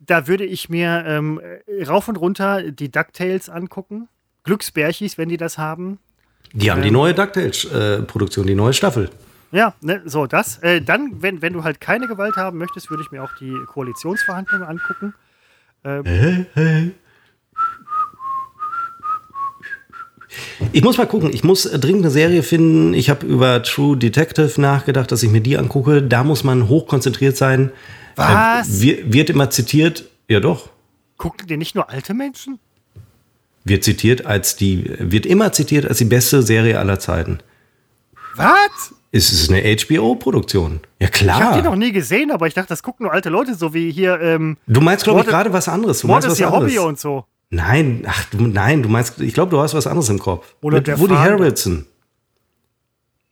[0.09, 1.41] da würde ich mir ähm,
[1.87, 4.09] rauf und runter die DuckTales angucken.
[4.45, 5.99] Glücksbärchis, wenn die das haben.
[6.53, 9.11] Die haben ähm, die neue DuckTales-Produktion, äh, die neue Staffel.
[9.53, 10.59] Ja, ne, so das.
[10.59, 13.55] Äh, dann, wenn, wenn du halt keine Gewalt haben möchtest, würde ich mir auch die
[13.67, 15.15] Koalitionsverhandlungen angucken.
[15.85, 16.95] Ähm, hey, hey.
[20.73, 21.31] Ich muss mal gucken.
[21.33, 22.95] Ich muss äh, dringend eine Serie finden.
[22.95, 26.03] Ich habe über True Detective nachgedacht, dass ich mir die angucke.
[26.03, 27.73] Da muss man hochkonzentriert sein.
[28.17, 28.83] Was?
[28.83, 30.71] Äh, wird immer zitiert, ja doch.
[31.17, 32.59] Gucken dir nicht nur alte Menschen?
[33.65, 37.41] Wird zitiert als die, wird immer zitiert als die beste Serie aller Zeiten.
[38.37, 38.95] Was?
[39.11, 40.81] Es ist eine HBO-Produktion.
[41.01, 41.39] Ja, klar.
[41.39, 43.73] Ich habe die noch nie gesehen, aber ich dachte, das gucken nur alte Leute, so
[43.73, 44.21] wie hier.
[44.21, 46.01] Ähm, du meinst, glaube ich, gerade was anderes.
[46.01, 47.25] Du Mord meinst ist ja Hobby und so.
[47.51, 50.55] Nein, ach, du, nein, du meinst, ich glaube, du hast was anderes im Kopf.
[50.61, 51.21] Oder Mit Woody Fahnder.
[51.21, 51.87] Harrelson.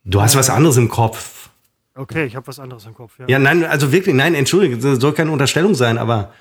[0.03, 0.39] Du hast äh.
[0.39, 1.49] was anderes im Kopf.
[1.93, 3.17] Okay, ich habe was anderes im Kopf.
[3.19, 3.25] Ja.
[3.27, 6.31] ja, nein, also wirklich, nein, entschuldige, das soll keine Unterstellung sein, aber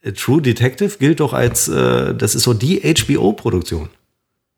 [0.00, 3.90] äh, True Detective gilt doch als, äh, das ist so die HBO-Produktion.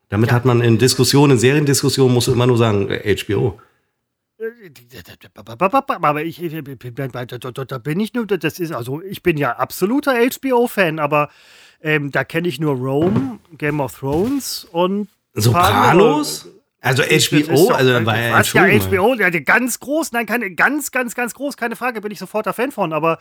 [0.09, 0.37] Damit ja.
[0.37, 3.61] hat man in Diskussionen, in Seriendiskussionen, musst du immer nur sagen, äh, HBO.
[6.03, 11.29] Aber ich, da bin ich nur, das ist, also ich bin ja absoluter HBO-Fan, aber
[11.83, 16.49] ähm, da kenne ich nur Rome, Game of Thrones und Sopranos?
[16.83, 20.91] Also HBO, doch, also war ja, was, ja HBO, ja, ganz groß, nein, keine, ganz,
[20.91, 23.19] ganz, ganz groß, keine Frage, bin ich sofort der Fan von, aber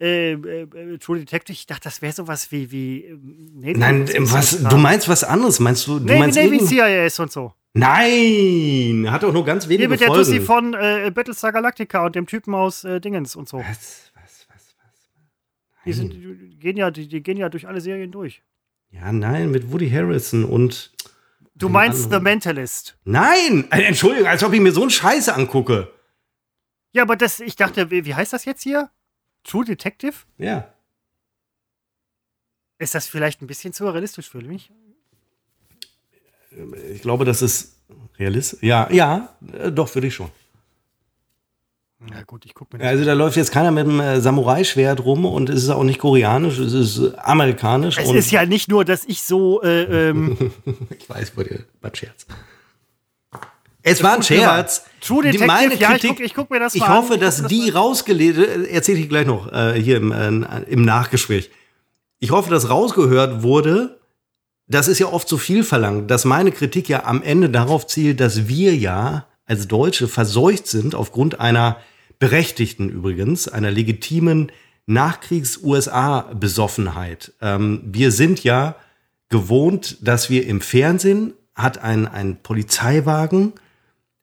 [0.00, 4.60] äh, äh, True Detective, ich dachte, das wäre sowas wie, wie ähm, nee, Nein, was,
[4.60, 6.00] du meinst was anderes, meinst du?
[6.00, 7.52] du nee, meinst nee, wie CIS und so.
[7.74, 12.14] Nein, hat auch nur ganz wenige Hier mit der Tussi von äh, Battlestar Galactica und
[12.14, 13.58] dem Typen aus äh, Dingens und so.
[13.58, 14.12] Was?
[15.86, 18.42] Die, sind, die, gehen ja, die, die gehen ja durch alle Serien durch.
[18.90, 20.92] Ja, nein, mit Woody Harrison und
[21.54, 22.98] Du meinst The Mentalist?
[23.04, 23.66] Nein!
[23.70, 25.90] Äh, Entschuldigung, als ob ich mir so einen Scheiße angucke.
[26.92, 28.90] Ja, aber das, ich dachte, wie, heißt das jetzt hier?
[29.42, 30.14] True Detective?
[30.36, 30.72] Ja.
[32.78, 34.70] Ist das vielleicht ein bisschen zu realistisch für mich?
[36.92, 37.78] Ich glaube, das ist
[38.18, 38.62] realistisch.
[38.62, 40.30] Ja, ja, äh, doch, würde ich schon.
[42.10, 45.04] Ja, gut, ich gucke mir das Also, da läuft jetzt keiner mit einem äh, Samurai-Schwert
[45.04, 47.96] rum und es ist auch nicht koreanisch, es ist amerikanisch.
[47.98, 49.62] Es ist ja nicht nur, dass ich so.
[49.62, 50.52] Äh, ähm
[50.98, 51.36] ich weiß.
[51.36, 52.26] War ein Scherz.
[53.82, 54.84] Es war ein Scherz.
[55.00, 57.18] True Detective, die, meine ja, Kritik, ich gucke guck mir das ich mal Ich hoffe,
[57.18, 61.50] dass das die rausgelesen, erzähle ich gleich noch äh, hier im, äh, im Nachgespräch.
[62.18, 64.00] Ich hoffe, dass rausgehört wurde,
[64.66, 68.20] das ist ja oft zu viel verlangt, dass meine Kritik ja am Ende darauf zielt,
[68.20, 71.78] dass wir ja als Deutsche verseucht sind aufgrund einer
[72.18, 74.50] berechtigten übrigens, einer legitimen
[74.86, 77.32] Nachkriegs-USA-Besoffenheit.
[77.40, 78.76] Ähm, wir sind ja
[79.28, 83.52] gewohnt, dass wir im Fernsehen hat ein, ein Polizeiwagen,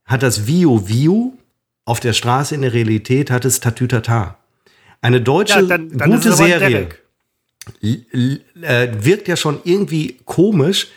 [0.05, 1.33] hat das Vio Vio,
[1.85, 4.37] auf der Straße in der Realität hat es Tatütata.
[5.01, 6.87] Eine deutsche Ja, dann- dann gute Serie
[8.61, 10.87] äh, wirkt ja schon irgendwie komisch,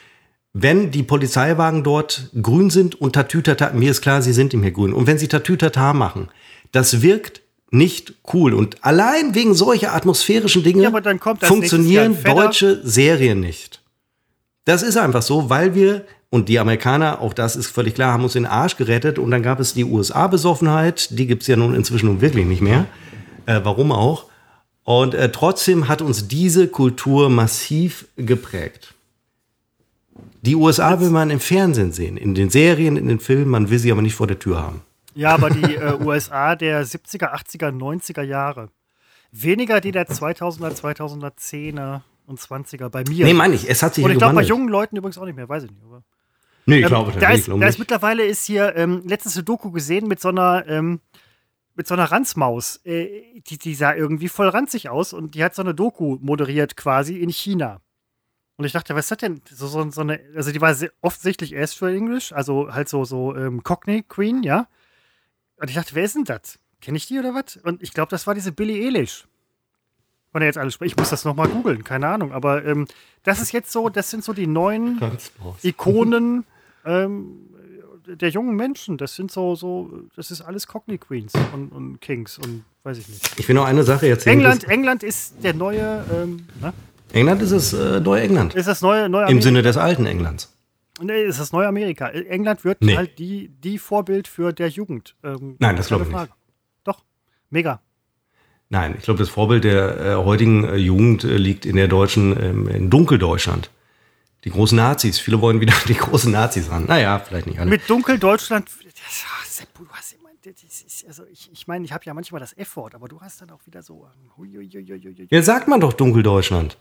[0.58, 4.70] wenn die Polizeiwagen dort grün sind und Tatütata, mir ist klar, sie sind nicht mehr
[4.70, 4.94] grün.
[4.94, 6.28] Und wenn sie Tatütata machen,
[6.72, 8.54] das wirkt nicht cool.
[8.54, 10.92] Und allein wegen solcher atmosphärischen Dinge Ja,
[11.42, 13.82] funktionieren deutsche Serien nicht.
[14.64, 18.22] Das ist einfach so, weil wir, und die Amerikaner, auch das ist völlig klar, haben
[18.22, 21.74] uns den Arsch gerettet und dann gab es die USA-Besoffenheit, die gibt es ja nun
[21.74, 22.86] inzwischen nun wirklich nicht mehr.
[23.44, 24.24] Äh, warum auch?
[24.84, 28.95] Und äh, trotzdem hat uns diese Kultur massiv geprägt.
[30.46, 33.78] Die USA will man im Fernsehen sehen, in den Serien, in den Filmen, man will
[33.78, 34.82] sie aber nicht vor der Tür haben.
[35.14, 38.68] Ja, aber die äh, USA der 70er, 80er, 90er Jahre.
[39.32, 42.88] Weniger die der 2000er, 2010er und 20er.
[42.88, 43.24] Bei mir.
[43.24, 45.36] Nee, meine ich, es hat sich Und ich glaube bei jungen Leuten übrigens auch nicht
[45.36, 45.82] mehr, weiß ich nicht.
[45.84, 46.02] Aber,
[46.66, 49.44] Nee, ich Ähm, glaube da ist, glaube da ist mittlerweile ist hier ähm, letztens eine
[49.44, 51.00] Doku gesehen mit so einer ähm,
[51.76, 52.80] mit so einer Ranzmaus.
[52.84, 56.76] Äh, die, die sah irgendwie voll ranzig aus und die hat so eine Doku moderiert
[56.76, 57.80] quasi in China.
[58.56, 59.42] Und ich dachte, was ist das denn?
[59.50, 63.62] So, so, so eine, also die war offensichtlich Astral English, also halt so, so ähm,
[63.62, 64.66] Cockney Queen, ja.
[65.56, 66.58] Und ich dachte, wer ist denn das?
[66.80, 67.56] Kenne ich die oder was?
[67.58, 69.26] Und ich glaube, das war diese Billie Eilish.
[70.34, 70.92] Der jetzt alles spricht.
[70.92, 72.32] Ich muss das nochmal googeln, keine Ahnung.
[72.32, 72.86] Aber ähm,
[73.22, 75.00] das ist jetzt so, das sind so die neuen
[75.62, 76.44] Ikonen
[76.84, 77.48] ähm,
[78.06, 78.98] der jungen Menschen.
[78.98, 83.08] Das sind so, so, das ist alles Cockney Queens und, und Kings und weiß ich
[83.08, 83.40] nicht.
[83.40, 84.38] Ich will noch eine Sache erzählen.
[84.38, 86.74] England, England ist der neue, ähm, na?
[87.12, 88.54] England ist es äh, Neuengland.
[88.54, 89.40] ist das neue, neue Im.
[89.42, 90.52] Sinne des alten Englands.
[91.00, 92.08] Nee, ist das neue Amerika.
[92.08, 92.96] England wird Nee.
[92.96, 95.14] halt die, die Vorbild für der Jugend.
[95.22, 96.30] Ähm, Nein, das glaube ich Frage.
[96.84, 97.02] Doch,
[97.50, 97.80] mega.
[98.68, 102.32] Nein, ich glaube, das Vorbild der äh, heutigen äh, Jugend äh, liegt in der deutschen,
[102.42, 103.70] ähm, in Dunkeldeutschland.
[104.44, 105.18] Die großen Nazis.
[105.18, 106.86] Viele wollen wieder die großen Nazis ran.
[106.86, 107.68] Naja, vielleicht nicht alle.
[107.70, 110.30] Mit Dunkeldeutschland, ah, Sepp, du hast immer,
[111.08, 113.60] also ich, ich meine, ich habe ja manchmal das F-Wort, aber du hast dann auch
[113.66, 115.26] wieder so, ähm, huiuiuiuiui.
[115.30, 116.78] Ja, sagt man doch Dunkeldeutschland.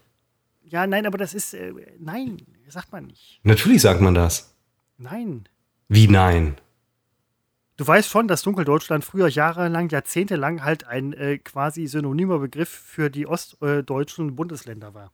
[0.67, 2.37] Ja, nein, aber das ist, äh, nein,
[2.67, 3.39] sagt man nicht.
[3.43, 4.53] Natürlich sagt man das.
[4.97, 5.47] Nein.
[5.87, 6.55] Wie nein?
[7.77, 13.09] Du weißt schon, dass Dunkeldeutschland früher jahrelang, jahrzehntelang halt ein äh, quasi synonymer Begriff für
[13.09, 15.11] die ostdeutschen Bundesländer war.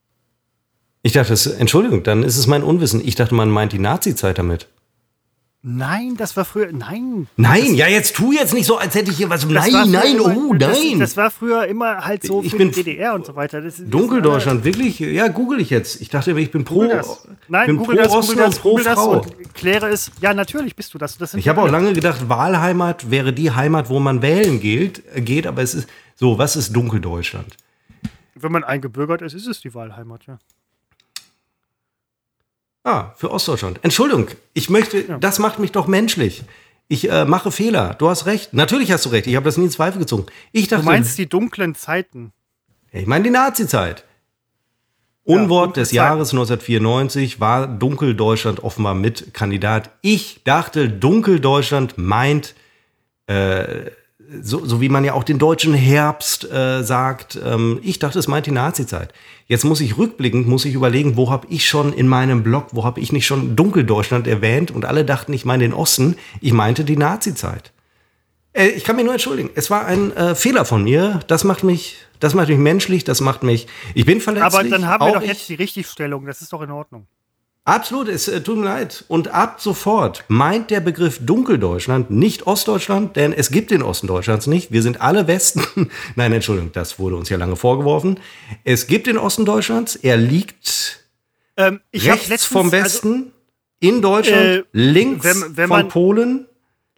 [1.02, 3.02] Ich dachte, das, Entschuldigung, dann ist es mein Unwissen.
[3.06, 4.68] Ich dachte, man meint die Nazi-Zeit damit.
[5.64, 7.28] Nein, das war früher, nein.
[7.38, 9.46] Nein, ja, jetzt tu jetzt nicht so, als hätte ich hier was.
[9.46, 11.00] Nein, nein, immer, oh, das, nein.
[11.00, 13.62] Das war früher immer halt so Ich für bin DDR und so weiter.
[13.62, 15.00] Das, Dunkeldeutschland, wirklich?
[15.00, 16.02] Ja, google ich jetzt.
[16.02, 16.80] Ich dachte, ich bin pro.
[16.80, 17.28] Google das.
[17.48, 19.12] Nein, bin google pro das, Osten google das, pro google das Frau.
[19.12, 20.12] und kläre es.
[20.20, 21.20] Ja, natürlich bist du das.
[21.20, 25.46] das Ich habe auch lange gedacht, Wahlheimat wäre die Heimat, wo man wählen gilt, geht,
[25.46, 27.56] aber es ist so, was ist Dunkeldeutschland?
[28.34, 30.40] Wenn man eingebürgert ist, ist es die Wahlheimat, ja.
[32.84, 33.80] Ah, für Ostdeutschland.
[33.84, 36.44] Entschuldigung, ich möchte, das macht mich doch menschlich.
[36.88, 37.95] Ich äh, mache Fehler.
[37.98, 38.53] Du hast recht.
[38.53, 39.28] Natürlich hast du recht.
[39.28, 40.26] Ich habe das nie in Zweifel gezogen.
[40.52, 42.34] Ich Du dachte, meinst die dunklen Zeiten.
[42.91, 44.03] ich meine die Nazi-Zeit.
[45.24, 45.91] Unwort dunkle des.
[45.91, 49.91] Jahres 1994 war Dunkeldeutschland offenbar mit Kandidat.
[50.02, 52.56] Ich dachte, Dunkeldeutschland meint,
[53.28, 53.91] äh,
[54.41, 58.28] so, so wie man ja auch den deutschen Herbst äh, sagt, ähm, ich dachte, es
[58.28, 59.14] meint die Nazi-Zeit.
[59.48, 62.86] Jetzt muss ich rückblickend, muss ich überlegen, wo habe ich schon in meinem Blog, wo
[62.86, 66.86] habe ich nicht schon Dunkeldeutschland erwähnt und alle dachten, ich meine den Osten, ich meinte
[66.86, 67.74] die Nazi-Zeit.
[68.53, 69.49] Äh, ich kann mich nur entschuldigen.
[69.56, 71.20] Es war ein äh, Fehler von mir.
[71.28, 74.53] Das macht mich, das macht mich menschlich, das macht mich, ich bin verletzlich.
[74.53, 76.26] Aber dann haben wir doch jetzt die Richtigstellung.
[76.26, 77.08] Das ist doch in Ordnung.
[77.64, 79.06] Absolut, es äh, tut mir leid.
[79.08, 84.48] Und ab sofort meint der Begriff Dunkeldeutschland nicht Ostdeutschland, denn es gibt den Osten Deutschlands
[84.48, 84.72] nicht.
[84.72, 85.64] Wir sind alle Westen.
[86.16, 88.20] Nein, Entschuldigung, das wurde uns ja lange vorgeworfen.
[88.64, 89.96] Es gibt den Osten Deutschlands.
[89.96, 91.06] Er liegt
[91.56, 93.32] Ähm, rechts letztens- vom also- Westen
[93.80, 96.48] in Deutschland, Äh, links wenn- wenn von man- Polen,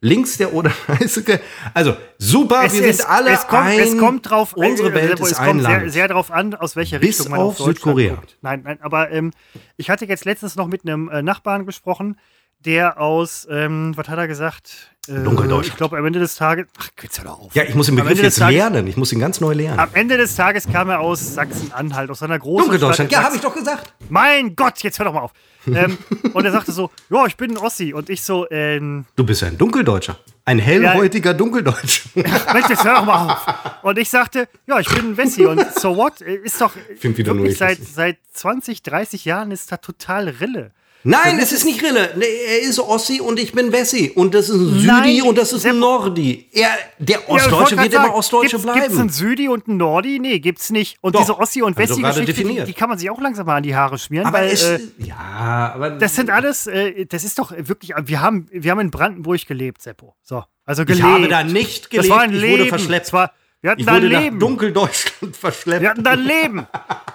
[0.03, 1.23] links der Oder-Neiße.
[1.73, 3.80] Also super, Es, wir es, sind alle es kommt, ein.
[3.80, 5.91] Es kommt drauf, Unsere Welt es ist kommt ein sehr, Land.
[5.91, 8.15] sehr darauf an, aus welcher Bis Richtung man auf auf, Südkorea.
[8.15, 8.38] guckt.
[8.41, 9.31] Nein, nein, aber ähm,
[9.77, 12.17] ich hatte jetzt letztens noch mit einem äh, Nachbarn gesprochen,
[12.65, 14.90] der aus, ähm, was hat er gesagt?
[15.07, 15.68] Äh, Dunkeldeutschland.
[15.68, 16.65] Ich glaube, am Ende des Tages.
[16.80, 17.56] Ach, jetzt hör doch auf.
[17.56, 18.88] ja, ich muss den Begriff jetzt Tages- lernen.
[18.88, 19.80] Ich muss ihn ganz neu lernen.
[19.80, 23.41] Am Ende des Tages kam er aus Sachsen-Anhalt, aus einer großen Dunkeldeutschland, ja, habe ich
[23.41, 23.94] doch gesagt.
[24.07, 25.34] Mein Gott, jetzt hör doch mal auf.
[25.68, 25.98] ähm,
[26.34, 27.94] und er sagte so, ja, ich bin ein Ossi.
[27.94, 30.18] Und ich so, ähm, Du bist ein Dunkeldeutscher.
[30.45, 32.10] Ein hellhäutiger Dunkeldeutscher.
[32.53, 33.45] Mensch, jetzt hör doch mal auf.
[33.84, 35.45] Und ich sagte, ja, ich bin ein Wessi.
[35.45, 36.22] Und so what?
[36.22, 40.30] Ist doch Find wieder nur wirklich ich seit, seit 20, 30 Jahren ist da total
[40.30, 40.72] Rille.
[41.05, 42.13] Nein, es ist nicht Rille.
[42.15, 44.11] Er ist Ossi und ich bin Wessi.
[44.15, 46.47] Und das ist ein Südi Nein, und das ist ein Nordi.
[46.53, 48.81] Er, der Ja, ich Ostdeutsche grad wird immer sagen, Ostdeutsche gibt's, bleiben.
[48.81, 50.19] Gibt's einen Südi und einen Nordi?
[50.19, 50.97] Nee, gibt's nicht.
[51.01, 53.57] Und Doch, diese Ossi- und ich Wessi-Geschichte, die, die kann man sich auch langsam mal
[53.57, 54.27] an die Haare schmieren.
[54.27, 58.21] aber weil, es, äh, ja, aber das sind alles, äh, das ist doch wirklich, wir
[58.21, 60.15] haben, wir haben in Brandenburg gelebt, Seppo.
[60.21, 61.03] So, also ich gelebt.
[61.05, 62.09] habe da nicht das gelebt.
[62.09, 62.59] war ein ich Leben.
[62.59, 63.05] wurde verschleppt.
[63.07, 63.31] Das war,
[63.61, 64.39] wir hatten ich da ein wurde nach Leben.
[64.39, 65.81] Dunkeldeutschland verschleppt.
[65.81, 66.67] Wir hatten da ein Leben.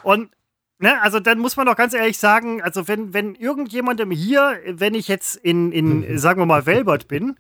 [0.03, 0.31] Und
[0.79, 4.95] ne, also dann muss man doch ganz ehrlich sagen, also wenn, wenn irgendjemandem hier, wenn
[4.95, 7.37] ich jetzt in, in sagen wir mal, Welbert bin,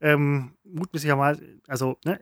[0.00, 2.20] ähm, mutmäßig mal, also, ne,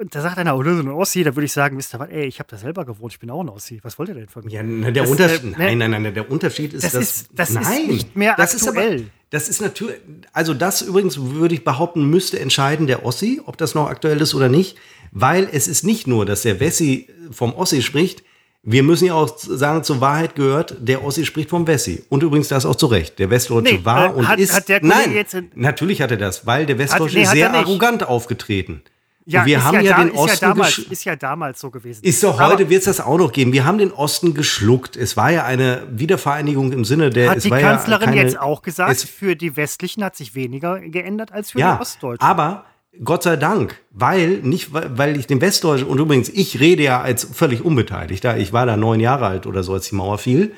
[0.00, 2.10] und da sagt einer, oh, das ist ein Ossi, da würde ich sagen, ihr was,
[2.10, 3.78] ey, ich habe da selber gewohnt, ich bin auch ein Ossi.
[3.82, 4.50] Was wollt ihr denn von mir?
[4.50, 5.54] Ja, na, der Das, Unterschied, äh, ne?
[5.58, 8.54] nein, nein, nein, der Unterschied ist, Das dass, ist- das ist nein, nicht mehr das
[8.54, 8.94] Ist aktuell.
[8.96, 9.96] aber, das ist natürlich,
[10.32, 14.34] also das übrigens würde ich behaupten, müsste entscheiden der Ossi, ob das noch aktuell ist
[14.34, 14.76] oder nicht,
[15.12, 18.24] weil es ist nicht nur, dass der Wessi vom Ossi spricht,
[18.64, 22.04] wir müssen ja auch sagen, zur Wahrheit gehört, der Ossi spricht vom Wessi.
[22.08, 23.18] Und übrigens das auch zu Recht.
[23.18, 24.52] Der Westdeutsche Nee, war äh, und hat- ist.
[24.54, 27.46] hat nein, jetzt in- natürlich hat er das, weil der Westdeutsche nee, ist hat sehr
[27.46, 27.66] er nicht.
[27.66, 28.82] arrogant aufgetreten.
[29.24, 31.60] Ja, wir ist haben ja, ja, da, den ist Osten ja damals, ist ja damals
[31.60, 32.02] so gewesen.
[32.02, 33.52] ist doch heute, wird es das auch noch geben.
[33.52, 34.96] Wir haben den Osten geschluckt.
[34.96, 37.30] Es war ja eine Wiedervereinigung im Sinne der.
[37.30, 40.80] Hat es die Kanzlerin keine, jetzt auch gesagt, Es, für die Westlichen hat sich weniger
[40.80, 42.28] geändert als für die Ostdeutschen.
[42.28, 42.64] aber
[43.02, 47.24] Gott sei Dank, weil nicht, weil- ich den Westdeutschen und übrigens ich rede ja als
[47.24, 48.36] völlig Unbeteiligter.
[48.36, 50.52] Ich war da neun Jahre alt oder so, als die Mauer fiel.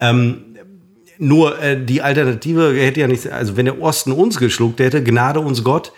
[0.00, 0.56] Ähm,
[1.18, 5.40] nur äh, die Alternative hätte ja nicht, also wenn der Osten uns geschluckt hätte, Gnade
[5.40, 5.92] uns Gott.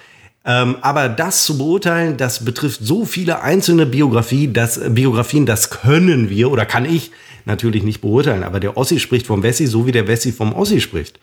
[0.45, 5.71] Ähm, aber das zu beurteilen, das betrifft so viele einzelne Biografie, das, äh, Biografien, das
[5.71, 7.11] können wir oder kann ich
[7.47, 8.43] natürlich nicht beurteilen.
[8.45, 11.19] Aber der Ossi spricht vom Wessi, so wie der Wessi vom Ossi spricht.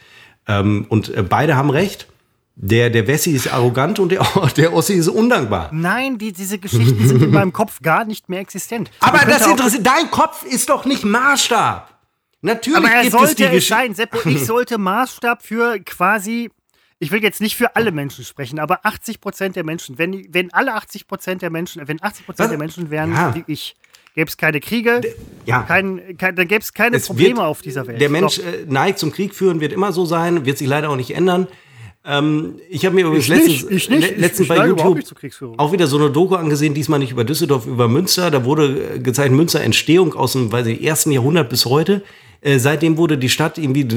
[0.47, 2.07] Ähm, und äh, beide haben recht.
[2.55, 4.21] Der, der Wessi ist arrogant und der,
[4.57, 5.69] der Ossi ist undankbar.
[5.73, 8.91] Nein, die, diese Geschichten sind in meinem Kopf gar nicht mehr existent.
[8.99, 11.89] Aber das interessiert, dein Kopf ist doch nicht Maßstab.
[12.41, 14.19] Natürlich Aber er gibt es sollte die es sein, Seppo.
[14.29, 16.51] Ich sollte Maßstab für quasi,
[16.99, 20.53] ich will jetzt nicht für alle Menschen sprechen, aber 80 Prozent der Menschen, wenn, wenn
[20.53, 23.33] alle 80 Prozent der Menschen, wenn 80 Prozent der Menschen wären Ja.
[23.33, 23.75] wie ich,
[24.13, 25.01] gäbe es keine Kriege,
[25.45, 25.63] ja.
[25.63, 27.99] kein, kein, dann gäbe es keine Es Probleme wird- auf dieser Welt.
[27.99, 30.97] Der Mensch äh, neigt zum Krieg führen, wird immer so sein, wird sich leider auch
[30.97, 31.47] nicht ändern.
[32.05, 34.01] Ähm, ich habe mir übrigens letztens, nicht, ich nicht.
[34.01, 34.97] le- Ich- letztens bei YouTube
[35.57, 38.29] auch wieder so eine Doku angesehen, diesmal nicht über Düsseldorf, über Münster.
[38.29, 42.01] Da wurde äh, gezeigt, Münster Entstehung aus dem weiß ich, ersten Jahrhundert bis heute.
[42.43, 43.87] Äh, seitdem wurde die Stadt irgendwie,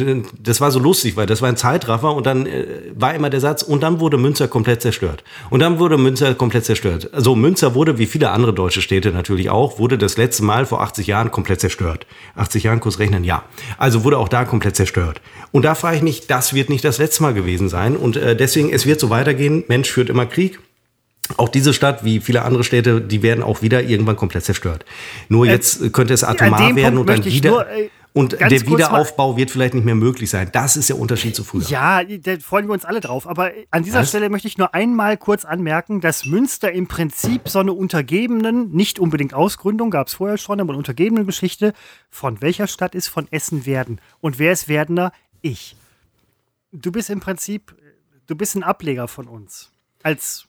[0.41, 2.65] das war so lustig, weil das war ein Zeitraffer und dann äh,
[2.95, 5.25] war immer der Satz, und dann wurde Münster komplett zerstört.
[5.51, 7.11] Und dann wurde Münster komplett zerstört.
[7.13, 10.81] Also Münster wurde, wie viele andere deutsche Städte natürlich auch, wurde das letzte Mal vor
[10.81, 12.07] 80 Jahren komplett zerstört.
[12.37, 13.43] 80 Jahren, kurz rechnen, ja.
[13.79, 15.21] Also wurde auch da komplett zerstört.
[15.51, 17.97] Und da frage ich mich, das wird nicht das letzte Mal gewesen sein.
[17.97, 19.65] Und äh, deswegen, es wird so weitergehen.
[19.67, 20.61] Mensch führt immer Krieg.
[21.37, 24.85] Auch diese Stadt, wie viele andere Städte, die werden auch wieder irgendwann komplett zerstört.
[25.29, 27.51] Nur jetzt könnte es atomar Äh, werden Punkt und dann wieder.
[27.51, 30.49] nur, äh, und ganz der Wiederaufbau wird vielleicht nicht mehr möglich sein.
[30.51, 31.65] Das ist der Unterschied zu früher.
[31.69, 33.27] Ja, da freuen wir uns alle drauf.
[33.27, 34.09] Aber an dieser Was?
[34.09, 38.99] Stelle möchte ich nur einmal kurz anmerken, dass Münster im Prinzip so eine untergebenen, nicht
[38.99, 41.75] unbedingt Ausgründung, gab es vorher schon, aber eine untergebene Geschichte
[42.09, 44.01] von welcher Stadt ist von Essen werden.
[44.23, 45.13] Und wer ist Werdener?
[45.43, 45.77] Ich.
[46.73, 47.75] Du bist im Prinzip,
[48.27, 49.71] du bist ein Ableger von uns.
[50.03, 50.47] Als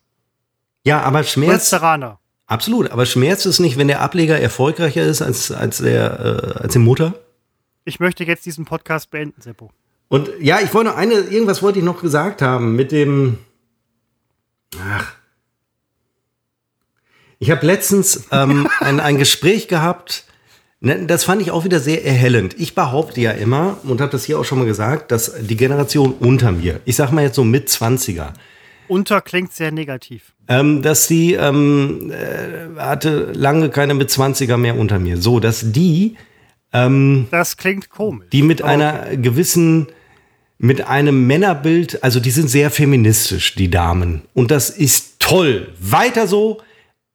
[0.86, 1.50] Ja, aber Schmerz.
[1.50, 2.22] Münsteraner.
[2.46, 2.92] Absolut.
[2.92, 6.80] Aber schmerzt es nicht, wenn der Ableger erfolgreicher ist als, als, der, äh, als die
[6.80, 7.14] Mutter?
[7.88, 9.72] Ich möchte jetzt diesen Podcast beenden, Seppo.
[10.10, 13.38] Und ja, ich wollte noch eine, irgendwas wollte ich noch gesagt haben mit dem.
[14.78, 15.14] Ach.
[17.40, 20.26] Ich habe letztens ähm, ein, ein Gespräch gehabt.
[20.82, 22.56] Ne, Das fand ich auch wieder sehr erhellend.
[22.60, 26.12] Ich behaupte ja immer und habe das hier auch schon mal gesagt, dass die Generation
[26.20, 28.34] unter mir, ich sag mal jetzt so mit 20er,
[28.90, 30.34] Unter klingt sehr negativ.
[30.50, 35.18] ähm, dass die ähm, äh, hatte lange keine mit 20er mehr unter mir.
[35.22, 36.18] So, dass die
[36.72, 38.28] Das klingt komisch.
[38.32, 39.88] die mit Aber einer gewissen,
[40.58, 44.24] mit einem Männerbild, also die sind sehr feministisch, die Damen.
[44.34, 45.74] Und das ist toll.
[45.80, 46.62] Weiter so.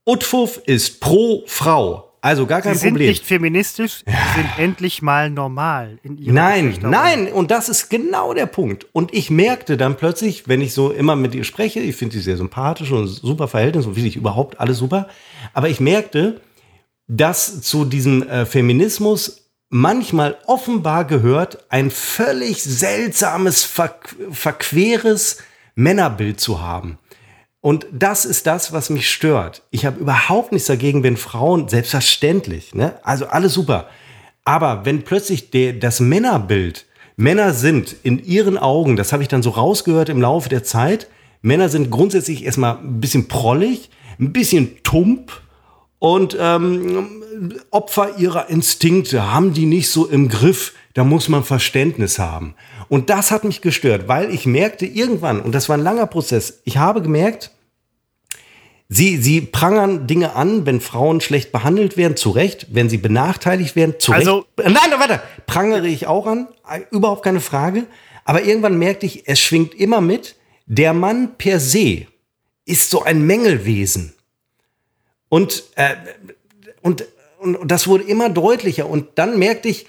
[0.05, 2.09] Utfuff ist pro Frau.
[2.25, 3.09] Also gar kein Sie sind Problem.
[3.09, 8.33] nicht feministisch, sie sind endlich mal normal in ihrem Nein, nein, und das ist genau
[8.33, 8.87] der Punkt.
[8.93, 12.23] Und ich merkte dann plötzlich, wenn ich so immer mit ihr spreche, ich finde sie
[12.23, 15.09] sehr sympathisch und super Verhältnis und finde ich überhaupt alles super,
[15.53, 16.41] aber ich merkte,
[17.09, 19.42] dass zu diesem äh, Feminismus
[19.73, 23.95] manchmal offenbar gehört, ein völlig seltsames, ver
[24.31, 25.39] verqueres
[25.75, 26.99] Männerbild zu haben.
[27.63, 29.63] Und das ist das, was mich stört.
[29.71, 32.99] Ich habe überhaupt nichts dagegen, wenn Frauen, selbstverständlich, ne?
[33.03, 33.89] also alles super.
[34.45, 36.85] Aber wenn plötzlich der, das Männerbild,
[37.17, 41.09] Männer sind in ihren Augen, das habe ich dann so rausgehört im Laufe der Zeit,
[41.41, 43.89] Männer sind grundsätzlich erstmal ein bisschen prollig,
[44.21, 45.33] ein bisschen tump
[46.03, 50.75] und ähm, Opfer ihrer Instinkte haben die nicht so im Griff.
[50.95, 52.57] Da muss man Verständnis haben.
[52.89, 56.61] Und das hat mich gestört, weil ich merkte irgendwann, und das war ein langer Prozess,
[56.65, 57.53] ich habe gemerkt,
[58.89, 62.67] Sie, sie prangern Dinge an, wenn Frauen schlecht behandelt werden, zu Recht.
[62.73, 64.71] Wenn sie benachteiligt werden, zu Also- Recht.
[64.75, 65.23] Nein, nein, warte.
[65.47, 66.49] Prangere ich auch an.
[66.91, 67.85] Überhaupt keine Frage.
[68.27, 72.07] Aber irgendwann merkte ich, es schwingt immer mit, der Mann per se
[72.67, 74.13] ist so ein Mängelwesen.
[75.33, 75.95] Und, äh,
[76.83, 77.07] und,
[77.39, 78.87] und, und das wurde immer deutlicher.
[78.87, 79.87] Und dann merkte ich,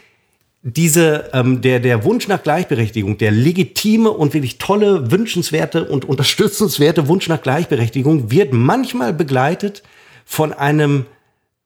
[0.61, 7.09] diese, ähm, der, der Wunsch nach Gleichberechtigung, der legitime und wirklich tolle, wünschenswerte und unterstützenswerte
[7.09, 9.83] Wunsch nach Gleichberechtigung wird manchmal begleitet
[10.23, 11.07] von einem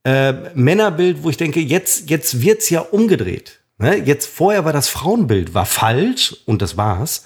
[0.04, 3.60] äh, Männerbild, wo ich denke, jetzt, jetzt wird's ja umgedreht.
[3.78, 3.98] Ne?
[3.98, 7.26] Jetzt vorher war das Frauenbild war falsch und das war's.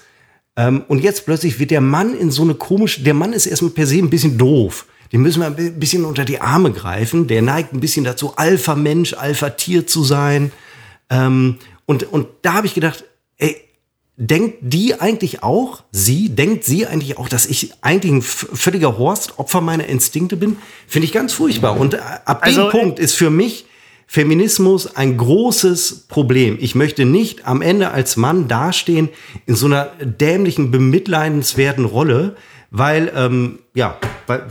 [0.56, 3.70] Ähm, und jetzt plötzlich wird der Mann in so eine komische, der Mann ist erstmal
[3.70, 4.84] per se ein bisschen doof.
[5.12, 7.26] Den müssen wir ein bi- bisschen unter die Arme greifen.
[7.26, 10.52] Der neigt ein bisschen dazu, Alpha-Mensch, Alpha-Tier zu sein.
[11.10, 13.04] Ähm, und, und da habe ich gedacht,
[13.36, 13.56] ey,
[14.16, 19.38] denkt die eigentlich auch, sie, denkt sie eigentlich auch, dass ich eigentlich ein völliger Horst,
[19.38, 20.56] Opfer meiner Instinkte bin?
[20.86, 21.78] Finde ich ganz furchtbar.
[21.78, 23.66] Und äh, ab Also, dem Punkt ist für mich
[24.06, 26.58] Feminismus ein großes Problem.
[26.60, 29.08] Ich möchte nicht am Ende als Mann dastehen
[29.46, 32.36] in so einer dämlichen, bemitleidenswerten Rolle,
[32.72, 34.46] weil, ähm, ja, weil,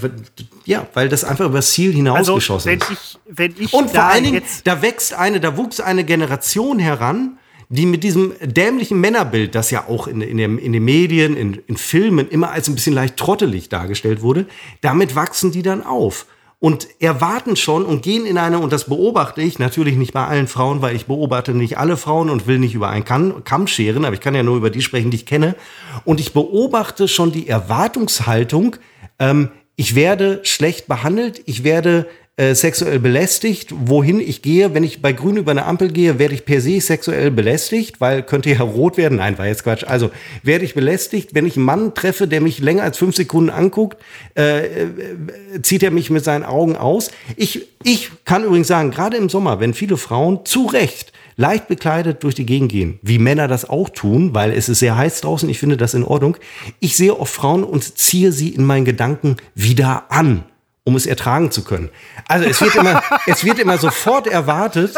[0.65, 2.91] ja, weil das einfach übers Ziel Also, hinausgeschossen wenn ist.
[2.91, 7.39] ich, wenn ich Und vor allen Dingen, da wächst eine, da wuchs eine Generation heran,
[7.69, 11.61] die mit diesem dämlichen Männerbild, das ja auch in, in, dem, in den Medien, in,
[11.65, 14.45] in Filmen immer als ein bisschen leicht trottelig dargestellt wurde,
[14.81, 16.27] damit wachsen die dann auf.
[16.63, 20.45] Und erwarten schon und gehen in eine, und das beobachte ich natürlich nicht bei allen
[20.45, 24.13] Frauen, weil ich beobachte nicht alle Frauen und will nicht über einen Kamm, scheren, aber
[24.13, 25.55] ich kann ja nur über die sprechen, die ich kenne.
[26.05, 28.75] Und ich beobachte schon die Erwartungshaltung,
[29.17, 32.05] ähm, ich werde schlecht behandelt, ich werde
[32.41, 33.71] äh, sexuell belästigt.
[33.71, 36.81] Wohin ich gehe, wenn ich bei Grün über eine Ampel gehe, werde ich per se
[36.81, 39.19] sexuell belästigt, weil könnte ja rot werden.
[39.19, 39.83] Nein, war jetzt Quatsch.
[39.83, 40.09] Also
[40.41, 44.01] werde ich belästigt, wenn ich einen Mann treffe, der mich länger als fünf Sekunden anguckt,
[44.35, 44.89] äh, äh,
[45.61, 47.11] zieht er mich mit seinen Augen aus.
[47.35, 52.23] Ich, ich kann übrigens sagen, gerade im Sommer, wenn viele Frauen zu Recht leicht bekleidet
[52.23, 55.47] durch die Gegend gehen, wie Männer das auch tun, weil es ist sehr heiß draußen,
[55.47, 56.37] ich finde das in Ordnung.
[56.79, 60.43] Ich sehe oft Frauen und ziehe sie in meinen Gedanken wieder an,
[60.83, 61.89] um es ertragen zu können.
[62.27, 64.95] Also es wird immer, es wird immer sofort erwartet,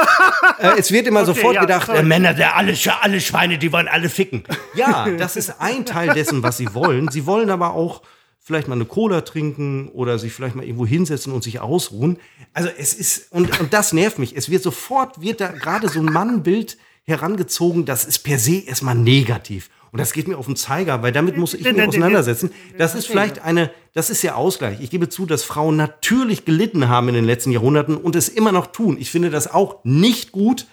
[0.60, 3.88] äh, es wird immer sofort ja, gedacht, äh, Männer, der alle, alle Schweine, die wollen
[3.88, 4.44] alle ficken.
[4.76, 7.10] Ja, das ist ein Teil dessen, was sie wollen.
[7.10, 8.02] Sie wollen aber auch
[8.40, 12.18] vielleicht mal eine Cola trinken oder sich vielleicht mal irgendwo hinsetzen und sich ausruhen.
[12.54, 14.36] Also es ist, und, und das nervt mich.
[14.36, 18.96] Es wird sofort, wird da gerade so ein Mannbild herangezogen, das ist per se erstmal
[18.96, 19.70] negativ.
[19.94, 22.52] Und das geht mir auf den Zeiger, weil damit muss ich mich auseinandersetzen.
[22.80, 24.80] Das ist vielleicht eine, das ist ja Ausgleich.
[24.82, 28.52] Ich gebe zu, dass Frauen natürlich gelitten haben in den letzten Jahrhunderten und es immer
[28.52, 28.98] noch tun.
[29.00, 30.66] Ich finde das auch nicht gut,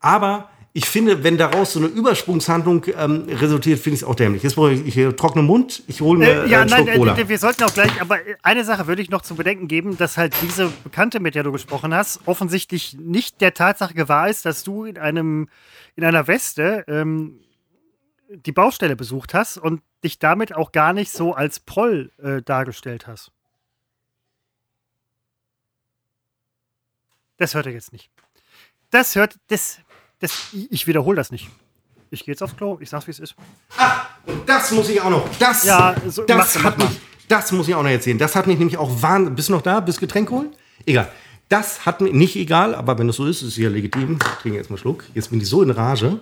[0.00, 4.42] aber ich finde, wenn daraus so eine Übersprungshandlung ähm, resultiert, finde ich es auch dämlich.
[4.42, 6.84] Jetzt brauche ich, ich hier trockenen Mund, ich hole mir Äh, äh, ja, einen nein,
[6.84, 7.18] Schluck Cola.
[7.18, 10.16] äh, wir sollten auch gleich, aber eine Sache würde ich noch zu bedenken geben, dass
[10.16, 14.64] halt diese Bekannte, mit der du gesprochen hast, offensichtlich nicht der Tatsache gewahr ist, dass
[14.64, 15.50] du in einem,
[15.94, 17.34] in einer Weste ähm,
[18.36, 23.06] die Baustelle besucht hast und dich damit auch gar nicht so als Proll äh, dargestellt
[23.06, 23.30] hast.
[27.38, 28.10] Das hört er jetzt nicht.
[28.90, 29.78] Das hört, das,
[30.18, 31.48] das, ich wiederhole das nicht.
[32.10, 33.34] Ich gehe jetzt aufs Klo, ich sag's, wie es ist.
[34.26, 35.26] Und das muss ich auch noch.
[35.38, 36.88] Das, Ja, so- mach- das mach hat mal.
[36.88, 38.18] mich, das muss ich auch noch erzählen.
[38.18, 39.36] Das hat mich nämlich auch wahnsinnig.
[39.36, 39.80] Bist du noch da?
[39.80, 40.54] Bist du Getränk holen?
[40.84, 41.10] Egal.
[41.48, 44.18] Das hat mir nicht egal, aber wenn es so ist, ist es ja legitim.
[44.20, 45.04] Ich trinke jetzt mal einen Schluck.
[45.14, 46.20] Jetzt bin ich so in Rage.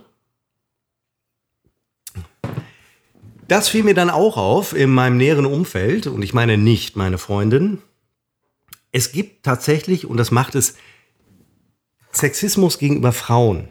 [3.51, 7.19] Das fiel mir dann auch auf in meinem näheren Umfeld und ich meine nicht meine
[7.19, 7.79] Freundin.
[8.93, 10.77] Es gibt tatsächlich, und das macht es,
[12.13, 13.67] Sexismus gegenüber Frauen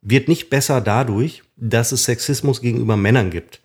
[0.00, 3.60] wird nicht besser dadurch, dass es Sexismus gegenüber Männern gibt.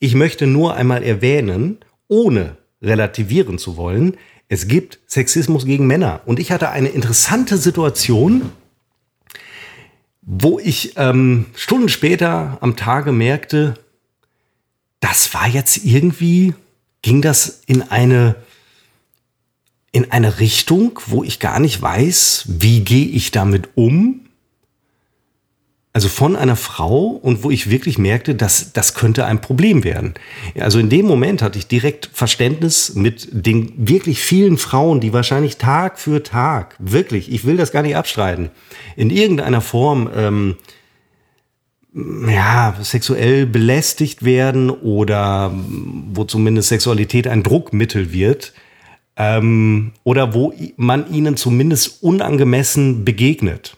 [0.00, 4.16] Ich möchte nur einmal erwähnen, ohne relativieren zu wollen,
[4.48, 6.22] es gibt Sexismus gegen Männer.
[6.26, 8.50] Und ich hatte eine interessante Situation,
[10.22, 13.74] wo ich ähm, Stunden später am Tage merkte,
[15.00, 16.54] das war jetzt irgendwie,
[17.02, 18.36] ging das in eine,
[19.92, 24.20] in eine Richtung, wo ich gar nicht weiß, wie gehe ich damit um.
[25.94, 30.14] Also von einer Frau und wo ich wirklich merkte, dass das könnte ein Problem werden.
[30.56, 35.56] Also in dem Moment hatte ich direkt Verständnis mit den wirklich vielen Frauen, die wahrscheinlich
[35.56, 38.50] Tag für Tag, wirklich, ich will das gar nicht abstreiten,
[38.94, 40.56] in irgendeiner Form ähm,
[42.28, 45.52] ja, sexuell belästigt werden oder
[46.12, 48.52] wo zumindest Sexualität ein Druckmittel wird
[49.16, 53.76] ähm, oder wo man ihnen zumindest unangemessen begegnet.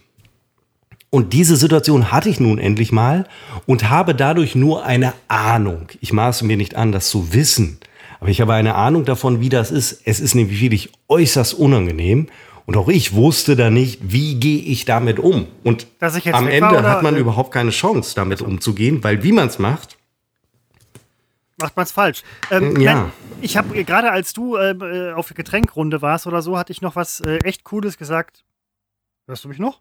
[1.08, 3.26] Und diese Situation hatte ich nun endlich mal
[3.66, 5.88] und habe dadurch nur eine Ahnung.
[6.00, 7.78] Ich maße mir nicht an, das zu wissen.
[8.20, 10.02] Aber ich habe eine Ahnung davon, wie das ist.
[10.04, 12.28] Es ist nämlich wirklich äußerst unangenehm.
[12.70, 15.48] Und auch ich wusste da nicht, wie gehe ich damit um.
[15.64, 19.48] Und am Ende war, hat man äh, überhaupt keine Chance, damit umzugehen, weil wie man
[19.48, 19.98] es macht,
[21.58, 22.22] macht man es falsch.
[22.52, 22.94] Ähm, ja.
[22.94, 26.80] Nein, ich habe äh, gerade als du äh, auf Getränkrunde warst oder so, hatte ich
[26.80, 28.44] noch was äh, echt Cooles gesagt.
[29.26, 29.80] Hörst du mich noch?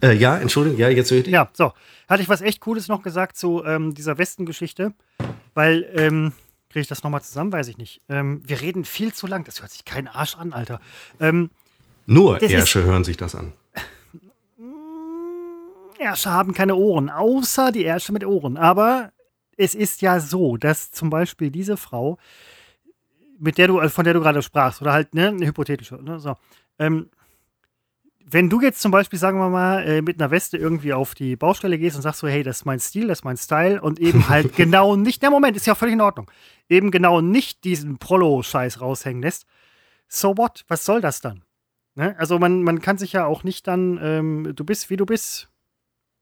[0.00, 1.34] Äh, ja, Entschuldigung, ja, jetzt höre ich dich.
[1.34, 1.74] Ja, so.
[2.08, 4.94] Hatte ich was echt Cooles noch gesagt zu ähm, dieser Westengeschichte,
[5.52, 6.32] weil, ähm,
[6.74, 8.00] kriege ich das nochmal zusammen, weiß ich nicht.
[8.08, 10.80] Ähm, wir reden viel zu lang, das hört sich kein Arsch an, Alter.
[11.20, 11.50] Ähm,
[12.04, 13.52] Nur Ärsche hören sich das an.
[16.00, 18.56] Ärsche haben keine Ohren, außer die Ärsche mit Ohren.
[18.56, 19.12] Aber
[19.56, 22.18] es ist ja so, dass zum Beispiel diese Frau,
[23.38, 26.18] mit der du, äh, von der du gerade sprachst, oder halt, ne, eine hypothetische, ne,
[26.18, 26.34] so,
[26.80, 27.08] ähm,
[28.26, 31.36] wenn du jetzt zum Beispiel, sagen wir mal, äh, mit einer Weste irgendwie auf die
[31.36, 34.00] Baustelle gehst und sagst so, hey, das ist mein Stil, das ist mein Style und
[34.00, 36.30] eben halt genau nicht, der Moment ist ja völlig in Ordnung,
[36.68, 39.46] eben genau nicht diesen Prollo-Scheiß raushängen lässt,
[40.08, 40.64] so what?
[40.68, 41.42] Was soll das dann?
[41.94, 42.14] Ne?
[42.18, 45.48] Also man, man kann sich ja auch nicht dann, ähm, du bist wie du bist.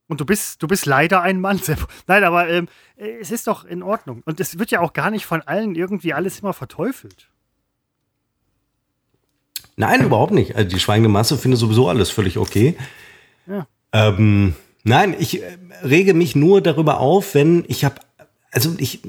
[0.07, 1.87] Und du bist, du bist leider ein Mann, Sepp.
[2.07, 4.21] Nein, aber ähm, es ist doch in Ordnung.
[4.25, 7.29] Und es wird ja auch gar nicht von allen irgendwie alles immer verteufelt.
[9.75, 10.55] Nein, überhaupt nicht.
[10.55, 12.77] Also die schweigende Masse findet sowieso alles völlig okay.
[13.47, 13.67] Ja.
[13.91, 17.95] Ähm, nein, ich äh, rege mich nur darüber auf, wenn ich habe,
[18.51, 19.01] also ich,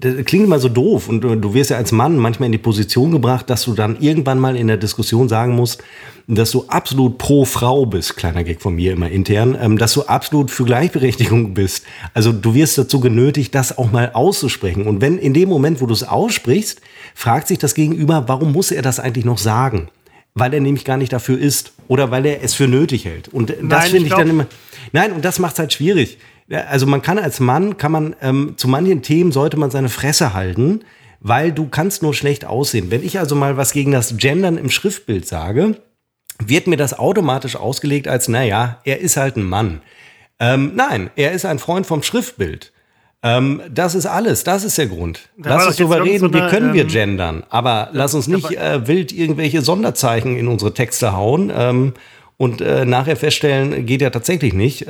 [0.00, 3.10] das klingt immer so doof und du wirst ja als Mann manchmal in die Position
[3.10, 5.82] gebracht, dass du dann irgendwann mal in der Diskussion sagen musst,
[6.26, 10.02] dass du absolut pro Frau bist, kleiner Gag von mir immer intern, ähm, dass du
[10.02, 11.84] absolut für Gleichberechtigung bist.
[12.14, 14.86] Also du wirst dazu genötigt, das auch mal auszusprechen.
[14.86, 16.80] Und wenn in dem Moment, wo du es aussprichst,
[17.14, 19.88] fragt sich das Gegenüber, warum muss er das eigentlich noch sagen?
[20.34, 23.28] Weil er nämlich gar nicht dafür ist oder weil er es für nötig hält.
[23.28, 24.46] Und das finde ich, ich dann immer.
[24.92, 26.18] Nein, und das macht es halt schwierig.
[26.50, 30.34] Also man kann als Mann, kann man ähm, zu manchen Themen sollte man seine Fresse
[30.34, 30.80] halten,
[31.20, 32.90] weil du kannst nur schlecht aussehen.
[32.90, 35.76] Wenn ich also mal was gegen das Gendern im Schriftbild sage,
[36.38, 39.80] wird mir das automatisch ausgelegt als, naja, er ist halt ein Mann.
[40.38, 42.72] Ähm, nein, er ist ein Freund vom Schriftbild.
[43.22, 45.28] Ähm, das ist alles, das ist der Grund.
[45.36, 48.50] Da lass uns darüber reden, so wie können wir ähm, gendern, aber lass uns nicht
[48.52, 51.92] äh, wild irgendwelche Sonderzeichen in unsere Texte hauen ähm,
[52.38, 54.86] und äh, nachher feststellen, geht ja tatsächlich nicht.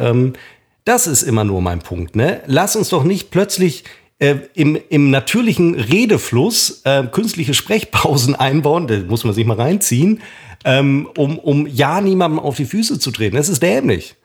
[0.85, 2.16] Das ist immer nur mein Punkt.
[2.16, 2.40] Ne?
[2.47, 3.85] Lass uns doch nicht plötzlich
[4.19, 10.20] äh, im, im natürlichen Redefluss äh, künstliche Sprechpausen einbauen, da muss man sich mal reinziehen,
[10.65, 13.36] ähm, um, um ja niemandem auf die Füße zu treten.
[13.36, 14.16] Das ist dämlich.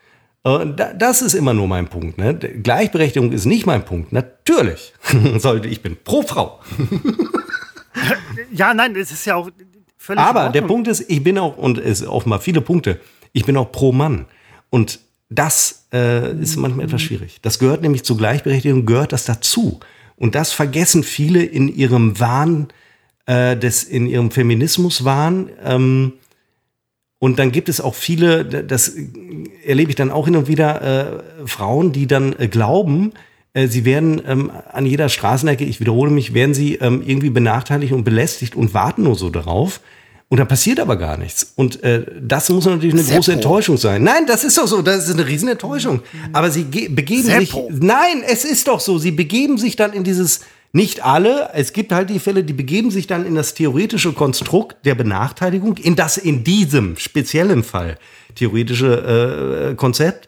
[0.43, 0.65] Äh,
[0.97, 2.17] das ist immer nur mein Punkt.
[2.17, 2.35] Ne?
[2.35, 4.11] Gleichberechtigung ist nicht mein Punkt.
[4.11, 4.93] Natürlich
[5.37, 6.59] sollte ich bin pro Frau.
[8.51, 9.49] ja, nein, es ist ja auch
[9.97, 10.21] völlig.
[10.21, 12.99] Aber der Punkt ist, ich bin auch und es offenbar viele Punkte.
[13.31, 14.25] Ich bin auch pro Mann
[14.69, 14.99] und
[15.29, 17.39] das äh, ist manchmal etwas schwierig.
[17.41, 19.79] Das gehört nämlich zur Gleichberechtigung, gehört das dazu.
[20.17, 22.67] Und das vergessen viele in ihrem Wahn,
[23.25, 25.49] äh, des, in ihrem Feminismuswahn.
[25.63, 26.13] Ähm,
[27.19, 28.95] und dann gibt es auch viele, das
[29.65, 33.13] erlebe ich dann auch hin und wieder, äh, Frauen, die dann äh, glauben,
[33.53, 37.93] äh, sie werden ähm, an jeder Straßenecke, ich wiederhole mich, werden sie ähm, irgendwie benachteiligt
[37.93, 39.81] und belästigt und warten nur so darauf.
[40.27, 41.53] Und da passiert aber gar nichts.
[41.55, 43.17] Und äh, das muss natürlich eine Seppo.
[43.17, 44.03] große Enttäuschung sein.
[44.03, 46.01] Nein, das ist doch so, das ist eine riesen Enttäuschung.
[46.33, 47.67] Aber sie begeben Seppo.
[47.69, 47.81] sich.
[47.81, 50.41] Nein, es ist doch so, sie begeben sich dann in dieses
[50.75, 54.75] nicht alle, es gibt halt die Fälle, die begeben sich dann in das theoretische Konstrukt
[54.85, 57.97] der Benachteiligung, in das in diesem speziellen Fall
[58.35, 60.27] theoretische äh, Konzept.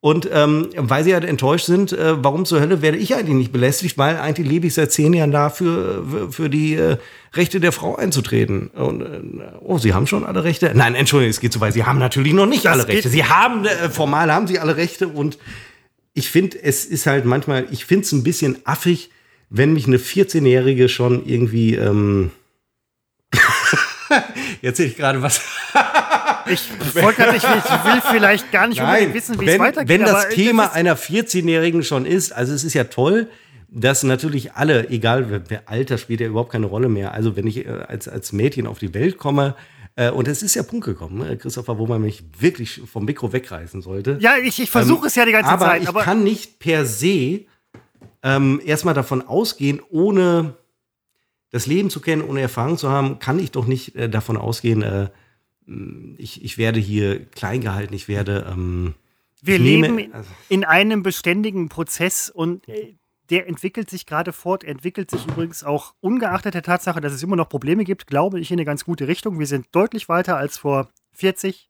[0.00, 3.52] Und ähm, weil sie halt enttäuscht sind, äh, warum zur Hölle werde ich eigentlich nicht
[3.52, 6.98] belästigt, weil eigentlich lebe ich seit zehn Jahren dafür, für, für die äh,
[7.34, 8.68] Rechte der Frau einzutreten.
[8.68, 9.20] Und, äh,
[9.60, 10.70] oh, Sie haben schon alle Rechte?
[10.74, 11.72] Nein, Entschuldigung, es geht zu weit.
[11.72, 13.08] Sie haben natürlich noch nicht das alle Rechte.
[13.08, 15.38] Sie haben, äh, formal haben Sie alle Rechte und
[16.12, 19.10] ich finde, es ist halt manchmal, ich finde es ein bisschen affig,
[19.50, 21.74] wenn mich eine 14-Jährige schon irgendwie.
[21.74, 22.30] Ähm
[24.62, 25.42] Jetzt sehe ich gerade was.
[26.48, 26.70] Ich
[27.02, 29.88] wollte ich will vielleicht gar nicht Nein, wissen, wie es weitergeht.
[29.88, 33.28] Wenn das Thema einer 14-Jährigen schon ist, also es ist ja toll,
[33.68, 37.12] dass natürlich alle, egal wer Alter spielt ja überhaupt keine Rolle mehr.
[37.12, 39.54] Also wenn ich äh, als, als Mädchen auf die Welt komme,
[39.96, 43.32] äh, und es ist ja Punkt gekommen, ne, Christopher, wo man mich wirklich vom Mikro
[43.32, 44.18] wegreißen sollte.
[44.20, 45.82] Ja, ich, ich versuche ähm, es ja die ganze aber Zeit.
[45.82, 47.46] Ich aber ich kann nicht per se
[48.22, 50.54] ähm, erstmal davon ausgehen, ohne
[51.50, 54.82] das Leben zu kennen, ohne Erfahrung zu haben, kann ich doch nicht äh, davon ausgehen,
[54.82, 55.08] äh,
[56.18, 58.46] ich, ich werde hier klein gehalten, ich werde.
[58.50, 58.94] Ähm,
[59.42, 62.94] Wir nehme, leben also in einem beständigen Prozess und äh,
[63.30, 67.34] der entwickelt sich gerade fort, entwickelt sich übrigens auch ungeachtet der Tatsache, dass es immer
[67.36, 69.38] noch Probleme gibt, glaube ich, in eine ganz gute Richtung.
[69.40, 71.68] Wir sind deutlich weiter als vor 40,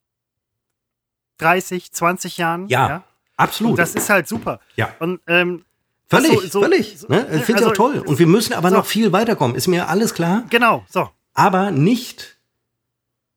[1.38, 2.68] 30, 20 Jahren.
[2.68, 3.04] Ja,
[3.36, 3.72] absolut.
[3.72, 4.60] Und das ist halt super.
[4.76, 4.94] Ja.
[4.98, 5.64] Und ähm,
[6.08, 6.98] Völlig, so- so- völlig.
[6.98, 7.26] so- ne?
[7.36, 7.98] Ich finde also, auch toll.
[7.98, 9.56] Und wir müssen aber noch viel weiterkommen.
[9.56, 10.44] Ist mir alles klar.
[10.50, 11.10] genau, so.
[11.34, 12.35] Aber nicht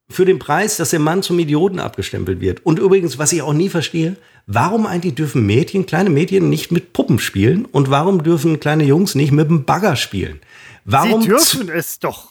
[0.10, 2.65] für den Preis, dass der Mann zum Idioten abgestempelt wird.
[2.65, 4.15] Und übrigens, was ich auch nie verstehe,
[4.48, 9.14] warum eigentlich dürfen Mädchen, kleine Mädchen nicht mit Puppen spielen und warum dürfen kleine Jungs
[9.15, 10.40] nicht mit dem Bagger spielen?
[10.86, 12.30] Warum Sie dürfen es doch.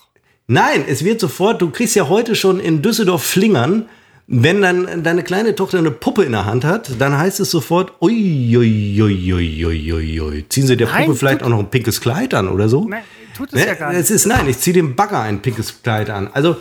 [0.49, 3.87] Nein, es wird sofort, du kriegst ja heute schon in Düsseldorf Flingern,
[4.27, 7.93] wenn dann deine kleine Tochter eine Puppe in der Hand hat, dann heißt es sofort,
[8.03, 10.45] ui, ui, ui, ui, ui, ui, ui.
[10.49, 12.87] ziehen sie der Nein, Puppe vielleicht auch noch ein pinkes Kleid an oder so?
[12.87, 13.03] Nein,
[13.37, 13.77] tut es ja Ne?
[13.77, 14.01] gar nicht.
[14.01, 16.29] Es ist, nein, ich ziehe dem Bagger ein pinkes Kleid an.
[16.33, 16.57] Also,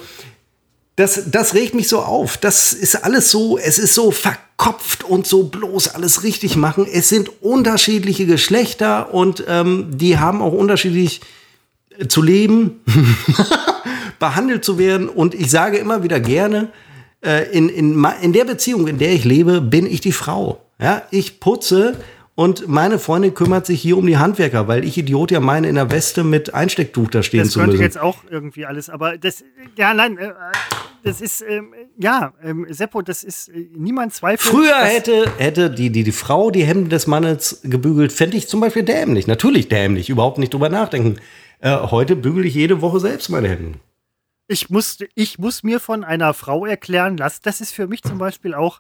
[0.98, 2.38] das, das regt mich so auf.
[2.38, 6.88] Das ist alles so, es ist so verkopft und so bloß alles richtig machen.
[6.92, 11.22] Es sind unterschiedliche Geschlechter und ähm, die haben auch unterschiedlich
[12.00, 12.82] äh, zu leben,
[14.20, 15.08] behandelt zu werden.
[15.08, 16.70] Und ich sage immer wieder gerne,
[17.24, 20.66] äh, in, in, in der Beziehung, in der ich lebe, bin ich die Frau.
[20.80, 21.96] Ja, ich putze
[22.40, 25.74] und meine Freundin kümmert sich hier um die Handwerker, weil ich Idiot ja meine in
[25.74, 27.82] der Weste mit Einstecktuch da stehen Das zu könnte müssen.
[27.82, 29.44] jetzt auch irgendwie alles, aber das,
[29.76, 30.34] ja, nein, äh,
[31.02, 34.54] das ist, ähm, ja, ähm, Seppo, das ist, äh, niemand zweifelt.
[34.54, 38.60] Früher hätte, hätte die, die, die Frau die Hemden des Mannes gebügelt, fände ich zum
[38.60, 39.26] Beispiel dämlich.
[39.26, 41.16] Natürlich dämlich, überhaupt nicht drüber nachdenken.
[41.60, 43.80] Äh, heute bügele ich jede Woche selbst meine Hemden.
[44.48, 48.20] Ich muss, ich muss mir von einer Frau erklären lassen, das ist für mich zum
[48.20, 48.80] Beispiel auch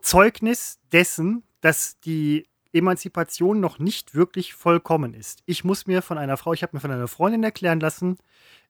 [0.00, 5.42] Zeugnis dessen, dass die Emanzipation noch nicht wirklich vollkommen ist.
[5.46, 8.18] Ich muss mir von einer Frau, ich habe mir von einer Freundin erklären lassen,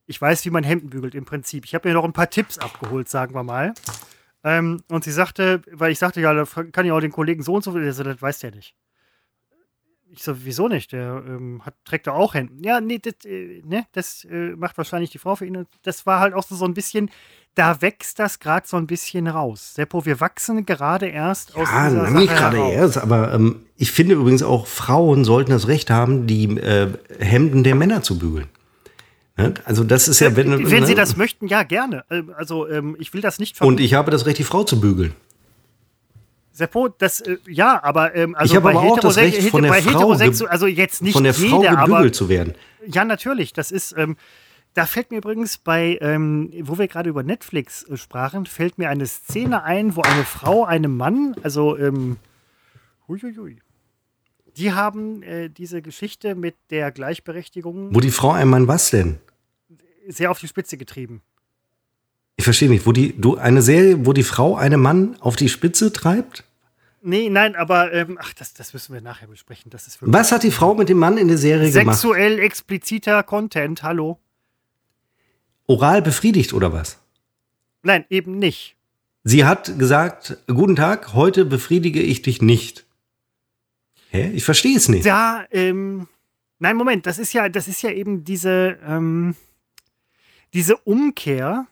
[0.05, 1.65] ich weiß, wie man Hemden bügelt im Prinzip.
[1.65, 3.73] Ich habe mir noch ein paar Tipps abgeholt, sagen wir mal.
[4.43, 7.53] Ähm, und sie sagte, weil ich sagte, ja, da kann ich auch den Kollegen so
[7.55, 8.75] und so, so, das weiß der nicht.
[10.15, 10.91] Ich so, wieso nicht?
[10.91, 12.63] Der ähm, hat, trägt doch auch Hemden.
[12.63, 15.57] Ja, nee, das, äh, ne, das äh, macht wahrscheinlich die Frau für ihn.
[15.57, 17.09] Und das war halt auch so, so ein bisschen,
[17.55, 19.73] da wächst das gerade so ein bisschen raus.
[19.73, 22.73] Seppo, wir wachsen gerade erst aus Ah, dieser lange nicht Sache gerade heraus.
[22.73, 27.63] erst, aber ähm, ich finde übrigens auch, Frauen sollten das Recht haben, die äh, Hemden
[27.63, 28.49] der Männer zu bügeln.
[29.35, 29.55] Ne?
[29.65, 30.85] Also das ist ja, wenn, Wenn ne?
[30.85, 32.05] Sie das möchten, ja, gerne.
[32.11, 34.79] Ähm, Also, ähm, ich will das nicht Und ich habe das Recht, die Frau zu
[34.79, 35.15] bügeln.
[36.53, 39.63] Seppo, das, äh, ja, aber ähm, also Ich habe bei, aber auch das Recht, von
[39.63, 42.53] der Frau also jetzt nicht Von der Frau jeder, aber gebügelt zu werden.
[42.85, 43.53] Ja, natürlich.
[43.53, 44.15] Das ist, ähm,
[44.75, 48.89] da fällt mir übrigens bei, ähm, wo wir gerade über Netflix äh, sprachen, fällt mir
[48.89, 52.17] eine Szene ein, wo eine Frau einem Mann, also, ähm,
[53.07, 53.59] huiuiui,
[54.55, 59.19] die haben äh, diese Geschichte mit der Gleichberechtigung Wo die Frau einem Mann was denn?
[60.07, 61.21] sehr auf die Spitze getrieben.
[62.43, 62.85] Ich verstehe nicht.
[62.85, 66.43] Wo die, du, eine Serie, wo die Frau einen Mann auf die Spitze treibt?
[67.01, 69.71] Nee, nein, aber, ähm, ach, das, das müssen wir nachher besprechen.
[69.71, 71.95] Das ist Was hat die Frau mit dem Mann in der Serie gemacht?
[71.95, 74.19] sexuell expliziter Content, hallo?
[75.67, 76.99] Oral befriedigt oder was?
[77.81, 78.75] Nein, eben nicht.
[79.23, 82.85] Sie hat gesagt, guten Tag, heute befriedige ich dich nicht.
[84.09, 84.31] Hä?
[84.33, 85.05] Ich verstehe es nicht.
[85.05, 86.09] Da, ähm,
[86.59, 89.33] nein, Moment, das ist ja, das ist ja eben diese, ähm,
[90.53, 91.67] diese Umkehr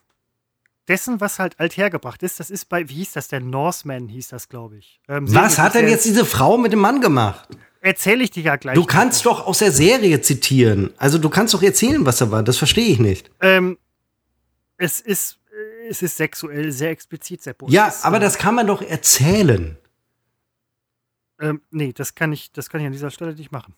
[0.88, 2.40] dessen, was halt althergebracht ist.
[2.40, 3.50] Das ist bei, wie hieß das denn?
[3.50, 5.00] Norseman hieß das, glaube ich.
[5.08, 7.48] Ähm, Was hat denn jetzt diese Frau mit dem Mann gemacht?
[7.80, 8.74] Erzähle ich dir ja gleich.
[8.76, 10.92] Du kannst doch aus der Serie zitieren.
[10.98, 12.42] Also du kannst doch erzählen, was da war.
[12.42, 13.30] Das verstehe ich nicht.
[13.40, 13.76] Ähm,
[14.76, 15.40] es ist,
[15.88, 17.66] es ist sexuell sehr explizit, Seppo.
[17.66, 19.76] Es Ja, ist, aber das kann man doch erzählen.
[21.40, 23.74] Ähm, nee, das kann ich, das kann ich an dieser Stelle nicht machen.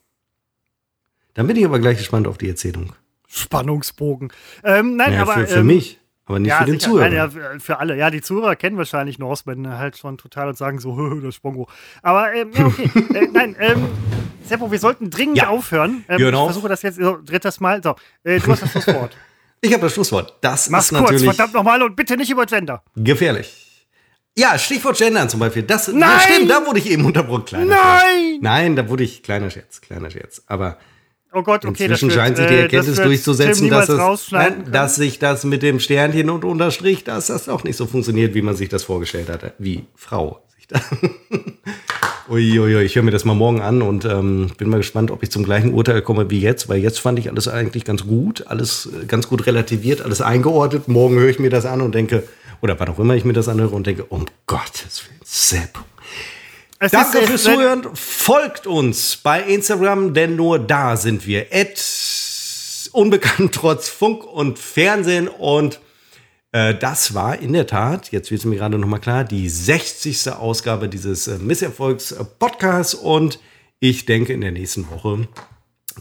[1.32, 2.92] Dann bin ich aber gleich gespannt auf die Erzählung.
[3.26, 4.32] Spannungsbogen.
[4.62, 5.34] Ähm, nein, Ja, aber.
[5.34, 6.90] für, für ähm, mich, aber nicht ja, für den sicher.
[6.90, 7.08] Zuhörer.
[7.10, 7.96] Nein, ja, für- alle.
[7.96, 11.68] Ja, die Zuhörer kennen wahrscheinlich Norseman halt schon total und sagen so, "Hö, das Spongo.
[12.02, 12.90] Aber ähm, ja, okay.
[13.14, 13.86] äh, nein, ähm,
[14.44, 15.48] Seppo, wir sollten dringend Ja.
[15.48, 16.04] aufhören.
[16.08, 16.40] Ähm, Genau.
[16.46, 17.82] Ich versuche das jetzt so, drittes Mal.
[17.82, 17.94] So,
[18.24, 19.16] äh, du hast das Schlusswort.
[19.60, 20.36] Ich habe das Schlusswort.
[20.42, 22.82] Das Mach's ist kurz, natürlich verdammt nochmal und bitte nicht über Gender.
[22.96, 23.86] gefährlich.
[24.36, 25.62] Ja, Stichwort Gendern zum Beispiel.
[25.62, 26.00] Das, Nein!
[26.00, 27.46] Ja, stimmt, da wurde ich eben unterbrochen.
[27.46, 27.78] Kleiner Nein!
[28.32, 28.42] Scherz.
[28.42, 30.42] Nein, da wurde ich, kleiner Scherz, kleiner Scherz.
[30.48, 30.76] Aber
[31.36, 34.70] Oh Gott, okay, inzwischen das scheint sich die äh, Erkenntnis das durchzusetzen, dass, es, nein,
[34.70, 38.42] dass sich das mit dem Sternchen und Unterstrich, dass das auch nicht so funktioniert, wie
[38.42, 39.52] man sich das vorgestellt hatte.
[39.58, 40.80] Wie Frau sich da.
[42.28, 45.30] Uiuiui, ich höre mir das mal morgen an und ähm, bin mal gespannt, ob ich
[45.30, 48.86] zum gleichen Urteil komme wie jetzt, weil jetzt fand ich alles eigentlich ganz gut, alles
[48.86, 50.86] äh, ganz gut relativiert, alles eingeordnet.
[50.86, 52.22] Morgen höre ich mir das an und denke,
[52.62, 55.78] oder wann auch immer ich mir das anhöre und denke, um Gottes Willen, Sepp.
[56.84, 57.88] Es Danke ist, äh, fürs Zuhören.
[57.94, 61.46] Folgt uns bei Instagram, denn nur da sind wir.
[61.50, 61.82] At
[62.92, 65.28] unbekannt trotz Funk und Fernsehen.
[65.28, 65.80] Und
[66.52, 70.32] äh, das war in der Tat, jetzt wird es mir gerade nochmal klar, die 60.
[70.32, 72.92] Ausgabe dieses äh, Misserfolgs-Podcasts.
[72.92, 73.38] Und
[73.80, 75.26] ich denke, in der nächsten Woche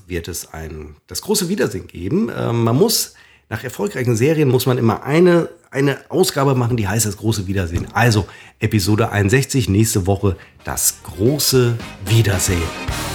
[0.05, 2.29] wird es ein, das große Wiedersehen geben.
[2.37, 3.13] Ähm, man muss
[3.53, 7.85] nach erfolgreichen Serien muss man immer eine, eine Ausgabe machen, die heißt das große Wiedersehen.
[7.93, 8.25] Also
[8.59, 11.75] Episode 61, nächste Woche das große
[12.07, 13.12] Wiedersehen.